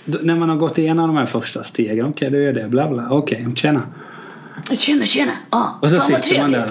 när 0.04 0.36
man 0.36 0.50
har 0.50 0.56
gått 0.56 0.78
igenom 0.78 1.08
de 1.08 1.18
här 1.18 1.26
första 1.26 1.64
stegen, 1.64 2.06
okej 2.06 2.30
du 2.32 2.44
gör 2.44 2.54
det, 2.54 2.68
bla 2.70 2.88
bla, 2.90 3.08
okej, 3.12 3.48
tjena. 3.56 3.82
Tjena, 4.78 5.06
tjena. 5.06 5.32
Ah, 5.50 5.66
Och 5.82 5.90
så 5.92 6.00
sitter 6.00 6.40
man 6.42 6.52
där. 6.52 6.70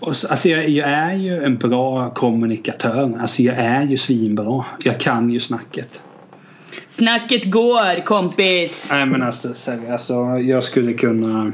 Och 0.00 0.16
så, 0.16 0.28
alltså 0.28 0.48
jag, 0.48 0.68
jag 0.68 0.88
är 0.90 1.14
ju 1.14 1.44
en 1.44 1.56
bra 1.58 2.10
kommunikatör. 2.10 3.18
Alltså 3.20 3.42
jag 3.42 3.56
är 3.56 3.82
ju 3.82 3.96
svinbra. 3.96 4.64
Jag 4.84 5.00
kan 5.00 5.30
ju 5.30 5.40
snacket. 5.40 6.02
Snacket 6.88 7.44
går 7.44 8.04
kompis. 8.04 8.88
Nej 8.92 9.06
men 9.06 9.22
alltså, 9.22 9.54
seriöst, 9.54 9.90
alltså 9.90 10.14
jag 10.38 10.64
skulle 10.64 10.92
kunna 10.92 11.52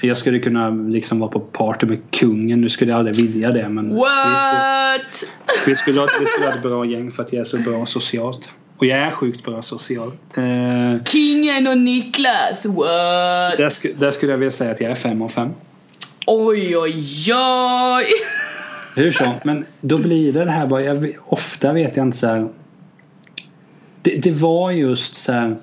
jag 0.00 0.16
skulle 0.16 0.38
kunna 0.38 0.70
liksom 0.70 1.20
vara 1.20 1.30
på 1.30 1.40
party 1.40 1.86
med 1.86 1.98
kungen. 2.10 2.60
Nu 2.60 2.68
skulle 2.68 2.90
jag 2.90 2.98
aldrig 2.98 3.16
vilja 3.16 3.50
det 3.50 3.68
men 3.68 3.84
vi 3.88 3.90
skulle, 3.90 4.00
What? 4.00 5.30
vi, 5.66 5.76
skulle 5.76 6.00
ha, 6.00 6.08
vi 6.20 6.26
skulle 6.26 6.46
ha 6.46 6.54
ett 6.54 6.62
bra 6.62 6.84
gäng 6.84 7.10
för 7.10 7.22
att 7.22 7.32
jag 7.32 7.40
är 7.40 7.44
så 7.44 7.58
bra 7.58 7.86
socialt. 7.86 8.50
Och 8.78 8.86
jag 8.86 8.98
är 8.98 9.10
sjukt 9.10 9.44
bra 9.44 9.62
socialt. 9.62 10.14
Eh, 10.36 11.04
Kingen 11.04 11.66
och 11.66 11.78
Niklas, 11.78 12.66
what? 12.66 13.58
där, 13.58 13.68
sku, 13.70 13.92
där 13.98 14.10
skulle 14.10 14.32
jag 14.32 14.38
vilja 14.38 14.50
säga 14.50 14.70
att 14.70 14.80
jag 14.80 14.90
är 14.90 14.94
fem 14.94 15.22
av 15.22 15.28
fem. 15.28 15.48
Oj, 16.26 16.76
oj, 16.76 17.32
oj. 17.34 18.06
Hur 18.96 19.10
så? 19.10 19.32
Men 19.44 19.64
då 19.80 19.98
blir 19.98 20.32
det 20.32 20.44
det 20.44 20.50
här 20.50 20.66
bara, 20.66 20.82
jag, 20.82 21.16
ofta 21.26 21.72
vet 21.72 21.96
jag 21.96 22.06
inte 22.06 22.18
så 22.18 22.26
här. 22.26 22.48
Det, 24.02 24.22
det 24.22 24.32
var 24.32 24.70
just 24.70 25.14
så 25.14 25.32
här. 25.32 25.56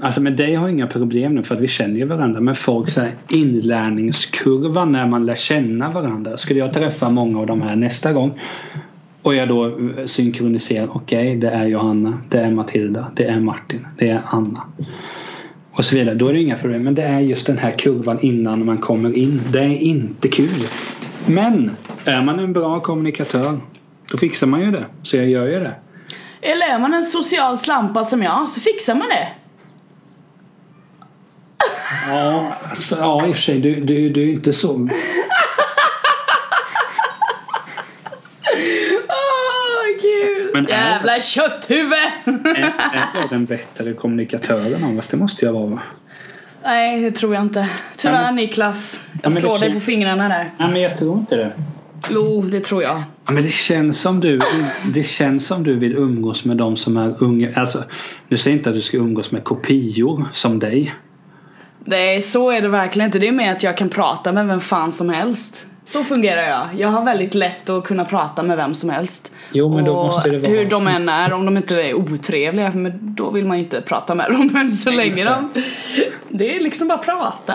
Alltså 0.00 0.20
med 0.20 0.36
dig 0.36 0.54
har 0.54 0.68
jag 0.68 0.74
inga 0.74 0.86
problem 0.86 1.34
nu 1.34 1.42
för 1.42 1.54
att 1.54 1.60
vi 1.60 1.68
känner 1.68 1.96
ju 1.96 2.04
varandra. 2.04 2.40
Men 2.40 2.54
folk 2.54 2.90
så 2.90 3.00
här 3.00 3.14
inlärningskurvan 3.28 4.92
när 4.92 5.06
man 5.06 5.26
lär 5.26 5.34
känna 5.34 5.90
varandra. 5.90 6.36
Skulle 6.36 6.58
jag 6.58 6.72
träffa 6.72 7.10
många 7.10 7.40
av 7.40 7.46
de 7.46 7.62
här 7.62 7.76
nästa 7.76 8.12
gång. 8.12 8.40
Och 9.22 9.34
jag 9.34 9.48
då 9.48 9.78
synkroniserar. 10.06 10.96
Okej, 10.96 11.36
det 11.36 11.50
är 11.50 11.66
Johanna. 11.66 12.18
Det 12.28 12.38
är 12.38 12.50
Matilda. 12.50 13.12
Det 13.16 13.24
är 13.24 13.40
Martin. 13.40 13.86
Det 13.98 14.08
är 14.08 14.20
Anna. 14.26 14.62
Och 15.72 15.84
så 15.84 15.96
vidare. 15.96 16.14
Då 16.14 16.28
är 16.28 16.32
det 16.32 16.42
inga 16.42 16.56
problem. 16.56 16.82
Men 16.82 16.94
det 16.94 17.02
är 17.02 17.20
just 17.20 17.46
den 17.46 17.58
här 17.58 17.70
kurvan 17.70 18.18
innan 18.22 18.64
man 18.64 18.78
kommer 18.78 19.16
in. 19.16 19.40
Det 19.52 19.60
är 19.60 19.78
inte 19.78 20.28
kul. 20.28 20.66
Men 21.26 21.70
är 22.04 22.22
man 22.22 22.38
en 22.38 22.52
bra 22.52 22.80
kommunikatör. 22.80 23.60
Då 24.10 24.18
fixar 24.18 24.46
man 24.46 24.60
ju 24.60 24.70
det. 24.70 24.84
Så 25.02 25.16
jag 25.16 25.28
gör 25.28 25.46
ju 25.46 25.60
det. 25.60 25.74
Eller 26.42 26.66
är 26.66 26.78
man 26.78 26.94
en 26.94 27.04
social 27.04 27.58
slampa 27.58 28.04
som 28.04 28.22
jag 28.22 28.50
så 28.50 28.60
fixar 28.60 28.94
man 28.94 29.08
det. 29.08 29.28
Ja, 32.08 32.52
alltså, 32.70 32.96
ja 32.96 33.26
i 33.26 33.30
och 33.30 33.34
för 33.36 33.42
sig. 33.42 33.58
Du, 33.58 33.80
du, 33.80 34.08
du 34.10 34.22
är 34.28 34.32
inte 34.32 34.52
så. 34.52 34.88
Men 40.54 40.66
är- 40.66 40.70
Jävla 40.70 41.20
kötthuvud. 41.20 41.92
Är, 42.24 43.24
är 43.24 43.28
den 43.30 43.44
bättre 43.44 43.92
kommunikatören 43.92 44.84
av 44.84 44.98
oss? 44.98 45.08
Det 45.08 45.16
måste 45.16 45.44
jag 45.46 45.52
vara 45.52 45.66
va? 45.66 45.82
Nej, 46.64 47.00
det 47.02 47.10
tror 47.12 47.34
jag 47.34 47.42
inte. 47.42 47.68
Tyvärr 47.96 48.16
Ja, 48.16 48.22
men- 48.22 48.34
Niklas. 48.34 49.04
Ja, 49.12 49.18
Jag 49.22 49.32
det 49.32 49.36
slår 49.36 49.58
dig 49.58 49.72
på 49.72 49.80
fingrarna 49.80 50.28
där. 50.28 50.50
Nej 50.58 50.68
men 50.72 50.80
jag 50.82 50.96
tror 50.96 51.18
inte 51.18 51.36
det. 51.36 51.52
Jo, 52.10 52.42
det 52.42 52.60
tror 52.60 52.82
jag. 52.82 53.02
Ja, 53.26 53.32
men 53.32 53.42
det 53.42 53.52
känns 53.52 54.00
som 54.00 54.20
du 54.20 54.40
Det 54.94 55.02
känns 55.02 55.46
som 55.46 55.62
du 55.62 55.74
vill 55.78 55.96
umgås 55.96 56.44
med 56.44 56.56
de 56.56 56.76
som 56.76 56.96
är 56.96 57.14
unga. 57.22 57.48
Alltså, 57.56 57.84
nu 58.28 58.36
säger 58.36 58.56
inte 58.56 58.68
att 58.70 58.74
du 58.76 58.82
ska 58.82 58.96
umgås 58.96 59.30
med 59.32 59.44
kopior 59.44 60.24
som 60.32 60.58
dig. 60.58 60.94
Nej, 61.84 62.22
så 62.22 62.50
är 62.50 62.62
det 62.62 62.68
verkligen 62.68 63.06
inte. 63.06 63.18
Det 63.18 63.28
är 63.28 63.32
mer 63.32 63.52
att 63.52 63.62
jag 63.62 63.76
kan 63.76 63.88
prata 63.88 64.32
med 64.32 64.46
vem 64.46 64.60
fan 64.60 64.92
som 64.92 65.08
helst. 65.08 65.66
Så 65.84 66.04
fungerar 66.04 66.42
jag. 66.42 66.68
Jag 66.78 66.88
har 66.88 67.04
väldigt 67.04 67.34
lätt 67.34 67.70
att 67.70 67.84
kunna 67.84 68.04
prata 68.04 68.42
med 68.42 68.56
vem 68.56 68.74
som 68.74 68.90
helst. 68.90 69.34
Jo, 69.52 69.74
men 69.74 69.84
då 69.84 69.92
och 69.92 70.06
måste 70.06 70.30
det 70.30 70.38
vara- 70.38 70.50
hur 70.50 70.64
de 70.70 70.86
än 70.86 71.08
är, 71.08 71.32
om 71.32 71.44
de 71.44 71.56
inte 71.56 71.82
är 71.82 71.94
otrevliga, 71.94 72.72
men 72.74 73.14
då 73.14 73.30
vill 73.30 73.44
man 73.46 73.56
ju 73.58 73.64
inte 73.64 73.80
prata 73.80 74.14
med 74.14 74.30
dem. 74.30 74.50
Men 74.52 74.70
så 74.70 74.90
länge 74.90 75.24
de... 75.24 75.62
Det 76.28 76.56
är 76.56 76.60
liksom 76.60 76.88
bara 76.88 76.98
prata. 76.98 77.54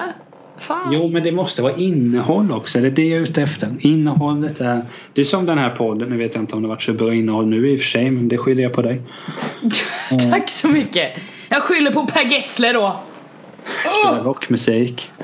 Fan. 0.60 0.94
Jo 0.94 1.08
men 1.08 1.24
det 1.24 1.32
måste 1.32 1.62
vara 1.62 1.74
innehåll 1.74 2.52
också. 2.52 2.80
Det 2.80 2.88
är 2.88 2.92
det 2.92 3.08
jag 3.08 3.18
är 3.18 3.22
ute 3.24 3.42
efter. 3.42 3.76
Innehållet 3.80 4.62
är... 4.62 4.86
Det 5.14 5.22
är 5.22 5.26
som 5.26 5.46
den 5.46 5.58
här 5.58 5.70
podden. 5.70 6.10
Nu 6.10 6.18
vet 6.18 6.36
jag 6.36 6.44
inte 6.44 6.56
om 6.56 6.62
det 6.62 6.68
varit 6.68 6.82
så 6.82 6.94
bra 6.94 7.14
innehåll 7.14 7.48
nu 7.48 7.70
i 7.70 7.76
och 7.76 7.80
för 7.80 7.88
sig. 7.88 8.12
Men 8.12 8.28
det 8.28 8.38
skyller 8.38 8.64
jag 8.64 8.74
på 8.74 8.82
dig. 8.82 9.02
Tack 10.32 10.50
så 10.50 10.68
mycket. 10.68 11.12
Jag 11.50 11.64
skyller 11.64 11.92
på 11.92 12.06
Per 12.06 12.26
Gessle 12.26 12.74
då. 12.74 13.00
Spela 14.02 14.20
rockmusik. 14.24 15.12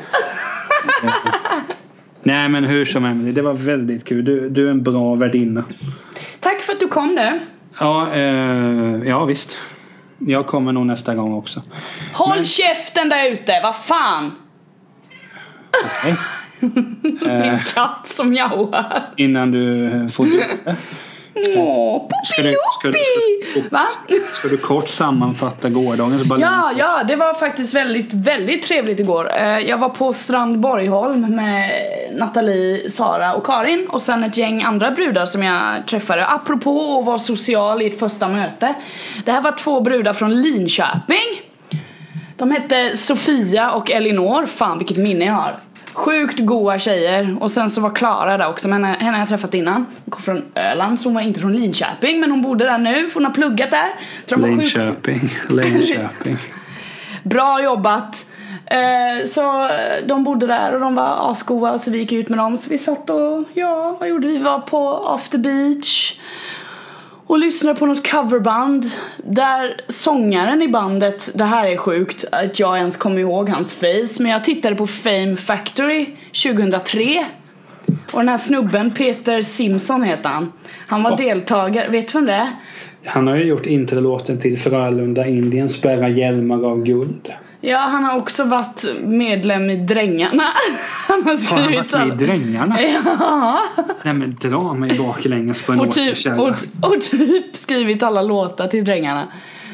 Nej 2.23 2.49
men 2.49 2.63
hur 2.63 2.85
som 2.85 3.03
helst. 3.03 3.35
Det 3.35 3.41
var 3.41 3.53
väldigt 3.53 4.05
kul. 4.05 4.25
Du, 4.25 4.49
du 4.49 4.67
är 4.67 4.71
en 4.71 4.83
bra 4.83 5.15
värdinna. 5.15 5.63
Tack 6.39 6.61
för 6.61 6.73
att 6.73 6.79
du 6.79 6.87
kom 6.87 7.15
du. 7.15 7.39
Ja, 7.79 8.13
eh, 8.13 9.07
ja 9.07 9.25
visst. 9.25 9.57
Jag 10.17 10.47
kommer 10.47 10.71
nog 10.71 10.85
nästa 10.85 11.15
gång 11.15 11.33
också. 11.33 11.61
Håll 12.13 12.35
Men- 12.35 12.45
käften 12.45 13.09
där 13.09 13.31
ute, 13.31 13.51
vad 13.63 13.75
fan! 13.75 14.31
Min 16.59 17.19
Eh, 17.29 17.59
katt 17.75 18.07
som 18.07 18.29
mjauar. 18.29 19.09
innan 19.17 19.51
du 19.51 19.85
eh, 19.85 20.07
får 20.07 20.27
Åh, 21.55 22.07
Ska 22.25 22.41
du- 22.41 22.55
ska 22.79 22.87
du- 22.87 22.93
ska 22.93 23.59
du- 23.61 23.69
Va? 23.71 23.79
Ska 24.33 24.47
du 24.47 24.57
kort 24.57 24.89
sammanfatta 24.89 25.69
gårdagens 25.69 26.23
balans? 26.23 26.41
Ja, 26.51 26.71
ja, 26.77 27.03
det 27.07 27.15
var 27.15 27.33
faktiskt 27.33 27.73
väldigt, 27.75 28.13
väldigt 28.13 28.63
trevligt 28.63 28.99
igår. 28.99 29.31
Eh, 29.37 29.59
Jag 29.59 29.77
var 29.77 29.89
på 29.89 30.13
Strand 30.13 30.59
Borgholm 30.59 31.35
med 31.35 31.71
Nathalie, 32.17 32.89
Sara 32.89 33.33
och 33.33 33.45
Karin 33.45 33.87
och 33.89 34.01
sen 34.01 34.23
ett 34.23 34.37
gäng 34.37 34.63
andra 34.63 34.91
brudar 34.91 35.25
som 35.25 35.43
jag 35.43 35.87
träffade. 35.87 36.27
Apropå 36.27 36.99
att 36.99 37.05
vara 37.05 37.19
social 37.19 37.81
i 37.81 37.85
ett 37.87 37.99
första 37.99 38.27
möte. 38.27 38.73
Det 39.25 39.31
här 39.31 39.41
var 39.41 39.51
två 39.51 39.81
brudar 39.81 40.13
från 40.13 40.41
Linköping. 40.41 41.41
De 42.43 42.51
hette 42.51 42.97
Sofia 42.97 43.71
och 43.71 43.91
Elinor. 43.91 44.45
Fan 44.45 44.77
vilket 44.77 44.97
minne 44.97 45.25
jag 45.25 45.33
har. 45.33 45.59
Sjukt 45.93 46.39
goa 46.39 46.79
tjejer 46.79 47.37
och 47.39 47.51
sen 47.51 47.69
så 47.69 47.81
var 47.81 47.89
Klara 47.89 48.37
där 48.37 48.47
också, 48.47 48.67
men 48.67 48.83
henne, 48.83 49.11
har 49.11 49.19
jag 49.19 49.27
träffat 49.27 49.53
innan. 49.53 49.75
Hon 49.75 50.11
kom 50.11 50.21
från 50.21 50.43
Öland 50.55 50.99
så 50.99 51.09
hon 51.09 51.15
var 51.15 51.21
inte 51.21 51.39
från 51.39 51.53
Linköping 51.53 52.19
men 52.19 52.31
hon 52.31 52.41
bodde 52.41 52.65
där 52.65 52.77
nu 52.77 53.09
för 53.09 53.13
hon 53.13 53.25
har 53.25 53.33
pluggat 53.33 53.71
där. 53.71 53.89
Linköping. 54.37 55.33
Linköping. 55.49 56.37
Bra 57.23 57.63
jobbat! 57.63 58.25
Eh, 58.65 59.25
så 59.25 59.69
de 60.07 60.23
bodde 60.23 60.47
där 60.47 60.73
och 60.73 60.79
de 60.79 60.95
var 60.95 61.31
asgoa 61.31 61.79
så 61.79 61.91
vi 61.91 61.97
gick 61.97 62.11
ut 62.11 62.29
med 62.29 62.37
dem 62.37 62.57
så 62.57 62.69
vi 62.69 62.77
satt 62.77 63.09
och 63.09 63.43
ja, 63.53 63.97
vad 63.99 64.09
gjorde 64.09 64.27
vi? 64.27 64.37
Vi 64.37 64.43
var 64.43 64.59
på 64.59 65.05
After 65.07 65.37
Beach 65.37 66.13
och 67.27 67.39
lyssnade 67.39 67.79
på 67.79 67.85
något 67.85 68.11
coverband 68.11 68.85
där 69.23 69.81
sångaren 69.87 70.61
i 70.61 70.67
bandet, 70.67 71.31
det 71.37 71.43
här 71.43 71.67
är 71.67 71.77
sjukt 71.77 72.25
att 72.31 72.59
jag 72.59 72.77
ens 72.77 72.97
kommer 72.97 73.19
ihåg 73.19 73.49
hans 73.49 73.73
face 73.73 74.19
men 74.23 74.31
jag 74.31 74.43
tittade 74.43 74.75
på 74.75 74.87
Fame 74.87 75.35
Factory 75.35 76.05
2003 76.43 77.25
och 78.11 78.19
den 78.19 78.29
här 78.29 78.37
snubben, 78.37 78.91
Peter 78.91 79.41
Simpson 79.41 80.03
heter 80.03 80.29
han. 80.29 80.51
Han 80.87 81.03
var 81.03 81.11
Oh. 81.11 81.17
deltagare, 81.17 81.89
vet 81.89 82.07
du 82.07 82.13
vem 82.13 82.25
det 82.25 82.33
är? 82.33 82.47
Han 83.05 83.27
har 83.27 83.35
ju 83.35 83.43
gjort 83.43 83.65
introlåten 83.65 84.39
till 84.39 84.59
Frölunda 84.59 85.27
Indien 85.27 85.69
spärrar 85.69 86.07
hjälmar 86.07 86.65
av 86.65 86.83
guld. 86.83 87.33
Ja, 87.65 87.77
han 87.77 88.03
har 88.03 88.17
också 88.17 88.43
varit 88.43 88.85
medlem 89.01 89.69
i 89.69 89.75
Drängarna. 89.75 90.43
Han 91.07 91.23
har 91.23 91.23
Har 91.23 91.29
han 91.29 91.37
skrivit 91.37 91.93
varit 91.93 92.07
med 92.07 92.21
i 92.21 92.25
Drängarna? 92.25 92.81
Ja, 92.81 93.63
Nej 94.03 94.13
men 94.13 94.37
dra 94.41 94.73
mig 94.73 94.97
baklänges 94.97 95.61
på 95.61 95.71
en 95.71 95.79
och 95.79 95.91
typ, 95.91 96.39
och, 96.39 96.49
och 96.81 97.01
typ 97.01 97.57
skrivit 97.57 98.03
alla 98.03 98.21
låtar 98.21 98.67
till 98.67 98.85
Drängarna. 98.85 99.27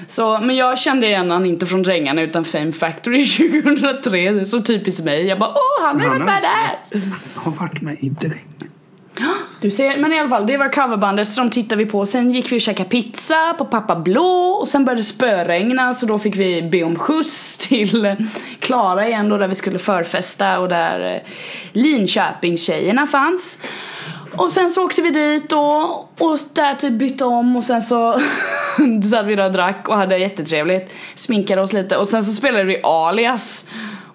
Så, 0.08 0.40
men 0.40 0.56
jag 0.56 0.80
kände 0.80 1.08
igen 1.08 1.32
han 1.32 1.46
inte 1.46 1.66
från 1.66 1.84
Drängarna 1.84 2.22
utan 2.22 2.46
Fame 2.46 2.72
Factory 2.72 3.26
2003. 3.64 4.32
Det 4.32 4.42
är 4.42 4.46
så 4.46 4.62
typiskt 4.62 5.06
mig. 5.06 5.26
Jag 5.26 5.40
bara 5.40 5.50
åh, 5.50 5.86
han 5.86 6.02
har 6.02 6.08
Han 6.08 6.20
varit 6.20 6.26
med 6.26 6.42
där! 6.42 7.02
har 7.36 7.52
varit 7.52 7.82
med 7.82 7.98
i 8.00 8.10
Drängarna. 8.10 9.36
Du 9.62 9.70
ser, 9.70 9.98
men 9.98 10.14
i 10.14 10.20
alla 10.20 10.30
fall, 10.30 10.48
det 10.48 10.58
var 10.58 10.70
coverbandet 10.70 11.28
så 11.28 11.42
de 11.42 11.50
tittade 11.50 11.84
vi 11.84 11.90
på. 11.90 12.06
Sen 12.06 12.32
gick 12.32 12.52
vi 12.52 12.58
och 12.58 12.62
käkade 12.62 12.90
pizza 12.90 13.56
på 13.58 13.66
Pappa 13.66 13.96
Blå 13.96 14.58
och 14.62 14.68
sen 14.68 14.86
började 14.86 15.00
det 15.00 15.06
spöregna 15.06 15.94
så 15.94 16.06
då 16.06 16.20
fick 16.20 16.36
vi 16.36 16.62
be 16.62 16.84
om 16.84 16.96
skjuts 16.96 17.58
till 17.68 18.16
Klara 18.60 19.08
igen 19.08 19.30
då 19.30 19.38
där 19.38 19.48
vi 19.48 19.56
skulle 19.56 19.80
förfesta 19.80 20.60
och 20.60 20.70
där 20.70 21.16
eh, 21.16 21.32
Linköpingstjejerna 21.72 23.08
fanns. 23.08 23.60
Och 24.36 24.52
sen 24.52 24.70
så 24.70 24.86
åkte 24.86 25.02
vi 25.02 25.10
dit 25.10 25.50
då 25.50 26.08
och 26.20 26.40
där 26.54 26.76
typ 26.76 26.94
bytte 26.94 27.26
om 27.26 27.56
och 27.56 27.64
sen 27.64 27.82
så 27.82 28.20
satt 29.12 29.26
vi 29.26 29.36
där 29.36 29.46
och 29.46 29.52
drack 29.52 29.90
och 29.90 29.96
hade 29.96 30.18
jättetrevligt. 30.18 30.94
Sminkade 31.16 31.62
oss 31.62 31.74
lite 31.74 31.98
och 31.98 32.08
sen 32.08 32.24
så 32.24 32.34
spelade 32.34 32.64
vi 32.64 32.82
alias. 32.84 33.70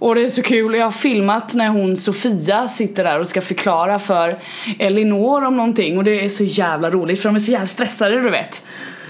Och 0.05 0.15
det 0.15 0.25
är 0.25 0.29
så 0.29 0.43
kul, 0.43 0.75
jag 0.75 0.85
har 0.85 0.91
filmat 0.91 1.55
när 1.55 1.69
hon 1.69 1.97
Sofia 1.97 2.69
sitter 2.69 3.05
där 3.05 3.21
och 3.21 3.29
ska 3.29 3.41
förklara 3.41 3.99
för 3.99 4.39
Elinor 4.79 5.45
om 5.45 5.57
någonting 5.57 5.99
och 5.99 6.05
det 6.05 6.25
är 6.25 6.29
så 6.29 6.45
jävla 6.45 6.91
roligt 6.91 7.21
för 7.21 7.29
de 7.29 7.35
är 7.35 7.39
så 7.39 7.53
jävla 7.53 7.67
stressade 7.67 8.23
du 8.23 8.31
vet. 8.31 8.67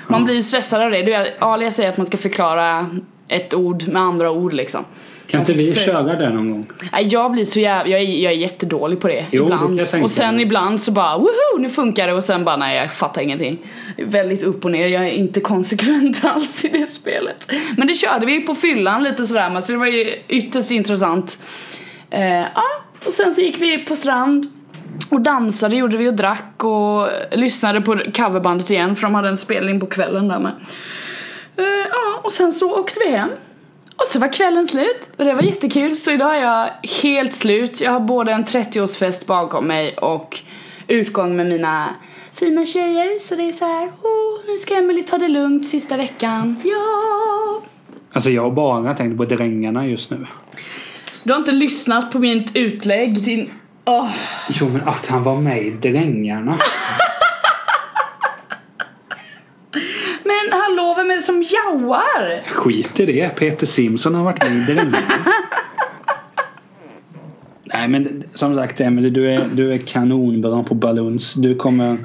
Man 0.09 0.24
blir 0.24 0.34
ju 0.34 0.42
stressad 0.42 0.82
av 0.82 0.90
det. 0.90 1.34
alias 1.38 1.74
säger 1.76 1.88
att 1.88 1.97
man 1.97 2.07
ska 2.07 2.16
förklara 2.16 2.90
ett 3.28 3.55
ord 3.55 3.88
med 3.88 4.03
andra 4.03 4.30
ord 4.30 4.53
liksom. 4.53 4.84
Kan 5.27 5.41
inte 5.41 5.53
vi 5.53 5.75
köra 5.75 6.03
det 6.03 6.31
någon 6.31 6.51
gång? 6.51 6.66
Nej, 6.93 7.07
jag 7.07 7.33
blir 7.33 7.45
så 7.45 7.61
jävla, 7.61 7.91
jag 7.91 8.01
är, 8.01 8.22
jag 8.22 8.33
är 8.33 8.37
jättedålig 8.37 9.01
på 9.01 9.09
det 9.09 9.27
Jo, 9.31 9.43
det 9.43 9.55
ibland. 9.55 9.91
tänka 9.91 10.05
och 10.05 10.11
sen 10.11 10.41
ibland 10.41 10.81
så 10.81 10.93
bara 10.93 11.18
woho 11.18 11.59
nu 11.59 11.68
funkar 11.68 12.07
det 12.07 12.12
och 12.12 12.25
sen 12.25 12.45
bara 12.45 12.57
nej 12.57 12.77
jag 12.77 12.93
fattar 12.93 13.22
ingenting. 13.22 13.59
Det 13.97 14.05
Väldigt 14.05 14.43
upp 14.43 14.64
och 14.64 14.70
ner, 14.70 14.87
jag 14.87 15.05
är 15.05 15.11
inte 15.11 15.41
konsekvent 15.55 16.25
alls 16.25 16.64
i 16.64 16.68
det 16.68 16.87
spelet. 16.87 17.53
Men 17.77 17.87
det 17.87 17.95
körde 17.95 18.27
vi 18.27 18.41
på 18.41 18.55
fyllan 18.55 19.03
lite 19.03 19.27
sådär 19.27 19.51
men 19.51 19.62
så 19.62 19.72
det 19.72 19.79
var 19.79 19.87
ju 19.87 20.14
ytterst 20.29 20.70
intressant. 20.70 21.39
Eh, 22.11 22.25
ja, 22.25 22.64
och 23.07 23.12
sen 23.12 23.35
så 23.35 23.41
gick 23.41 23.62
vi 23.62 23.79
på 23.79 23.97
strand 23.97 24.47
och 25.11 25.20
dansade 25.20 25.77
gjorde 25.77 25.97
vi 25.97 26.09
och 26.09 26.14
drack 26.14 26.64
och 26.64 27.09
lyssnade 27.33 27.81
på 27.81 27.99
coverbandet 28.16 28.70
igen 28.70 28.97
för 28.97 29.03
de 29.03 29.14
hade 29.14 29.29
en 29.29 29.37
spelning 29.37 29.81
på 29.81 29.87
kvällen 29.87 30.29
där 30.29 30.39
med. 30.39 30.53
Eh, 31.57 31.87
ja, 31.91 32.20
och 32.22 32.33
sen 32.33 32.53
så 32.53 32.81
åkte 32.81 33.01
vi 33.07 33.11
hem. 33.16 33.31
Och 33.97 34.07
så 34.07 34.18
var 34.18 34.32
kvällen 34.32 34.66
slut 34.66 35.11
och 35.18 35.24
det 35.24 35.34
var 35.34 35.42
jättekul 35.42 35.97
så 35.97 36.11
idag 36.11 36.36
är 36.36 36.40
jag 36.40 36.70
helt 37.03 37.32
slut. 37.32 37.80
Jag 37.80 37.90
har 37.90 38.01
både 38.01 38.32
en 38.32 38.45
30-årsfest 38.45 39.26
bakom 39.26 39.66
mig 39.66 39.97
och 39.97 40.40
utgång 40.88 41.36
med 41.36 41.47
mina 41.47 41.88
fina 42.32 42.66
tjejer 42.66 43.18
så 43.18 43.34
det 43.34 43.42
är 43.42 43.53
så 43.53 43.64
här, 43.64 43.86
oh, 43.86 44.47
nu 44.47 44.59
ska 44.59 44.74
Emily 44.74 45.03
ta 45.03 45.18
det 45.18 45.28
lugnt 45.28 45.66
sista 45.66 45.97
veckan. 45.97 46.61
Ja! 46.64 47.62
Alltså 48.12 48.30
jag 48.30 48.42
har 48.42 48.51
bara 48.51 48.95
tänkt 48.95 49.16
på 49.16 49.24
drängarna 49.24 49.86
just 49.86 50.11
nu. 50.11 50.26
Du 51.22 51.32
har 51.32 51.38
inte 51.38 51.53
lyssnat 51.53 52.12
på 52.12 52.18
mitt 52.18 52.57
utlägg 52.57 53.24
din... 53.24 53.51
Åh. 53.84 54.11
Jo 54.49 54.68
men 54.68 54.88
att 54.88 55.07
han 55.07 55.22
var 55.22 55.36
med 55.36 55.62
i 55.62 55.70
Drängarna. 55.70 56.59
Vem 61.05 61.11
är 61.11 61.14
det 61.16 61.22
som 61.22 61.42
jauar? 61.42 62.48
Skit 62.48 63.00
i 63.00 63.07
det. 63.07 63.28
Peter 63.28 63.66
Simson 63.66 64.14
har 64.14 64.24
varit 64.24 64.42
med 64.42 64.57
i 64.57 64.72
Drängarna. 64.72 64.98
Nej 67.64 67.88
men 67.88 68.24
som 68.34 68.55
sagt 68.55 68.80
Emelie, 68.80 69.11
du 69.11 69.30
är, 69.30 69.48
du 69.52 69.72
är 69.72 69.78
kanonbra 69.78 70.62
på 70.62 70.74
balloons. 70.74 71.34
Du 71.34 71.55
kommer... 71.55 71.98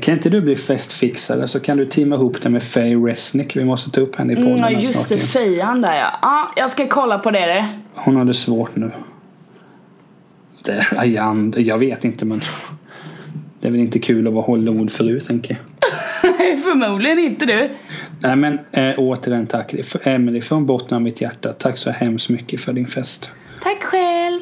Kan 0.00 0.14
inte 0.14 0.30
du 0.30 0.40
bli 0.40 0.56
festfixare 0.56 1.48
så 1.48 1.60
kan 1.60 1.76
du 1.76 1.86
teama 1.86 2.16
ihop 2.16 2.42
det 2.42 2.50
med 2.50 2.62
Faye 2.62 2.96
Resnick. 2.96 3.56
Vi 3.56 3.64
måste 3.64 3.90
ta 3.90 4.00
upp 4.00 4.16
henne 4.16 4.32
i 4.32 4.36
podden. 4.36 4.50
Mm, 4.50 4.60
ja 4.60 4.78
här 4.78 4.86
just 4.86 5.08
det, 5.08 5.14
igen. 5.14 5.26
fejan 5.26 5.80
där 5.80 5.96
ja. 5.96 6.10
Ja, 6.22 6.52
jag 6.56 6.70
ska 6.70 6.86
kolla 6.86 7.18
på 7.18 7.30
det. 7.30 7.46
det. 7.46 7.68
Hon 7.94 8.16
har 8.16 8.24
det 8.24 8.34
svårt 8.34 8.76
nu. 8.76 8.90
Det, 10.64 10.86
ja, 10.92 11.04
jag, 11.04 11.54
jag 11.58 11.78
vet 11.78 12.04
inte 12.04 12.24
men 12.24 12.40
det 13.60 13.68
är 13.68 13.72
väl 13.72 13.80
inte 13.80 13.98
kul 13.98 14.26
att 14.26 14.32
vara 14.32 14.44
Hollywoodfru 14.44 15.20
tänker 15.20 15.54
jag. 15.54 15.67
Förmodligen 16.62 17.18
inte 17.18 17.46
du. 17.46 17.68
Nej 18.20 18.36
men 18.36 18.58
äh, 18.72 18.94
återigen 18.96 19.46
tack 19.46 19.74
Emelie 20.02 20.42
från 20.42 20.66
botten 20.66 20.96
av 20.96 21.02
mitt 21.02 21.20
hjärta. 21.20 21.52
Tack 21.52 21.78
så 21.78 21.90
hemskt 21.90 22.28
mycket 22.28 22.60
för 22.60 22.72
din 22.72 22.86
fest. 22.86 23.30
Tack 23.62 23.82
själv. 23.82 24.40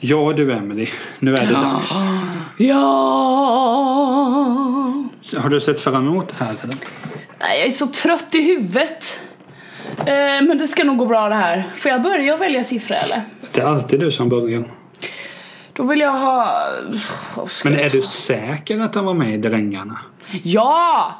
Ja 0.00 0.32
du 0.32 0.52
Emelie, 0.52 0.88
nu 1.18 1.36
är 1.36 1.46
det 1.46 1.52
dags. 1.52 1.90
Ja. 2.58 2.76
Har 5.36 5.50
du 5.50 5.60
sett 5.60 5.80
fram 5.80 6.06
emot 6.06 6.28
det 6.28 6.44
här 6.44 6.54
eller? 6.62 7.05
Nej, 7.40 7.58
Jag 7.58 7.66
är 7.66 7.70
så 7.70 7.86
trött 7.86 8.34
i 8.34 8.40
huvudet. 8.40 9.20
Eh, 9.98 10.06
men 10.42 10.58
det 10.58 10.66
ska 10.68 10.84
nog 10.84 10.96
gå 10.98 11.06
bra 11.06 11.28
det 11.28 11.34
här. 11.34 11.72
Får 11.76 11.90
jag 11.90 12.02
börja 12.02 12.36
välja 12.36 12.64
siffra 12.64 12.96
eller? 12.96 13.22
Det 13.52 13.60
är 13.60 13.66
alltid 13.66 14.00
du 14.00 14.10
som 14.10 14.28
börjar. 14.28 14.64
Då 15.72 15.82
vill 15.82 16.00
jag 16.00 16.12
ha... 16.12 16.62
ska 17.48 17.68
Men 17.70 17.80
är 17.80 17.88
du 17.88 18.02
säker 18.02 18.80
att 18.80 18.94
han 18.94 19.04
var 19.04 19.14
med 19.14 19.34
i 19.34 19.36
Drängarna? 19.36 19.98
Ja! 20.42 21.14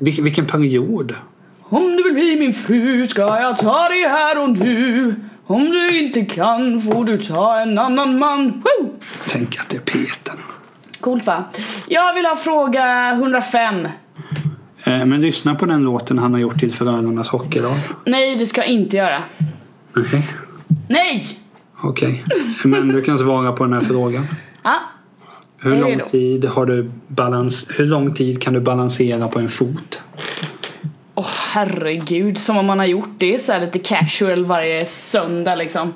Vil- 0.00 0.22
vilken 0.22 0.46
period? 0.46 1.14
Om 1.62 1.96
du 1.96 2.02
vill 2.02 2.14
bli 2.14 2.36
min 2.36 2.54
fru 2.54 3.06
ska 3.06 3.20
jag 3.20 3.58
ta 3.58 3.88
dig 3.88 4.02
här 4.08 4.38
och 4.42 4.50
nu. 4.50 5.14
Om 5.46 5.70
du 5.70 5.98
inte 6.04 6.24
kan 6.24 6.80
får 6.80 7.04
du 7.04 7.18
ta 7.18 7.60
en 7.60 7.78
annan 7.78 8.18
man. 8.18 8.50
Woo! 8.50 8.94
Tänk 9.28 9.58
att 9.60 9.68
det 9.68 9.76
är 9.76 9.80
Peter. 9.80 10.34
Coolt 11.00 11.26
va? 11.26 11.44
Jag 11.88 12.14
vill 12.14 12.26
ha 12.26 12.36
fråga 12.36 13.10
105. 13.12 13.88
Eh, 14.86 15.06
men 15.06 15.20
lyssna 15.20 15.54
på 15.54 15.66
den 15.66 15.82
låten 15.82 16.18
han 16.18 16.32
har 16.32 16.40
gjort 16.40 16.60
till 16.60 16.72
Frölundas 16.72 17.28
hockeylag. 17.28 17.78
Nej, 18.04 18.36
det 18.36 18.46
ska 18.46 18.60
jag 18.60 18.70
inte 18.70 18.96
göra. 18.96 19.22
Nej, 19.94 20.28
Nej! 20.88 21.38
okej. 21.82 22.24
Men 22.64 22.88
du 22.88 23.02
kan 23.02 23.18
svara 23.18 23.52
på 23.52 23.64
den 23.64 23.72
här 23.72 23.80
frågan. 23.80 24.26
Ja. 24.62 24.74
Hur 25.58 25.76
lång 25.76 26.00
tid 26.10 26.44
har 26.44 26.66
du 26.66 26.90
balans 27.08 27.66
Hur 27.70 27.86
lång 27.86 28.14
tid 28.14 28.42
kan 28.42 28.54
du 28.54 28.60
balansera 28.60 29.28
på 29.28 29.38
en 29.38 29.48
fot? 29.48 30.02
Åh 31.14 31.26
herregud, 31.54 32.38
som 32.38 32.56
om 32.56 32.66
man 32.66 32.78
har 32.78 32.86
gjort 32.86 33.14
det 33.18 33.40
så 33.40 33.58
lite 33.58 33.78
casual 33.78 34.44
varje 34.44 34.86
söndag 34.86 35.54
liksom. 35.54 35.88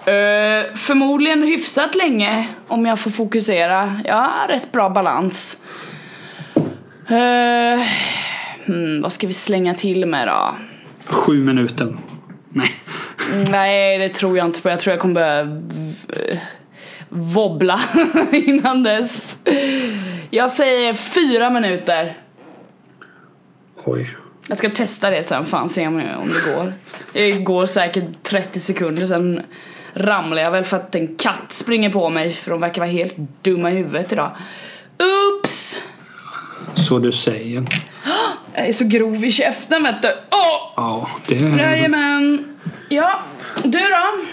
Uh, 0.00 0.74
förmodligen 0.74 1.42
hyfsat 1.42 1.94
länge 1.94 2.48
om 2.66 2.86
jag 2.86 3.00
får 3.00 3.10
fokusera. 3.10 4.00
Jag 4.04 4.14
har 4.14 4.48
rätt 4.48 4.72
bra 4.72 4.90
balans. 4.90 5.64
Eh, 7.10 7.82
hmm, 8.66 9.02
vad 9.02 9.12
ska 9.12 9.26
vi 9.26 9.32
slänga 9.32 9.74
till 9.74 10.06
med 10.06 10.28
då? 10.28 10.56
Sju 11.04 11.44
minuter. 11.44 11.96
Nej. 12.48 12.74
Nej, 13.50 13.98
det 13.98 14.08
tror 14.08 14.36
jag 14.36 14.46
inte 14.46 14.62
på. 14.62 14.68
Jag 14.68 14.80
tror 14.80 14.92
jag 14.92 15.00
kommer 15.00 15.14
börja 15.14 15.60
wobbla 17.08 17.80
innan 18.32 18.82
dess. 18.82 19.38
Jag 20.30 20.50
säger 20.50 20.92
fyra 20.94 21.50
minuter. 21.50 22.18
Oj. 23.84 24.16
Jag 24.48 24.58
ska 24.58 24.70
testa 24.70 25.10
det 25.10 25.22
sen, 25.22 25.46
fan 25.46 25.68
se 25.68 25.86
om, 25.86 25.94
om 25.94 26.28
det 26.28 26.54
går. 26.54 26.72
Det 27.12 27.32
går 27.32 27.66
säkert 27.66 28.22
30 28.22 28.60
sekunder 28.60 29.06
sen 29.06 29.42
ramlar 29.94 30.42
jag 30.42 30.50
väl 30.50 30.64
för 30.64 30.76
att 30.76 30.94
en 30.94 31.16
katt 31.16 31.52
springer 31.52 31.90
på 31.90 32.08
mig 32.08 32.32
för 32.32 32.50
de 32.50 32.60
verkar 32.60 32.80
vara 32.80 32.90
helt 32.90 33.14
dumma 33.42 33.70
i 33.70 33.74
huvudet 33.74 34.12
idag. 34.12 34.30
Oops! 34.98 35.80
Så 36.74 36.98
du 36.98 37.12
säger. 37.12 37.64
Jag 38.54 38.68
är 38.68 38.72
så 38.72 38.84
grov 38.84 39.24
i 39.24 39.30
käften 39.30 39.82
vet 39.82 40.02
du. 40.02 40.08
Åh! 40.30 40.72
Ja, 40.76 41.08
det 41.28 41.34
är... 41.38 41.58
Jajamän. 41.58 42.56
Ja, 42.88 43.20
du 43.64 43.78
då? 43.78 44.24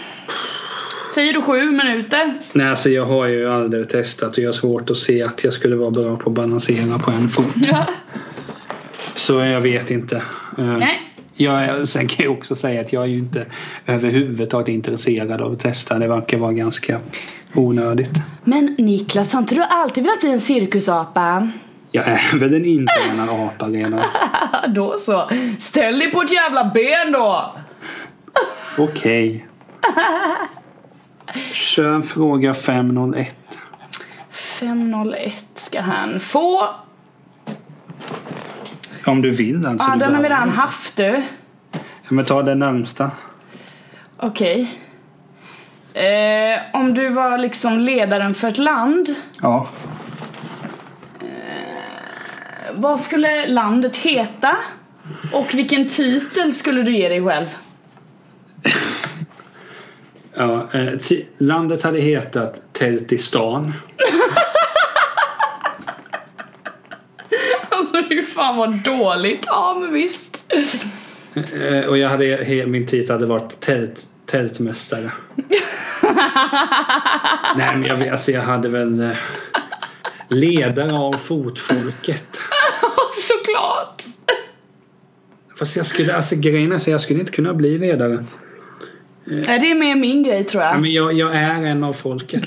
Säger 1.13 1.33
du 1.33 1.41
sju 1.41 1.71
minuter? 1.71 2.39
Nej, 2.53 2.67
alltså 2.67 2.89
jag 2.89 3.05
har 3.05 3.25
ju 3.25 3.49
aldrig 3.49 3.89
testat 3.89 4.37
och 4.37 4.43
jag 4.43 4.49
har 4.49 4.53
svårt 4.53 4.89
att 4.89 4.97
se 4.97 5.23
att 5.23 5.43
jag 5.43 5.53
skulle 5.53 5.75
vara 5.75 5.91
bra 5.91 6.17
på 6.17 6.29
att 6.29 6.35
balansera 6.35 6.99
på 6.99 7.11
en 7.11 7.29
fot. 7.29 7.45
Ja. 7.55 7.85
Så 9.13 9.33
jag 9.39 9.61
vet 9.61 9.91
inte. 9.91 10.15
Eh, 10.57 10.77
Nej. 10.77 11.01
Jag, 11.33 11.87
sen 11.87 12.07
kan 12.07 12.25
jag 12.25 12.33
också 12.33 12.55
säga 12.55 12.81
att 12.81 12.93
jag 12.93 13.03
är 13.03 13.07
ju 13.07 13.17
inte 13.17 13.45
överhuvudtaget 13.85 14.67
intresserad 14.67 15.41
av 15.41 15.53
att 15.53 15.59
testa. 15.59 15.99
Det 15.99 16.07
verkar 16.07 16.37
vara 16.37 16.53
ganska 16.53 16.99
onödigt. 17.53 18.11
Men 18.43 18.75
Niklas, 18.77 19.33
har 19.33 19.39
inte 19.39 19.55
du 19.55 19.63
alltid 19.63 20.03
velat 20.03 20.19
bli 20.19 20.31
en 20.31 20.39
cirkusapa? 20.39 21.49
Jag 21.91 22.07
är 22.07 22.37
väl 22.37 22.53
en 22.53 22.65
intränad 22.65 23.29
apa 23.29 23.65
redan. 23.65 24.03
då 24.67 24.97
så. 24.97 25.29
Ställ 25.59 25.99
dig 25.99 26.11
på 26.11 26.21
ett 26.21 26.33
jävla 26.33 26.71
ben 26.73 27.11
då! 27.11 27.55
Okej. 28.77 29.47
Kör 31.51 32.01
fråga 32.01 32.53
501. 32.53 33.35
501 34.31 35.45
ska 35.55 35.81
han 35.81 36.19
få. 36.19 36.69
Om 39.05 39.21
du 39.21 39.31
vill 39.31 39.65
alltså. 39.65 39.89
Ja, 39.89 39.93
du 39.93 39.99
den 39.99 40.15
har 40.15 40.23
vi 40.23 40.29
redan 40.29 40.49
haft 40.49 40.97
du. 40.97 41.23
Ja, 41.71 41.79
Men 42.09 42.25
ta 42.25 42.43
den 42.43 42.59
närmsta. 42.59 43.11
Okej. 44.17 44.79
Eh, 45.93 46.59
om 46.73 46.93
du 46.93 47.09
var 47.09 47.37
liksom 47.37 47.79
ledaren 47.79 48.33
för 48.33 48.47
ett 48.47 48.57
land. 48.57 49.15
Ja. 49.41 49.67
Vad 52.77 52.99
skulle 52.99 53.47
landet 53.47 53.95
heta? 53.95 54.57
Och 55.31 55.53
vilken 55.53 55.87
titel 55.87 56.53
skulle 56.53 56.81
du 56.83 56.97
ge 56.97 57.09
dig 57.09 57.23
själv? 57.23 57.47
Ja, 60.33 60.67
eh, 60.73 60.93
landet 61.39 61.83
hade 61.83 61.99
hetat 61.99 62.73
Teltistan. 62.73 63.73
Alltså 67.69 67.97
hur 67.97 68.21
fan 68.21 68.57
vad 68.57 68.73
dåligt. 68.83 69.43
Ja 69.47 69.77
men 69.79 69.93
visst. 69.93 70.53
Eh, 71.61 71.85
och 71.85 71.97
jag 71.97 72.09
hade, 72.09 72.65
min 72.67 72.87
titel 72.87 73.11
hade 73.11 73.25
varit 73.25 73.59
tält, 73.59 74.07
Tältmästare. 74.25 75.11
Nej 77.55 77.75
men 77.75 77.83
jag, 77.83 78.07
alltså, 78.07 78.31
jag 78.31 78.41
hade 78.41 78.69
väl 78.69 79.01
eh, 79.01 79.11
Ledare 80.29 80.93
av 80.93 81.13
fotfolket. 81.17 82.39
Såklart. 83.57 84.03
Fast 85.59 85.75
jag 85.77 85.85
skulle, 85.85 86.15
alltså 86.15 86.35
grejen 86.35 86.71
är 86.71 86.77
så 86.77 86.91
jag 86.91 87.01
skulle 87.01 87.19
inte 87.19 87.31
kunna 87.31 87.53
bli 87.53 87.77
ledare. 87.77 88.25
Nej, 89.25 89.59
det 89.59 89.71
är 89.71 89.75
mer 89.75 89.95
min 89.95 90.23
grej 90.23 90.43
tror 90.43 90.63
Ja, 90.63 90.69
jag. 90.71 90.81
men 90.81 90.91
jag, 90.91 91.13
jag 91.13 91.35
är 91.35 91.65
en 91.65 91.83
av 91.83 91.93
folket. 91.93 92.43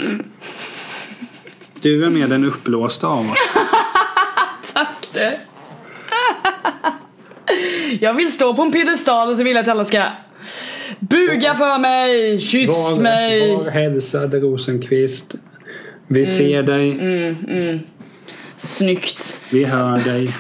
Du 1.81 2.07
är 2.07 2.11
mer 2.11 2.27
den 2.27 2.45
uppblåsta 2.45 3.07
av 3.07 3.31
oss. 3.31 3.39
Tack 4.75 5.09
du. 5.13 5.31
Jag 8.01 8.15
vill 8.15 8.33
stå 8.33 8.55
på 8.55 8.63
en 8.63 8.73
piedestal 8.73 9.29
och 9.29 9.37
så 9.37 9.43
vill 9.43 9.57
jag 9.57 9.63
att 9.63 9.69
alla 9.69 9.85
ska 9.85 10.05
buga 10.99 11.55
för 11.55 11.79
mig, 11.79 12.41
kyss 12.41 12.99
mig. 12.99 13.53
Var, 13.57 13.65
var 13.65 13.71
hälsad 13.71 14.35
Rosenqvist. 14.35 15.35
Vi 16.07 16.27
ser 16.27 16.63
dig, 16.63 16.91
Mm, 16.93 17.37
mm. 17.49 17.81
Snyggt. 18.57 19.41
vi 19.51 19.65
hör 19.65 19.99
dig. 19.99 20.35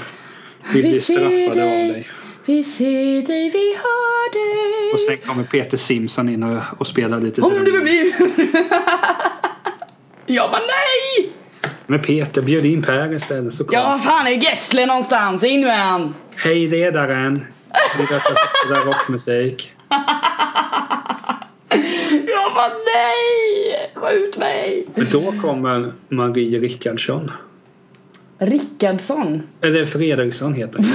Vi 0.73 0.83
Vi 0.83 1.01
ser 1.01 1.55
dig. 1.55 2.09
Vi 2.45 2.63
ser 2.63 3.23
dig, 3.27 3.51
vi 3.51 3.77
hör 3.77 4.33
dig. 4.33 4.93
Och 4.93 5.01
sen 5.01 5.17
kommer 5.17 5.45
Peter 5.45 5.77
Simson 5.77 6.29
in 6.29 6.43
och, 6.43 6.63
och 6.79 6.87
spelar 6.87 7.21
lite 7.21 7.43
Om 7.43 7.65
du 7.65 7.73
vill 7.73 7.83
bli... 7.83 8.15
Jag 10.27 10.51
bara 10.51 10.61
nej! 10.61 11.33
Men 11.87 12.01
Peter, 12.01 12.43
bjöd 12.43 12.67
in 12.67 12.83
Per 12.83 13.15
istället 13.15 13.55
så 13.55 13.65
kom. 13.65 13.75
Ja, 13.75 13.89
vad 13.89 14.03
fan 14.03 14.27
är 14.27 14.31
Gessle 14.31 14.87
någonstans? 14.87 15.45
In 15.45 15.61
med 15.61 15.79
han! 15.79 16.15
Hej 16.37 16.69
ledaren! 16.69 17.47
Vi 17.99 18.07
till 18.07 18.17
rockmusik. 18.87 19.73
Jag 22.27 22.55
bara 22.55 22.69
nej! 22.69 23.91
Skjut 23.95 24.39
mig! 24.39 24.87
Men 24.95 25.07
då 25.13 25.33
kommer 25.43 25.93
Marie 26.09 26.61
Rickardsson. 26.61 27.31
Rickardsson. 28.41 29.43
Eller 29.61 29.85
Fredriksson 29.85 30.55
heter 30.55 30.79
hon. 30.79 30.87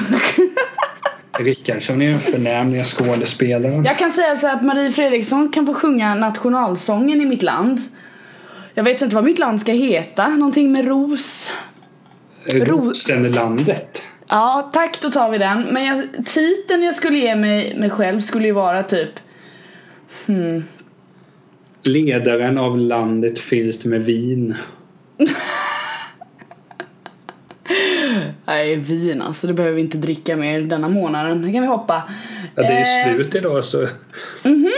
Rickardsson 1.46 2.02
är 2.02 2.10
den 2.10 2.20
förnämliga 2.20 2.84
skådespelaren. 2.84 3.86
Jag 3.86 3.98
kan 3.98 4.12
säga 4.12 4.36
så 4.36 4.48
att 4.48 4.64
Marie 4.64 4.91
Fredriksson 4.91 5.52
kan 5.52 5.66
få 5.66 5.74
sjunga 5.74 6.16
nationalsången 6.16 7.22
i 7.22 7.26
mitt 7.26 7.43
land. 7.43 7.80
Jag 8.74 8.84
vet 8.84 9.02
inte 9.02 9.16
vad 9.16 9.24
mitt 9.24 9.39
land 9.39 9.62
ska 9.62 9.72
heta. 9.72 10.28
Någonting 10.28 10.72
med 10.72 10.86
ros. 10.86 11.52
Ro- 12.54 12.66
Rosenlandet. 12.66 14.02
Ja, 14.28 14.70
tack 14.74 15.02
då 15.02 15.12
tar 15.12 15.32
vi 15.32 15.38
den. 15.38 15.62
Men 15.62 15.86
jag, 15.86 16.04
titeln 16.26 16.84
jag 16.84 16.96
skulle 16.96 17.18
ge 17.18 17.36
mig, 17.36 17.78
mig 17.80 17.89
själv 17.89 18.20
skulle 18.20 18.48
ju 18.48 18.54
vara 18.54 18.84
typ 18.84 19.10
hmm, 20.28 20.64
Ledaren 21.84 22.58
av 22.58 22.78
landet 22.78 23.39
fyllt 23.39 23.86
med 23.86 24.04
vin. 24.06 24.56
Nej, 28.45 28.76
vin 28.76 29.22
alltså. 29.22 29.47
Det 29.47 29.53
behöver 29.53 29.76
vi 29.76 29.82
inte 29.82 29.97
dricka 29.97 30.36
mer 30.36 30.61
denna 30.61 30.88
månaden. 30.89 31.41
Det 31.41 31.51
kan 31.53 31.61
vi 31.61 31.68
hoppa. 31.68 32.03
Ja, 32.55 32.61
det 32.63 32.68
är 32.74 33.09
Eh, 33.09 33.16
slut 33.16 33.36
idag 33.36 33.63
så... 33.66 33.88
Mhm. 34.43 34.72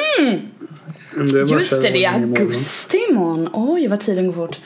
Det 1.34 1.44
var 1.44 1.60
Just 1.60 1.82
det, 1.82 1.90
det 1.90 2.06
är 2.06 2.14
augusti 2.14 2.98
imorgon. 3.10 3.50
Oj, 3.54 3.88
vad 3.88 4.00
tiden 4.00 4.28
går 4.28 4.34
fort. 4.34 4.60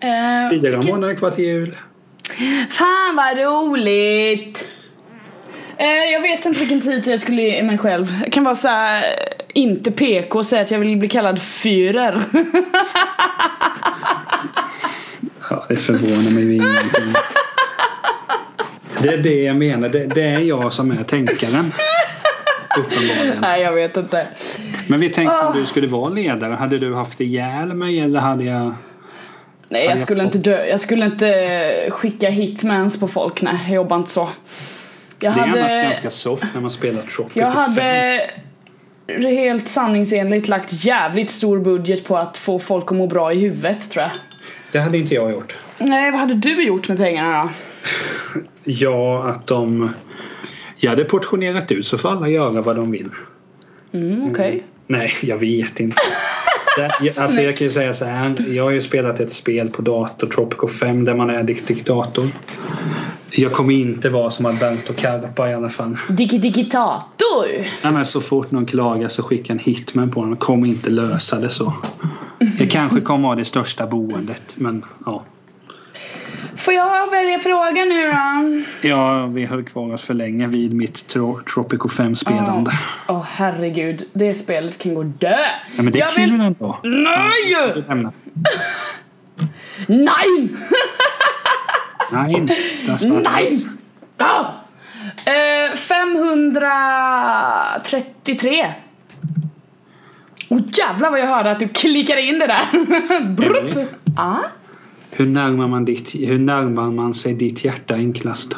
Eh, 0.00 0.08
Fyra 0.50 0.70
vilken- 0.76 0.86
månader 0.86 1.14
kvar 1.14 1.30
till 1.30 1.44
jul. 1.44 1.76
Fan 2.70 3.16
vad 3.16 3.38
roligt! 3.38 4.68
Eh, 5.76 5.86
jag 6.12 6.20
vet 6.20 6.44
inte 6.46 6.60
vilken 6.60 6.80
titel 6.80 7.10
jag 7.10 7.20
skulle 7.20 7.42
ge 7.42 7.62
mig 7.62 7.78
själv. 7.78 8.14
Jag 8.24 8.32
kan 8.32 8.44
vara 8.44 8.54
så 8.54 8.68
här, 8.68 9.02
eh, 9.02 9.06
inte 9.54 9.90
PK 9.90 10.38
och 10.38 10.46
säga 10.46 10.62
att 10.62 10.70
jag 10.70 10.78
vill 10.78 10.96
bli 10.96 11.08
kallad 11.08 11.38
Führer. 11.38 12.20
Ja, 15.50 15.66
det 15.68 15.76
förvånar 15.76 16.34
mig 16.34 16.54
ingenting. 16.54 17.14
Det 19.02 19.08
är 19.08 19.18
det 19.18 19.42
jag 19.42 19.56
menar. 19.56 19.88
Det, 19.88 20.06
det 20.06 20.22
är 20.22 20.38
jag 20.40 20.72
som 20.72 20.90
är 20.90 21.02
tänkaren. 21.04 21.72
Uppenbarligen. 22.78 23.38
Nej, 23.40 23.62
jag 23.62 23.72
vet 23.72 23.96
inte. 23.96 24.26
Men 24.86 25.00
vi 25.00 25.08
tänkte 25.08 25.36
Ah. 25.36 25.46
om 25.48 25.58
du 25.60 25.66
skulle 25.66 25.86
vara 25.86 26.08
ledare. 26.08 26.54
Hade 26.54 26.78
du 26.78 26.94
haft 26.94 27.20
ihjäl 27.20 27.74
mig 27.74 28.00
eller 28.00 28.20
hade 28.20 28.44
jag... 28.44 28.62
Nej, 28.64 28.74
Ja, 29.68 29.78
jag 29.78 29.90
jag 29.90 30.00
skulle 30.00 30.20
får- 30.20 30.26
inte 30.26 30.38
dö. 30.38 30.66
Jag 30.66 30.80
skulle 30.80 31.04
inte 31.04 31.86
skicka 31.90 32.28
hitmans 32.30 33.00
på 33.00 33.08
folk. 33.08 33.42
Nej, 33.42 33.58
jag 33.66 33.74
jobbar 33.74 33.96
inte 33.96 34.10
så. 34.10 34.28
Jag 35.20 35.34
Det 35.34 35.40
är 35.40 35.44
annars 35.44 35.84
ganska 35.84 36.10
soft 36.10 36.44
när 36.54 36.60
man 36.60 36.70
spelar 36.70 37.02
Tropic 37.02 37.36
Jag 37.36 37.50
hade 37.50 38.20
helt 39.18 39.68
sanningsenligt 39.68 40.48
lagt 40.48 40.84
jävligt 40.84 41.30
stor 41.30 41.58
budget 41.58 42.04
på 42.04 42.16
att 42.16 42.36
få 42.38 42.58
folk 42.58 42.90
att 42.90 42.96
må 42.96 43.06
bra 43.06 43.32
i 43.32 43.38
huvudet 43.40 43.90
tror 43.90 44.02
jag. 44.02 44.10
Det 44.72 44.78
hade 44.78 44.98
inte 44.98 45.14
jag 45.14 45.30
gjort. 45.32 45.56
Nej, 45.78 46.10
vad 46.10 46.20
hade 46.20 46.34
du 46.34 46.62
gjort 46.66 46.88
med 46.88 46.98
pengarna 46.98 47.42
då? 47.42 47.48
Ja, 48.64 49.24
att 49.28 49.46
de... 49.46 49.90
Jag 50.76 50.90
hade 50.90 51.04
portionerat 51.04 51.72
ut 51.72 51.86
så 51.86 51.98
får 51.98 52.08
alla 52.08 52.28
göra 52.28 52.62
vad 52.62 52.76
de 52.76 52.90
vill. 52.90 53.08
Mm, 53.92 54.30
okej. 54.30 54.66
Nej, 54.86 55.10
jag 55.22 55.38
vet 55.38 55.80
inte. 55.80 55.96
Det, 56.76 56.90
jag, 57.00 57.18
alltså 57.24 57.42
jag 57.42 57.56
kan 57.56 57.66
ju 57.66 57.70
säga 57.70 57.94
så 57.94 58.04
här. 58.04 58.44
Jag 58.48 58.64
har 58.64 58.70
ju 58.70 58.80
spelat 58.80 59.20
ett 59.20 59.32
spel 59.32 59.70
på 59.70 59.82
dator, 59.82 60.28
Tropico 60.28 60.68
5, 60.68 61.04
där 61.04 61.14
man 61.14 61.30
är 61.30 61.42
dik- 61.42 61.66
diktator. 61.66 62.28
Jag 63.30 63.52
kommer 63.52 63.74
inte 63.74 64.08
vara 64.08 64.30
som 64.30 64.46
Alberto 64.46 64.92
Carpa 64.92 65.50
i 65.50 65.54
alla 65.54 65.68
fall. 65.70 65.96
Digi 66.08 66.38
digitator! 66.38 67.46
Nej, 67.82 67.92
men 67.92 68.06
så 68.06 68.20
fort 68.20 68.50
någon 68.50 68.66
klagar 68.66 69.08
så 69.08 69.22
skicka 69.22 69.52
en 69.52 69.58
hitman 69.58 70.10
på 70.10 70.20
honom. 70.20 70.36
Kommer 70.36 70.66
inte 70.68 70.90
lösa 70.90 71.40
det 71.40 71.48
så. 71.48 71.72
Jag 72.58 72.70
kanske 72.70 73.00
kommer 73.00 73.28
ha 73.28 73.34
det 73.34 73.44
största 73.44 73.86
boendet, 73.86 74.42
men 74.54 74.84
ja. 75.06 75.24
Får 76.56 76.74
jag 76.74 77.10
välja 77.10 77.38
fråga 77.38 77.84
nu 77.84 78.10
då? 78.10 78.62
Ja, 78.88 79.26
vi 79.26 79.44
höll 79.44 79.64
kvar 79.64 79.94
oss 79.94 80.02
för 80.02 80.14
länge 80.14 80.46
vid 80.46 80.74
mitt 80.74 81.06
tro- 81.06 81.40
Tropico 81.54 81.88
5-spelande. 81.88 82.70
Åh 83.08 83.24
herregud, 83.28 84.04
det 84.12 84.34
spelet 84.34 84.78
kan 84.78 84.94
gå 84.94 85.02
dö! 85.02 85.36
Ja, 85.76 85.82
men 85.82 85.92
det 85.92 85.98
är 85.98 86.00
jag 86.00 86.10
kul 86.12 86.30
vill... 86.30 86.40
ändå. 86.40 86.78
Nej! 86.82 87.74
Nej! 89.86 90.48
Nej, 92.12 92.46
Nej! 93.22 93.66
Ah! 94.18 94.44
Eh, 95.30 95.70
533 95.76 98.66
Åh 100.48 100.58
oh, 100.58 100.62
jävlar 100.78 101.10
vad 101.10 101.20
jag 101.20 101.26
hörde 101.26 101.50
att 101.50 101.58
du 101.58 101.68
klickade 101.68 102.22
in 102.22 102.38
det 102.38 102.46
där! 102.46 102.66
Brupp. 103.28 103.74
Ah? 104.16 104.36
Hur 105.10 105.26
närmar, 105.26 105.68
man 105.68 105.84
ditt, 105.84 106.14
hur 106.14 106.38
närmar 106.38 106.90
man 106.90 107.14
sig 107.14 107.34
ditt 107.34 107.64
hjärta 107.64 107.94
enklast? 107.94 108.56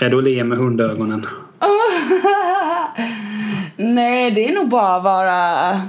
Är 0.00 0.10
det 0.10 0.18
att 0.18 0.24
le 0.24 0.44
med 0.44 0.58
hundögonen? 0.58 1.26
Nej, 3.76 4.30
det 4.30 4.48
är 4.48 4.54
nog 4.54 4.68
bara 4.68 4.96
att 4.96 5.04
vara 5.04 5.80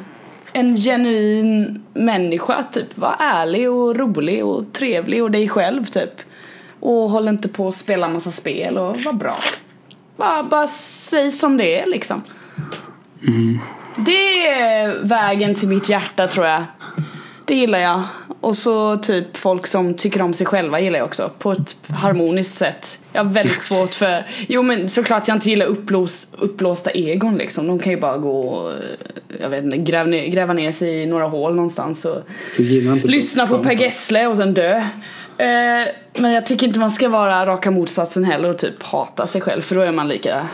en 0.54 0.76
genuin 0.76 1.84
människa 1.94 2.64
typ. 2.64 2.98
Var 2.98 3.16
ärlig 3.20 3.72
och 3.72 3.96
rolig 3.96 4.46
och 4.46 4.74
trevlig 4.74 5.24
och 5.24 5.32
dig 5.32 5.50
själv 5.50 5.86
typ. 5.86 6.14
Och 6.80 7.10
håll 7.10 7.28
inte 7.28 7.50
på 7.50 7.68
att 7.68 7.76
spela 7.76 8.10
massa 8.10 8.32
spel 8.32 8.78
och 8.78 9.00
var 9.00 9.14
bra. 9.14 9.40
Bara, 10.18 10.44
bara 10.44 10.68
säg 10.68 11.32
som 11.32 11.58
det 11.58 11.80
är 11.80 11.86
liksom. 11.86 12.22
Mm. 13.28 13.60
Det 13.96 14.48
är 14.48 15.04
vägen 15.04 15.56
till 15.56 15.68
mitt 15.68 15.90
hjärta 15.90 16.28
tror 16.28 16.46
jag. 16.46 16.64
Det 17.50 17.56
gillar 17.56 17.80
jag. 17.80 18.04
Och 18.41 18.56
så 18.56 18.97
typ 18.97 19.38
folk 19.38 19.68
som 19.68 19.93
tycker 19.93 20.22
om 20.22 20.34
sig 20.34 20.47
själva 20.47 20.80
gillar 20.80 21.00
jag 21.00 21.06
också. 21.06 21.32
På 21.39 21.52
ett 21.52 21.76
harmoniskt 21.88 22.58
sätt. 22.58 23.00
Jag 23.14 23.24
har 23.24 23.32
väldigt 23.32 23.62
svårt 23.62 23.93
för... 23.93 24.28
Jo 24.47 24.62
men 24.64 24.89
såklart 24.89 25.28
jag 25.28 25.38
inte 25.38 25.50
gillar 25.50 25.66
upplås, 25.66 26.28
upplåsta 26.38 26.89
egon 26.91 27.38
liksom. 27.38 27.68
De 27.68 27.80
kan 27.80 27.91
ju 27.91 28.00
bara 28.00 28.18
gå 28.18 28.41
och, 28.41 28.74
jag 29.41 29.50
vet 29.50 29.64
inte, 29.64 29.78
gräva 29.78 30.10
ner, 30.10 30.28
gräva 30.28 30.54
ner 30.54 30.72
sig 30.72 31.02
i 31.02 31.06
några 31.06 31.26
hål 31.26 31.56
någonstans 31.56 32.06
och 32.06 32.22
lyssna 33.04 33.47
på. 33.47 33.64
Per 33.64 33.72
Gessle 33.74 34.28
och 34.28 34.38
sen 34.38 34.54
dö. 34.54 34.76
Eh, 35.38 35.88
men 36.18 36.32
jag 36.32 36.45
tycker 36.45 36.68
inte 36.68 36.80
man 36.80 36.91
ska 36.91 37.10
vara 37.10 37.45
raka 37.45 37.72
motsatsen 37.72 38.24
heller 38.24 38.50
och 38.50 38.58
typ 38.58 38.84
hata 38.84 39.28
sig 39.28 39.41
själv 39.41 39.62
för 39.62 39.76
då 39.76 39.82
är 39.82 39.91
man 39.91 40.08
lika 40.08 40.47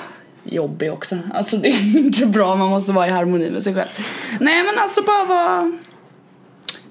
jobbig 0.43 0.93
också. 0.93 1.17
Alltså 1.33 1.57
det 1.57 1.67
är 1.67 1.97
inte 1.97 2.25
bra, 2.25 2.55
man 2.55 2.69
måste 2.69 2.91
vara 2.91 3.07
i 3.07 3.09
harmoni 3.09 3.49
med 3.49 3.63
sig 3.63 3.73
själv. 3.73 3.89
Nej 4.39 4.63
men 4.63 4.79
alltså 4.79 5.01
bara 5.01 5.25
vara 5.25 5.71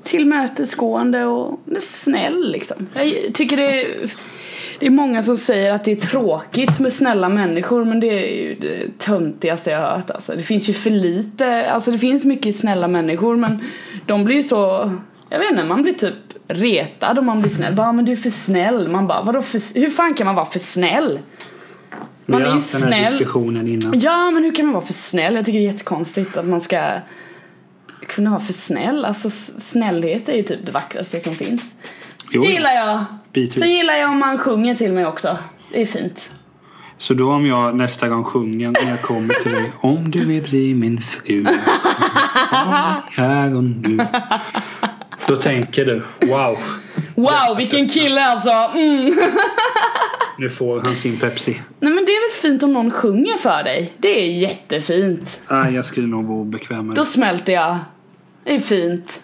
tillmötesgående 0.04 1.24
och 1.24 1.60
snäll 1.78 2.52
liksom. 2.52 2.86
Jag 2.94 3.34
tycker 3.34 3.56
det 3.56 3.82
är 3.82 4.10
Det 4.80 4.86
är 4.86 4.90
många 4.90 5.22
som 5.22 5.36
säger 5.36 5.72
att 5.72 5.84
det 5.84 5.92
är 5.92 5.96
tråkigt 5.96 6.80
med 6.80 6.92
snälla 6.92 7.28
människor 7.28 7.84
men 7.84 8.00
det 8.00 8.06
är 8.06 8.42
ju 8.42 8.54
det 8.54 8.98
töntigaste 8.98 9.70
jag 9.70 9.78
har 9.80 9.96
hört 9.96 10.10
alltså. 10.10 10.32
Det 10.36 10.42
finns 10.42 10.68
ju 10.68 10.72
för 10.72 10.90
lite, 10.90 11.70
alltså 11.70 11.90
det 11.90 11.98
finns 11.98 12.24
mycket 12.24 12.56
snälla 12.56 12.88
människor 12.88 13.36
men 13.36 13.58
de 14.06 14.24
blir 14.24 14.36
ju 14.36 14.42
så, 14.42 14.92
jag 15.30 15.38
vet 15.38 15.50
inte, 15.50 15.64
man 15.64 15.82
blir 15.82 15.92
typ 15.92 16.14
retad 16.48 17.18
om 17.18 17.26
man 17.26 17.40
blir 17.40 17.50
snäll. 17.50 17.74
Bara 17.74 17.92
men 17.92 18.04
du 18.04 18.12
är 18.12 18.16
för 18.16 18.30
snäll. 18.30 18.88
Man 18.88 19.06
bara 19.06 19.22
vadå 19.22 19.42
för, 19.42 19.80
hur 19.80 19.90
fan 19.90 20.14
kan 20.14 20.26
man 20.26 20.34
vara 20.34 20.46
för 20.46 20.58
snäll? 20.58 21.18
Man 22.26 22.40
Vi 22.40 22.44
är 22.44 22.48
har 22.48 22.54
ju 22.54 22.60
haft 22.60 22.82
den 22.82 22.92
här 22.92 23.00
snäll. 23.00 23.12
diskussionen 23.12 23.68
innan. 23.68 24.00
Ja 24.00 24.30
men 24.30 24.44
hur 24.44 24.54
kan 24.54 24.64
man 24.66 24.74
vara 24.74 24.84
för 24.84 24.92
snäll? 24.92 25.34
Jag 25.34 25.44
tycker 25.44 25.58
det 25.58 25.64
är 25.64 25.72
jättekonstigt 25.72 26.36
att 26.36 26.46
man 26.46 26.60
ska 26.60 26.90
kunna 28.08 28.30
vara 28.30 28.40
för 28.40 28.52
snäll. 28.52 29.04
Alltså 29.04 29.30
snällhet 29.30 30.28
är 30.28 30.32
ju 30.34 30.42
typ 30.42 30.66
det 30.66 30.72
vackraste 30.72 31.20
som 31.20 31.34
finns. 31.34 31.80
Jo, 32.30 32.44
gillar 32.44 32.74
jag. 32.74 33.04
bitvis. 33.32 33.60
Sen 33.64 33.72
gillar 33.72 33.94
jag 33.94 34.10
om 34.10 34.18
man 34.18 34.38
sjunger 34.38 34.74
till 34.74 34.92
mig 34.92 35.06
också. 35.06 35.38
Det 35.72 35.82
är 35.82 35.86
fint. 35.86 36.34
Så 36.98 37.14
då 37.14 37.32
om 37.32 37.46
jag 37.46 37.76
nästa 37.76 38.08
gång 38.08 38.24
sjunger 38.24 38.70
när 38.70 38.90
jag 38.90 39.00
kommer 39.02 39.34
till 39.34 39.52
dig 39.52 39.72
Om 39.80 40.10
du 40.10 40.24
vill 40.24 40.42
bli 40.42 40.74
min 40.74 41.00
fru 41.00 41.46
Här 43.10 43.56
och 43.56 43.64
nu 43.64 43.98
Då 45.26 45.36
tänker 45.36 45.84
du 45.84 46.02
Wow 46.28 46.58
Wow 47.14 47.56
vilken 47.56 47.88
kille 47.88 48.24
alltså! 48.24 48.50
Mm. 48.78 49.14
Nu 50.38 50.48
får 50.50 50.80
han 50.80 50.96
sin 50.96 51.18
Pepsi 51.18 51.62
Nej 51.80 51.92
men 51.92 52.04
det 52.04 52.10
är 52.12 52.30
väl 52.30 52.40
fint 52.42 52.62
om 52.62 52.72
någon 52.72 52.90
sjunger 52.90 53.36
för 53.36 53.62
dig. 53.62 53.92
Det 53.98 54.20
är 54.22 54.26
jättefint. 54.32 55.40
ah, 55.48 55.68
Jag 55.68 55.84
skulle 55.84 56.06
nog 56.06 56.24
vara 56.24 56.38
obekväm 56.38 56.86
med 56.86 56.96
Då 56.96 57.02
det 57.02 57.08
smälter 57.08 57.52
jag. 57.52 57.78
Det 58.44 58.54
är 58.54 58.58
fint. 58.60 59.22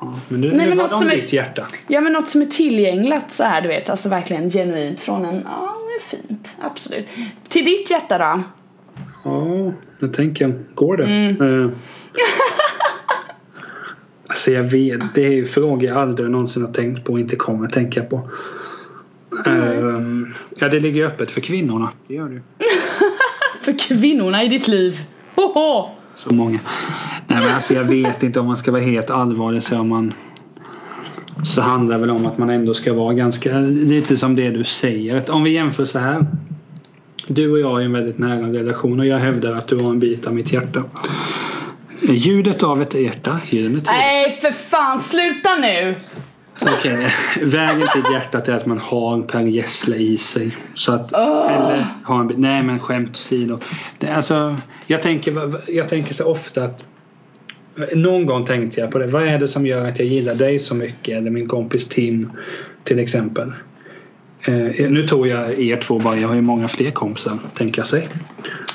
ja, 0.00 0.20
Men 0.28 0.40
nu, 0.40 0.48
Nej, 0.48 0.56
nu 0.56 0.68
men 0.68 0.78
var 0.78 0.88
något 0.88 1.02
är- 1.02 1.16
ditt 1.16 1.32
hjärta 1.32 1.66
Ja 1.86 2.00
men 2.00 2.12
något 2.12 2.28
som 2.28 2.42
är 2.42 2.46
tillgängligt 2.46 3.30
så 3.30 3.44
här 3.44 3.60
du 3.60 3.68
vet. 3.68 3.90
Alltså 3.90 4.08
verkligen 4.08 4.50
genuint 4.50 5.00
från 5.00 5.24
en. 5.24 5.42
Ja 5.44 5.74
det 5.88 6.16
är 6.16 6.18
fint. 6.22 6.56
Absolut. 6.62 7.06
Till 7.48 7.64
ditt 7.64 7.90
hjärta 7.90 8.18
då? 8.18 8.42
Ja, 9.24 9.72
jag 9.98 10.12
tänker 10.14 10.54
Går 10.74 10.96
det? 10.96 11.04
Mm. 11.04 11.64
Eh, 11.64 11.70
Alltså 14.28 14.50
jag 14.50 14.62
vet 14.62 15.14
Det 15.14 15.26
är 15.26 15.30
ju 15.32 15.46
frågor 15.46 15.84
jag 15.84 15.96
aldrig 15.96 16.30
någonsin 16.30 16.64
har 16.64 16.72
tänkt 16.72 17.04
på 17.04 17.12
och 17.12 17.20
inte 17.20 17.36
kommer 17.36 17.68
tänka 17.68 18.02
på 18.04 18.30
Ehm, 19.46 20.34
Ja 20.58 20.68
det 20.68 20.80
ligger 20.80 21.06
öppet 21.06 21.30
för 21.30 21.40
kvinnorna 21.40 21.88
Det 22.08 22.14
gör 22.14 22.28
det 22.28 22.34
ju 22.34 22.42
För 23.60 23.78
kvinnorna 23.78 24.42
i 24.44 24.48
ditt 24.48 24.68
liv. 24.68 25.00
Hoho! 25.34 25.88
Så 26.14 26.34
många. 26.34 26.58
Nej 27.36 27.44
men 27.44 27.54
alltså 27.54 27.74
jag 27.74 27.84
vet 27.84 28.22
inte 28.22 28.40
om 28.40 28.46
man 28.46 28.56
ska 28.56 28.72
vara 28.72 28.82
helt 28.82 29.10
allvarlig 29.10 29.62
så 29.62 29.84
man 29.84 30.14
så 31.44 31.60
handlar 31.60 31.94
det 31.94 32.00
väl 32.00 32.10
om 32.10 32.26
att 32.26 32.38
man 32.38 32.50
ändå 32.50 32.74
ska 32.74 32.94
vara 32.94 33.14
ganska 33.14 33.58
lite 33.58 34.16
som 34.16 34.36
det 34.36 34.50
du 34.50 34.64
säger. 34.64 35.30
Om 35.30 35.42
vi 35.42 35.50
jämför 35.50 35.84
så 35.84 35.98
här. 35.98 36.26
Du 37.26 37.50
och 37.50 37.58
jag 37.58 37.70
har 37.70 37.78
ju 37.78 37.84
en 37.84 37.92
väldigt 37.92 38.18
nära 38.18 38.46
relation 38.46 39.00
och 39.00 39.06
jag 39.06 39.18
hävdar 39.18 39.52
att 39.52 39.68
du 39.68 39.76
har 39.78 39.90
en 39.90 39.98
bit 39.98 40.26
av 40.26 40.34
mitt 40.34 40.52
hjärta. 40.52 40.84
Ljudet 42.02 42.62
av 42.62 42.82
ett 42.82 42.94
hjärta, 42.94 43.38
tid. 43.50 43.82
Nej 43.86 44.38
för 44.40 44.50
fan 44.50 44.98
sluta 44.98 45.54
nu! 45.60 45.94
Okej, 46.60 47.12
vägen 47.42 47.88
till 47.92 48.12
hjärtat 48.12 48.48
är 48.48 48.52
att 48.52 48.66
man 48.66 48.78
har 48.78 49.22
Per 49.22 49.42
Gessle 49.42 49.96
i 49.96 50.16
sig. 50.16 50.56
Så 50.74 50.92
att, 50.92 51.12
Åh. 51.12 51.52
eller 51.52 51.86
ha 52.04 52.20
en 52.20 52.32
nej 52.36 52.62
men 52.62 52.78
skämt 52.78 53.10
åsido. 53.10 53.58
Alltså, 54.14 54.56
jag, 54.86 55.02
tänker, 55.02 55.54
jag 55.68 55.88
tänker 55.88 56.14
så 56.14 56.24
ofta 56.24 56.64
att 56.64 56.84
någon 57.94 58.26
gång 58.26 58.44
tänkte 58.44 58.80
jag 58.80 58.90
på 58.90 58.98
det. 58.98 59.06
Vad 59.06 59.22
är 59.22 59.38
det 59.38 59.48
som 59.48 59.66
gör 59.66 59.88
att 59.88 59.98
jag 59.98 60.08
gillar 60.08 60.34
dig 60.34 60.58
så 60.58 60.74
mycket? 60.74 61.16
Eller 61.18 61.30
min 61.30 61.48
kompis 61.48 61.88
Tim 61.88 62.32
till 62.84 62.98
exempel. 62.98 63.52
Eh, 64.48 64.90
nu 64.90 65.02
tog 65.02 65.26
jag 65.28 65.60
er 65.60 65.76
två 65.76 65.98
bara. 65.98 66.18
Jag 66.18 66.28
har 66.28 66.34
ju 66.34 66.40
många 66.40 66.68
fler 66.68 66.90
kompisar. 66.90 67.38
Tänka 67.54 67.82
sig. 67.82 68.08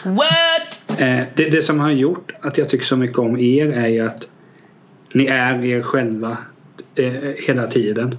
What? 0.05 0.99
Eh, 1.01 1.19
det, 1.35 1.49
det 1.49 1.61
som 1.61 1.79
har 1.79 1.91
gjort 1.91 2.31
att 2.41 2.57
jag 2.57 2.69
tycker 2.69 2.85
så 2.85 2.97
mycket 2.97 3.17
om 3.17 3.39
er 3.39 3.67
är 3.67 3.87
ju 3.87 3.99
att 3.99 4.29
ni 5.13 5.25
är 5.25 5.65
er 5.65 5.81
själva 5.81 6.37
eh, 6.95 7.13
hela 7.47 7.67
tiden. 7.67 8.17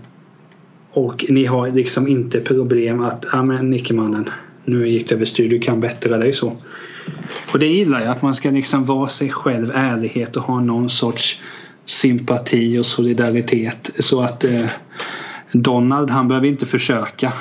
Och 0.90 1.24
ni 1.28 1.44
har 1.44 1.70
liksom 1.70 2.08
inte 2.08 2.40
problem 2.40 3.00
att, 3.00 3.26
ja 3.32 3.42
men 3.42 3.70
Nickemannen, 3.70 4.30
nu 4.64 4.88
gick 4.88 5.08
det 5.08 5.14
överstyr, 5.14 5.48
du 5.48 5.58
kan 5.58 5.80
bättra 5.80 6.18
dig 6.18 6.32
så. 6.32 6.56
Och 7.52 7.58
det 7.58 7.66
gillar 7.66 8.00
jag, 8.00 8.10
att 8.10 8.22
man 8.22 8.34
ska 8.34 8.50
liksom 8.50 8.84
vara 8.84 9.08
sig 9.08 9.30
själv, 9.30 9.70
ärlighet 9.74 10.36
och 10.36 10.42
ha 10.42 10.60
någon 10.60 10.90
sorts 10.90 11.42
sympati 11.84 12.78
och 12.78 12.86
solidaritet. 12.86 13.90
Så 13.98 14.22
att 14.22 14.44
eh, 14.44 14.66
Donald, 15.52 16.10
han 16.10 16.28
behöver 16.28 16.48
inte 16.48 16.66
försöka. 16.66 17.32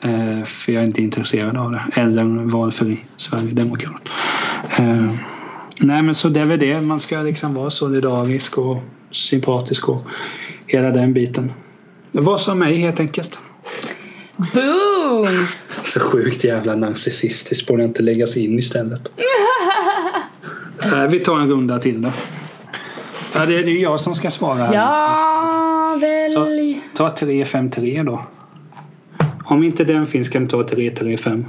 Eh, 0.00 0.44
för 0.44 0.72
jag 0.72 0.82
är 0.82 0.86
inte 0.86 1.02
intresserad 1.02 1.56
av 1.56 1.72
det. 1.72 1.82
Eller 1.94 2.22
en 2.22 2.50
valfri 2.50 3.04
Sverigedemokrat. 3.16 4.08
Eh, 4.78 5.10
nej 5.78 6.02
men 6.02 6.14
så 6.14 6.28
det 6.28 6.40
är 6.40 6.46
väl 6.46 6.58
det. 6.58 6.80
Man 6.80 7.00
ska 7.00 7.20
liksom 7.20 7.54
vara 7.54 7.70
solidarisk 7.70 8.58
och 8.58 8.82
sympatisk 9.10 9.88
och 9.88 10.08
hela 10.66 10.90
den 10.90 11.12
biten. 11.12 11.52
Var 12.12 12.38
som 12.38 12.58
mig 12.58 12.76
helt 12.76 13.00
enkelt. 13.00 13.38
Boom! 14.54 15.46
Så 15.84 16.00
sjukt 16.00 16.44
jävla 16.44 16.74
narcissistiskt. 16.74 17.68
Borde 17.68 17.84
inte 17.84 18.02
läggas 18.02 18.36
in 18.36 18.58
istället. 18.58 19.12
Eh, 20.82 21.06
vi 21.10 21.18
tar 21.18 21.40
en 21.40 21.50
runda 21.50 21.78
till 21.78 22.02
då. 22.02 22.12
Ja, 23.34 23.46
det 23.46 23.54
är 23.54 23.62
ju 23.62 23.80
jag 23.80 24.00
som 24.00 24.14
ska 24.14 24.30
svara 24.30 24.64
här. 24.64 24.74
Ja, 24.74 25.98
välj. 26.00 26.80
Ta 26.94 27.16
353 27.16 28.02
då. 28.02 28.26
Om 29.44 29.62
inte 29.64 29.84
den 29.84 30.06
finns 30.06 30.28
kan 30.28 30.42
du 30.44 30.48
ta 30.48 30.68
335. 30.68 31.44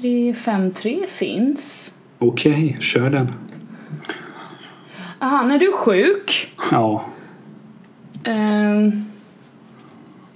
353 0.00 1.06
finns. 1.08 1.94
Okej, 2.18 2.76
kör 2.80 3.10
den. 3.10 3.32
Aha, 5.18 5.42
när 5.42 5.58
du 5.58 5.66
är 5.66 5.76
sjuk. 5.76 6.54
Ja, 6.70 7.04
ehm, 8.24 9.09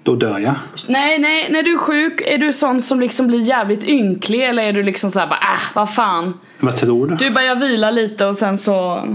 då 0.05 0.15
dör 0.15 0.39
jag. 0.39 0.55
nej, 0.89 1.19
nej, 1.19 1.49
när 1.51 1.63
du 1.63 1.73
är 1.73 1.79
sjuk, 1.79 2.23
är 2.27 2.39
du 2.39 2.53
sån 2.53 2.81
som 2.81 3.01
liksom 3.01 3.27
blir 3.27 3.41
jävligt 3.41 3.85
ynklig 3.85 4.45
eller 4.45 4.63
är 4.63 4.73
du 4.73 4.83
liksom 4.83 5.11
såhär 5.11 5.27
bara 5.27 5.39
äh, 5.39 5.61
vad 5.75 5.95
fan. 5.95 6.39
Vad 6.61 6.77
tror 6.77 7.07
du? 7.07 7.15
Du 7.15 7.31
bara 7.31 7.45
jag 7.45 7.57
vilar 7.57 7.93
lite 7.93 8.27
och 8.27 8.37
sen 8.37 8.59
så 8.59 9.09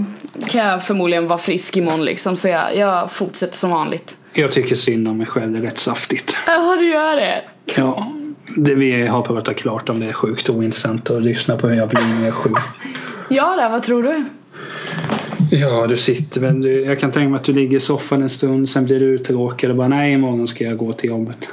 kan 0.48 0.66
jag 0.66 0.84
förmodligen 0.84 1.28
vara 1.28 1.38
frisk 1.38 1.76
imorgon 1.76 2.04
liksom 2.04 2.36
så 2.36 2.48
jag, 2.48 2.76
jag 2.76 3.12
fortsätter 3.12 3.56
som 3.56 3.70
vanligt. 3.70 4.16
Jag 4.32 4.52
tycker 4.52 4.76
synd 4.76 5.08
om 5.08 5.18
mig 5.18 5.26
själv. 5.26 5.52
Det 5.52 5.58
är 5.58 5.62
rätt 5.62 5.78
saftigt. 5.78 6.36
Ja, 6.46 6.76
du 6.78 6.88
gör 6.88 7.16
det. 7.16 7.42
Ja, 7.76 8.12
det 8.56 8.74
vi 8.74 9.06
har 9.06 9.22
pratat 9.22 9.56
klart 9.56 9.88
om 9.88 10.00
det 10.00 10.06
är 10.06 10.12
sjukt 10.12 10.50
ointressant 10.50 11.10
att 11.10 11.22
lyssna 11.22 11.56
på 11.56 11.68
hur 11.68 11.76
jag 11.76 11.88
blir 11.88 12.00
när 12.00 12.18
jag 12.18 12.26
är 12.26 12.32
sjuk. 12.32 12.58
Ja, 13.28 13.56
där, 13.56 13.70
vad 13.70 13.82
tror 13.82 14.02
du? 14.02 14.24
Ja, 15.50 15.86
du 15.86 15.96
sitter 15.96 16.40
väl. 16.40 16.60
Du, 16.60 16.84
jag 16.84 17.00
kan 17.00 17.10
tänka 17.10 17.28
mig 17.28 17.38
att 17.38 17.44
du 17.44 17.52
ligger 17.52 17.76
i 17.76 17.80
soffan 17.80 18.22
en 18.22 18.30
stund, 18.30 18.68
sen 18.68 18.84
blir 18.84 19.00
du 19.00 19.06
uttråkad 19.06 19.70
och 19.70 19.76
bara 19.76 19.88
nej, 19.88 20.12
imorgon 20.12 20.48
ska 20.48 20.64
jag 20.64 20.76
gå 20.76 20.92
till 20.92 21.10
jobbet. 21.10 21.48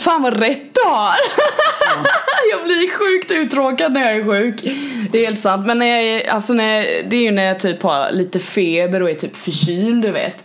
Fan 0.00 0.22
vad 0.22 0.40
rätt 0.40 0.74
du 0.74 0.90
har! 0.90 1.14
jag 2.50 2.64
blir 2.64 2.90
sjukt 2.98 3.30
uttråkad 3.30 3.92
när 3.92 4.00
jag 4.00 4.16
är 4.16 4.24
sjuk. 4.24 4.62
Det 5.12 5.18
är 5.18 5.26
helt 5.26 5.38
sant. 5.40 5.66
Men 5.66 5.78
när 5.78 5.86
jag 5.86 6.04
är, 6.04 6.30
alltså 6.30 6.52
när 6.52 6.76
jag, 6.76 7.10
det 7.10 7.16
är 7.16 7.22
ju 7.22 7.30
när 7.30 7.44
jag 7.44 7.60
typ 7.60 7.82
har 7.82 8.12
lite 8.12 8.38
feber 8.38 9.02
och 9.02 9.10
är 9.10 9.14
typ 9.14 9.36
förkyld 9.36 10.02
du 10.02 10.10
vet. 10.10 10.44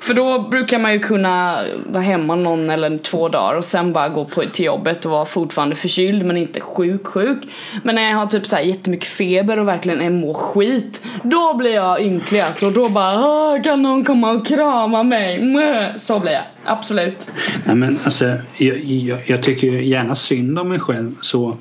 För 0.00 0.14
då 0.14 0.38
brukar 0.38 0.78
man 0.78 0.92
ju 0.92 0.98
kunna 0.98 1.64
vara 1.86 2.02
hemma 2.02 2.34
någon 2.34 2.70
eller 2.70 2.98
två 2.98 3.28
dagar 3.28 3.54
och 3.54 3.64
sen 3.64 3.92
bara 3.92 4.08
gå 4.08 4.24
på, 4.24 4.42
till 4.42 4.64
jobbet 4.64 5.04
och 5.04 5.10
vara 5.10 5.24
fortfarande 5.24 5.76
förkyld 5.76 6.26
men 6.26 6.36
inte 6.36 6.60
sjuk 6.60 7.06
sjuk. 7.06 7.38
Men 7.82 7.94
när 7.94 8.10
jag 8.10 8.16
har 8.16 8.26
typ 8.26 8.46
så 8.46 8.56
här 8.56 8.62
jättemycket 8.62 9.08
feber 9.08 9.58
och 9.58 9.68
verkligen 9.68 10.00
är 10.00 10.10
mår 10.10 10.34
skit. 10.34 11.04
Då 11.22 11.54
blir 11.54 11.74
jag 11.74 12.02
ynklig 12.02 12.40
alltså. 12.40 12.70
Då 12.70 12.88
bara 12.88 13.20
"Åh, 13.20 13.62
kan 13.62 13.82
någon 13.82 14.04
komma 14.04 14.30
och 14.30 14.46
krama 14.46 15.02
mig? 15.02 15.42
Mwah." 15.42 15.96
Så 15.96 16.18
blir 16.18 16.32
jag. 16.32 16.42
Absolut. 16.64 17.30
Nej, 17.64 17.76
men 17.76 17.98
alltså, 18.04 18.24
jag, 18.62 18.78
jag, 18.78 19.18
jag 19.26 19.42
tycker 19.42 19.66
gärna 19.66 20.14
synd 20.14 20.58
om 20.58 20.68
mig 20.68 20.80
själv 20.80 21.14
så. 21.20 21.56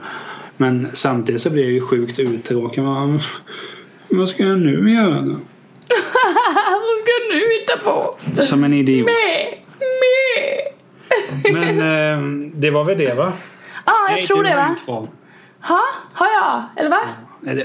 Men 0.58 0.88
samtidigt 0.94 1.42
så 1.42 1.50
blir 1.50 1.64
jag 1.64 1.72
ju 1.72 1.82
sjukt 1.82 2.20
uttråkad. 2.20 2.84
Vad, 2.84 3.22
vad 4.10 4.30
ska 4.30 4.44
jag 4.44 4.60
nu 4.60 4.94
göra? 4.94 5.20
Vad 6.82 6.98
ska 7.02 7.12
du 7.30 7.36
nu 7.36 7.42
hitta 7.60 7.78
på? 7.78 8.16
Som 8.42 8.64
en 8.64 8.74
idiot. 8.74 9.06
Med, 9.06 9.58
med. 10.02 11.54
Men 11.54 11.80
eh, 12.44 12.52
det 12.56 12.70
var 12.70 12.84
väl 12.84 12.98
det 12.98 13.18
va? 13.18 13.34
Ja, 13.86 13.92
ah, 13.92 14.10
jag 14.10 14.16
Nej, 14.16 14.26
tror 14.26 14.44
det 14.44 14.56
va? 14.56 14.76
kvar. 14.86 15.08
Ha? 15.62 15.82
Har 16.14 16.28
jag? 16.28 16.64
Eller 16.76 16.90
va? 16.90 17.02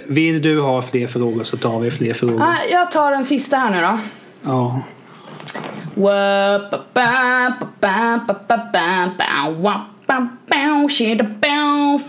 Vill 0.06 0.42
du 0.42 0.60
ha 0.60 0.82
fler 0.82 1.06
frågor 1.06 1.44
så 1.44 1.56
tar 1.56 1.80
vi 1.80 1.90
fler 1.90 2.14
frågor. 2.14 2.42
Ah, 2.42 2.56
jag 2.70 2.90
tar 2.90 3.10
den 3.10 3.24
sista 3.24 3.56
här 3.56 3.70
nu 3.70 3.80
då. 3.80 3.98
Ja. 4.42 4.82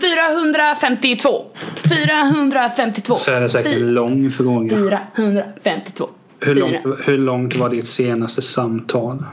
452 0.00 1.52
452 1.90 3.16
Så 3.16 3.32
är 3.32 3.40
det 3.40 3.48
säkert 3.48 3.72
en 3.72 3.94
lång 3.94 4.30
fråga. 4.30 5.00
452 5.16 6.08
Hur 6.40 6.54
långt, 6.54 6.86
hur 7.04 7.18
långt 7.18 7.56
var 7.56 7.70
ditt 7.70 7.88
senaste 7.88 8.42
samtal? 8.42 9.24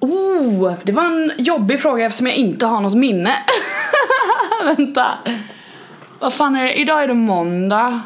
Oh, 0.00 0.72
det 0.82 0.92
var 0.92 1.04
en 1.04 1.32
jobbig 1.38 1.80
fråga 1.80 2.04
eftersom 2.04 2.26
jag 2.26 2.36
inte 2.36 2.66
har 2.66 2.80
något 2.80 2.94
minne. 2.94 3.32
Vänta. 4.76 5.06
Vad 6.20 6.34
fan 6.34 6.56
är 6.56 6.64
det? 6.64 6.74
Idag 6.74 7.02
är 7.02 7.08
det 7.08 7.14
måndag. 7.14 8.00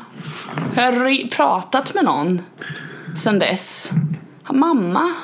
Har 0.76 0.82
jag 0.82 1.30
pratat 1.30 1.94
med 1.94 2.04
någon 2.04 2.42
sen 3.16 3.38
dess? 3.38 3.90
Mamma? 4.50 5.14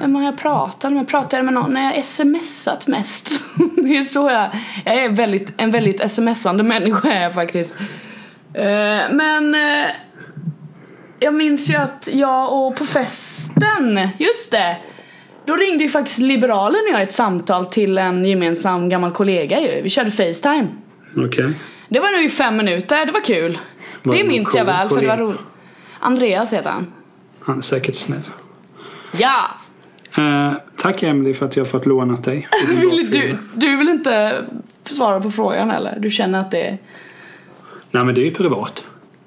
Vem 0.00 0.14
har 0.14 0.22
jag 0.22 0.38
pratat 0.38 0.92
med? 0.92 1.08
Pratade 1.08 1.36
jag 1.36 1.44
med 1.44 1.54
någon? 1.54 1.72
Nej, 1.72 1.96
jag 1.96 2.04
smsat 2.04 2.86
mest. 2.86 3.30
det 3.76 3.96
är 3.96 4.02
så 4.02 4.30
jag... 4.30 4.50
Jag 4.84 5.04
är 5.04 5.08
väldigt, 5.08 5.52
en 5.56 5.70
väldigt 5.70 6.10
smsande 6.10 6.62
människa 6.62 7.08
är 7.08 7.22
jag 7.22 7.34
faktiskt. 7.34 7.78
Eh, 8.54 9.10
men... 9.10 9.54
eh, 9.54 9.90
jag 11.20 11.34
minns 11.34 11.70
ju 11.70 11.76
att 11.76 12.08
jag 12.12 12.52
och 12.52 12.76
på 12.76 12.86
festen, 12.86 14.08
just 14.18 14.50
det. 14.50 14.76
Då 15.44 15.56
ringde 15.56 15.84
ju 15.84 15.90
faktiskt 15.90 16.18
Liberalen 16.18 16.80
och 16.88 16.94
jag 16.94 17.02
ett 17.02 17.12
samtal 17.12 17.66
till 17.66 17.98
en 17.98 18.24
gemensam 18.24 18.88
gammal 18.88 19.12
kollega 19.12 19.60
ju. 19.60 19.82
Vi 19.82 19.90
körde 19.90 20.10
Facetime. 20.10 20.68
Okej. 21.16 21.52
Det 21.88 22.00
var 22.00 22.12
nog 22.12 22.24
i 22.24 22.28
fem 22.28 22.56
minuter, 22.56 23.06
det 23.06 23.12
var 23.12 23.20
kul. 23.20 23.58
Var 24.02 24.16
det 24.16 24.24
minns 24.24 24.54
jag 24.54 24.64
väl 24.64 24.88
för 24.88 25.00
det 25.00 25.06
var 25.06 25.16
roligt. 25.16 25.40
Andreas 26.00 26.52
heter 26.52 26.70
han. 26.70 26.92
Han 27.40 27.58
är 27.58 27.62
säkert 27.62 27.94
snäll. 27.94 28.22
Ja! 29.12 29.50
Eh, 30.16 30.52
tack 30.76 31.02
Emily 31.02 31.34
för 31.34 31.46
att 31.46 31.56
jag 31.56 31.64
har 31.64 31.70
fått 31.70 31.86
lånat 31.86 32.24
dig. 32.24 32.48
Vill 32.68 33.10
du, 33.10 33.38
du 33.54 33.76
vill 33.76 33.88
inte 33.88 34.44
svara 34.84 35.20
på 35.20 35.30
frågan 35.30 35.70
eller? 35.70 35.98
Du 35.98 36.10
känner 36.10 36.40
att 36.40 36.50
det 36.50 36.62
är... 36.62 36.78
Nej 37.90 38.04
men 38.04 38.14
det 38.14 38.20
är 38.20 38.24
ju 38.24 38.34
privat. 38.34 38.84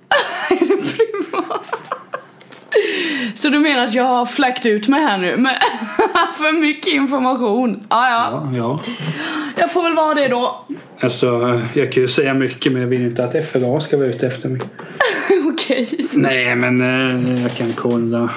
är 0.49 0.59
det 0.59 0.65
privat? 0.65 1.75
Så 3.35 3.49
du 3.49 3.59
menar 3.59 3.85
att 3.85 3.93
jag 3.93 4.03
har 4.03 4.25
fläckt 4.25 4.65
ut 4.65 4.87
mig 4.87 5.01
här 5.01 5.17
nu 5.17 5.37
med 5.37 5.57
för 6.37 6.61
mycket 6.61 6.93
information? 6.93 7.83
Ah, 7.87 8.09
ja, 8.09 8.49
Ja, 8.53 8.57
ja. 8.57 8.79
jag 9.57 9.71
får 9.71 9.83
väl 9.83 9.95
vara 9.95 10.13
det 10.13 10.27
då. 10.27 10.65
Alltså, 10.99 11.61
jag 11.73 11.91
kan 11.91 12.03
ju 12.03 12.07
säga 12.07 12.33
mycket 12.33 12.71
men 12.71 12.81
jag 12.81 12.89
vill 12.89 13.01
inte 13.01 13.23
att 13.23 13.45
FRA 13.49 13.79
ska 13.79 13.97
vara 13.97 14.07
ute 14.07 14.27
efter 14.27 14.49
mig. 14.49 14.61
Okej, 15.45 15.85
snabbt. 15.85 16.33
Nej 16.33 16.55
men 16.55 16.81
eh, 16.81 17.41
jag 17.41 17.55
kan 17.55 17.73
kolla. 17.73 18.29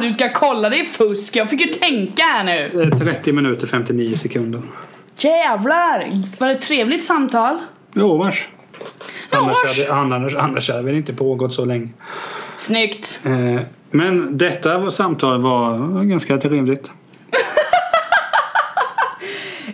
Du 0.00 0.12
ska 0.12 0.32
kolla, 0.32 0.68
det 0.68 0.80
är 0.80 0.84
fusk. 0.84 1.36
Jag 1.36 1.50
fick 1.50 1.60
ju 1.60 1.66
tänka 1.66 2.22
här 2.22 2.44
nu. 2.44 2.82
Eh, 2.82 2.98
30 2.98 3.32
minuter 3.32 3.66
59 3.66 4.16
sekunder. 4.16 4.62
Jävlar! 5.16 6.08
Var 6.38 6.48
det 6.48 6.54
ett 6.54 6.60
trevligt 6.60 7.04
samtal? 7.04 7.58
Jo 7.94 8.16
vars. 8.16 8.48
Annars 9.30 9.56
hade, 9.66 9.92
annars, 9.92 10.34
annars 10.34 10.70
hade 10.70 10.90
det 10.90 10.96
inte 10.96 11.12
pågått 11.12 11.54
så 11.54 11.64
länge. 11.64 11.88
Snyggt. 12.56 13.20
Eh, 13.24 13.60
men 13.90 14.38
detta 14.38 14.90
samtal 14.90 15.42
var 15.42 16.02
ganska 16.04 16.38
trevligt. 16.38 16.90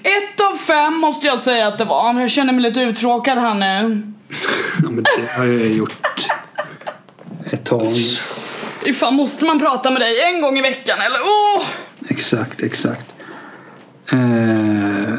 Ett 0.02 0.40
av 0.52 0.56
fem 0.56 0.94
måste 0.94 1.26
jag 1.26 1.38
säga 1.38 1.68
att 1.68 1.78
det 1.78 1.84
var. 1.84 2.12
Men 2.12 2.22
jag 2.22 2.30
känner 2.30 2.52
mig 2.52 2.62
lite 2.62 2.80
uttråkad 2.80 3.38
här 3.38 3.54
nu. 3.54 4.02
Ja, 4.82 4.90
men 4.90 5.04
det 5.16 5.32
har 5.36 5.44
jag 5.44 5.68
gjort 5.68 5.96
ett 7.50 7.64
tag. 7.64 7.92
Ifall 8.84 9.14
måste 9.14 9.44
man 9.44 9.58
prata 9.58 9.90
med 9.90 10.00
dig 10.00 10.14
en 10.34 10.40
gång 10.42 10.58
i 10.58 10.62
veckan 10.62 10.98
eller? 11.00 11.18
Åh! 11.24 11.66
Exakt, 12.10 12.62
exakt. 12.62 13.14
Eh, 14.12 14.18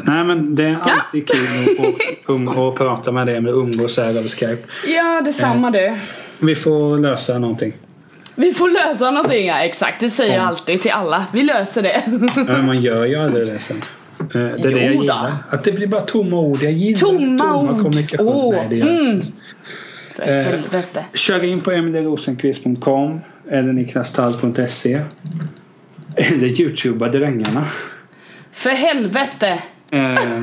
nej 0.04 0.24
men 0.24 0.54
det 0.54 0.64
är 0.64 0.78
alltid 0.82 1.28
kul 1.28 1.76
att, 1.78 2.30
um, 2.30 2.48
att 2.68 2.74
prata 2.74 3.12
med 3.12 3.26
dig 3.26 3.40
med 3.40 3.52
umgås 3.52 3.96
här 3.98 4.08
över 4.08 4.28
Skype. 4.28 4.62
Ja, 4.86 5.20
detsamma 5.24 5.70
du. 5.70 5.96
Vi 6.38 6.54
får 6.54 6.98
lösa 6.98 7.38
någonting. 7.38 7.72
Vi 8.34 8.52
får 8.54 8.68
lösa 8.68 9.10
någonting, 9.10 9.46
ja 9.46 9.58
exakt. 9.58 10.00
Det 10.00 10.10
säger 10.10 10.34
jag 10.34 10.42
Ja. 10.42 10.46
alltid 10.48 10.80
till 10.80 10.90
alla. 10.90 11.24
Vi 11.32 11.42
löser 11.42 11.82
det. 11.82 12.02
Ja, 12.36 12.42
men 12.52 12.66
man 12.66 12.80
gör 12.82 13.06
ju 13.06 13.16
aldrig 13.16 13.46
det 13.46 13.58
sen. 13.58 13.82
Eh, 14.20 14.26
det 14.32 14.40
är 14.40 14.58
det 14.58 14.70
jag 14.70 14.94
Jo 14.94 15.00
gillar. 15.00 15.32
Att 15.50 15.64
det 15.64 15.72
blir 15.72 15.86
bara 15.86 16.00
tomma 16.00 16.36
ord. 16.36 16.62
Jag 16.62 16.72
gillar 16.72 17.00
Tomma 17.00 17.56
ord. 17.56 17.68
kommunikation. 17.68 18.26
Åh, 18.28 18.54
Nej, 18.54 18.66
det 18.70 18.76
gör 18.76 18.86
mm. 19.00 19.20
För 20.14 20.22
Eh. 20.22 20.44
helvete. 20.44 21.04
Kör 21.14 21.44
in 21.44 21.60
på 21.60 21.70
emilyrosenqvist.com 21.70 23.20
eller 23.48 23.72
niklastall.se 23.72 25.00
eller 26.16 26.60
youtuba 26.60 27.08
drängarna. 27.08 27.64
För 28.52 28.70
helvete. 28.70 29.62
Eh, 29.90 30.42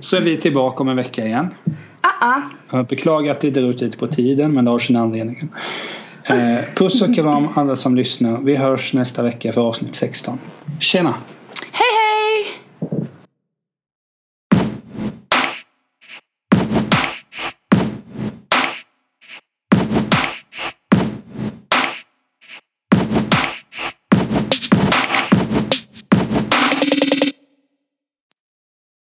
så 0.00 0.16
är 0.16 0.20
vi 0.20 0.36
tillbaka 0.36 0.82
om 0.82 0.88
en 0.88 0.96
vecka 0.96 1.26
igen. 1.26 1.54
Ah. 2.00 2.40
Jag 2.70 2.86
beklagar 2.86 3.32
att 3.32 3.40
det 3.40 3.50
drar 3.50 3.62
ut 3.62 3.80
lite 3.80 3.98
på 3.98 4.06
tiden 4.06 4.52
men 4.52 4.64
det 4.64 4.70
har 4.70 4.78
sin 4.78 4.96
anledning. 4.96 5.48
Eh, 6.24 6.58
puss 6.74 7.02
och 7.02 7.14
kram 7.14 7.48
alla 7.54 7.76
som 7.76 7.96
lyssnar. 7.96 8.40
Vi 8.40 8.56
hörs 8.56 8.94
nästa 8.94 9.22
vecka 9.22 9.52
för 9.52 9.60
avsnitt 9.60 9.94
16. 9.94 10.38
Tjena! 10.80 11.14